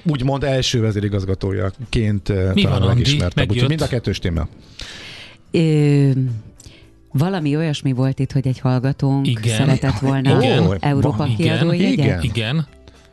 úgymond 0.03 0.45
első 0.45 0.81
vezérigazgatójaként 0.81 2.55
Mi 2.55 2.63
talán 2.63 2.81
van, 2.81 2.91
Andi? 2.91 3.23
Megjött? 3.35 3.69
Mind 3.69 3.81
a 3.81 3.87
kettős 3.87 4.19
téma. 4.19 4.49
Valami 7.13 7.57
olyasmi 7.57 7.93
volt 7.93 8.19
itt, 8.19 8.33
hogy 8.33 8.47
egy 8.47 8.59
hallgatónk 8.59 9.27
igen. 9.27 9.57
szeretett 9.57 9.99
volna 9.99 10.43
igen. 10.43 10.77
Európa 10.81 11.25
igen. 11.25 11.37
kiadójegyet? 11.37 11.93
Igen. 11.99 12.23
igen. 12.23 12.67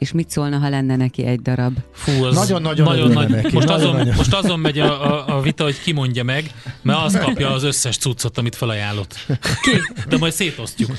És 0.05 0.11
mit 0.11 0.29
szólna, 0.29 0.57
ha 0.57 0.69
lenne 0.69 0.95
neki 0.95 1.25
egy 1.25 1.41
darab? 1.41 1.77
Fú, 1.93 2.23
az 2.23 2.35
nagyon-nagyon 2.35 2.85
nagyon 2.85 3.11
nagy. 3.11 3.29
Neki. 3.29 3.53
Most, 3.53 3.67
nagyon, 3.67 3.81
azon, 3.81 3.95
nagyon. 3.95 4.13
most 4.15 4.33
azon 4.33 4.59
megy 4.59 4.79
a, 4.79 5.13
a, 5.13 5.37
a 5.37 5.41
vita, 5.41 5.63
hogy 5.63 5.81
ki 5.81 5.91
mondja 5.91 6.23
meg, 6.23 6.51
mert 6.81 6.99
az 6.99 7.17
kapja 7.17 7.51
az 7.51 7.63
összes 7.63 7.97
cuccot, 7.97 8.37
amit 8.37 8.55
felajánlott. 8.55 9.25
Ki? 9.61 9.71
De 10.09 10.17
majd 10.17 10.33
szétosztjuk. 10.33 10.91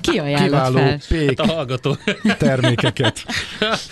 Ki 0.00 0.18
ajánlott 0.18 0.48
Kiváló 0.48 0.76
fel? 0.76 1.00
Pék 1.08 1.40
hát 1.40 1.48
a 1.50 1.52
hallgató. 1.52 1.96
termékeket. 2.38 3.24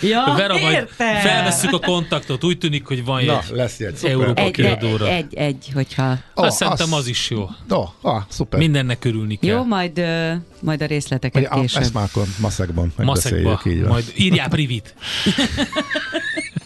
Ja, 0.01 0.33
Vera, 0.37 0.57
majd 0.57 0.87
felvesszük 0.97 1.73
a 1.73 1.79
kontaktot, 1.79 2.43
úgy 2.43 2.57
tűnik, 2.57 2.85
hogy 2.85 3.05
van 3.05 3.23
Na, 3.23 3.39
egy 3.39 3.55
lesz 3.55 3.79
egy, 3.79 3.99
Európa 4.03 4.41
egy, 4.41 4.51
kiadóra. 4.51 5.07
Egy, 5.07 5.15
egy, 5.15 5.33
egy, 5.33 5.71
hogyha... 5.73 6.17
Oh, 6.33 6.45
Azt 6.45 6.57
szerintem 6.57 6.93
az 6.93 7.07
is 7.07 7.29
jó. 7.29 7.49
Oh, 7.69 7.89
ah, 8.01 8.21
szuper. 8.29 8.59
Mindennek 8.59 9.05
örülni 9.05 9.35
kell. 9.35 9.55
Jó, 9.55 9.63
majd, 9.63 9.99
uh, 9.99 10.31
majd 10.61 10.81
a 10.81 10.85
részleteket 10.85 11.47
Vagy, 11.49 11.59
később. 11.59 11.81
Ezt 11.81 11.93
már 11.93 12.03
akkor 12.03 12.23
maszekban 12.39 12.93
megbeszéljük. 12.95 13.61
Így 13.65 13.81
majd 13.81 14.13
írjál 14.17 14.49
privit. 14.49 14.93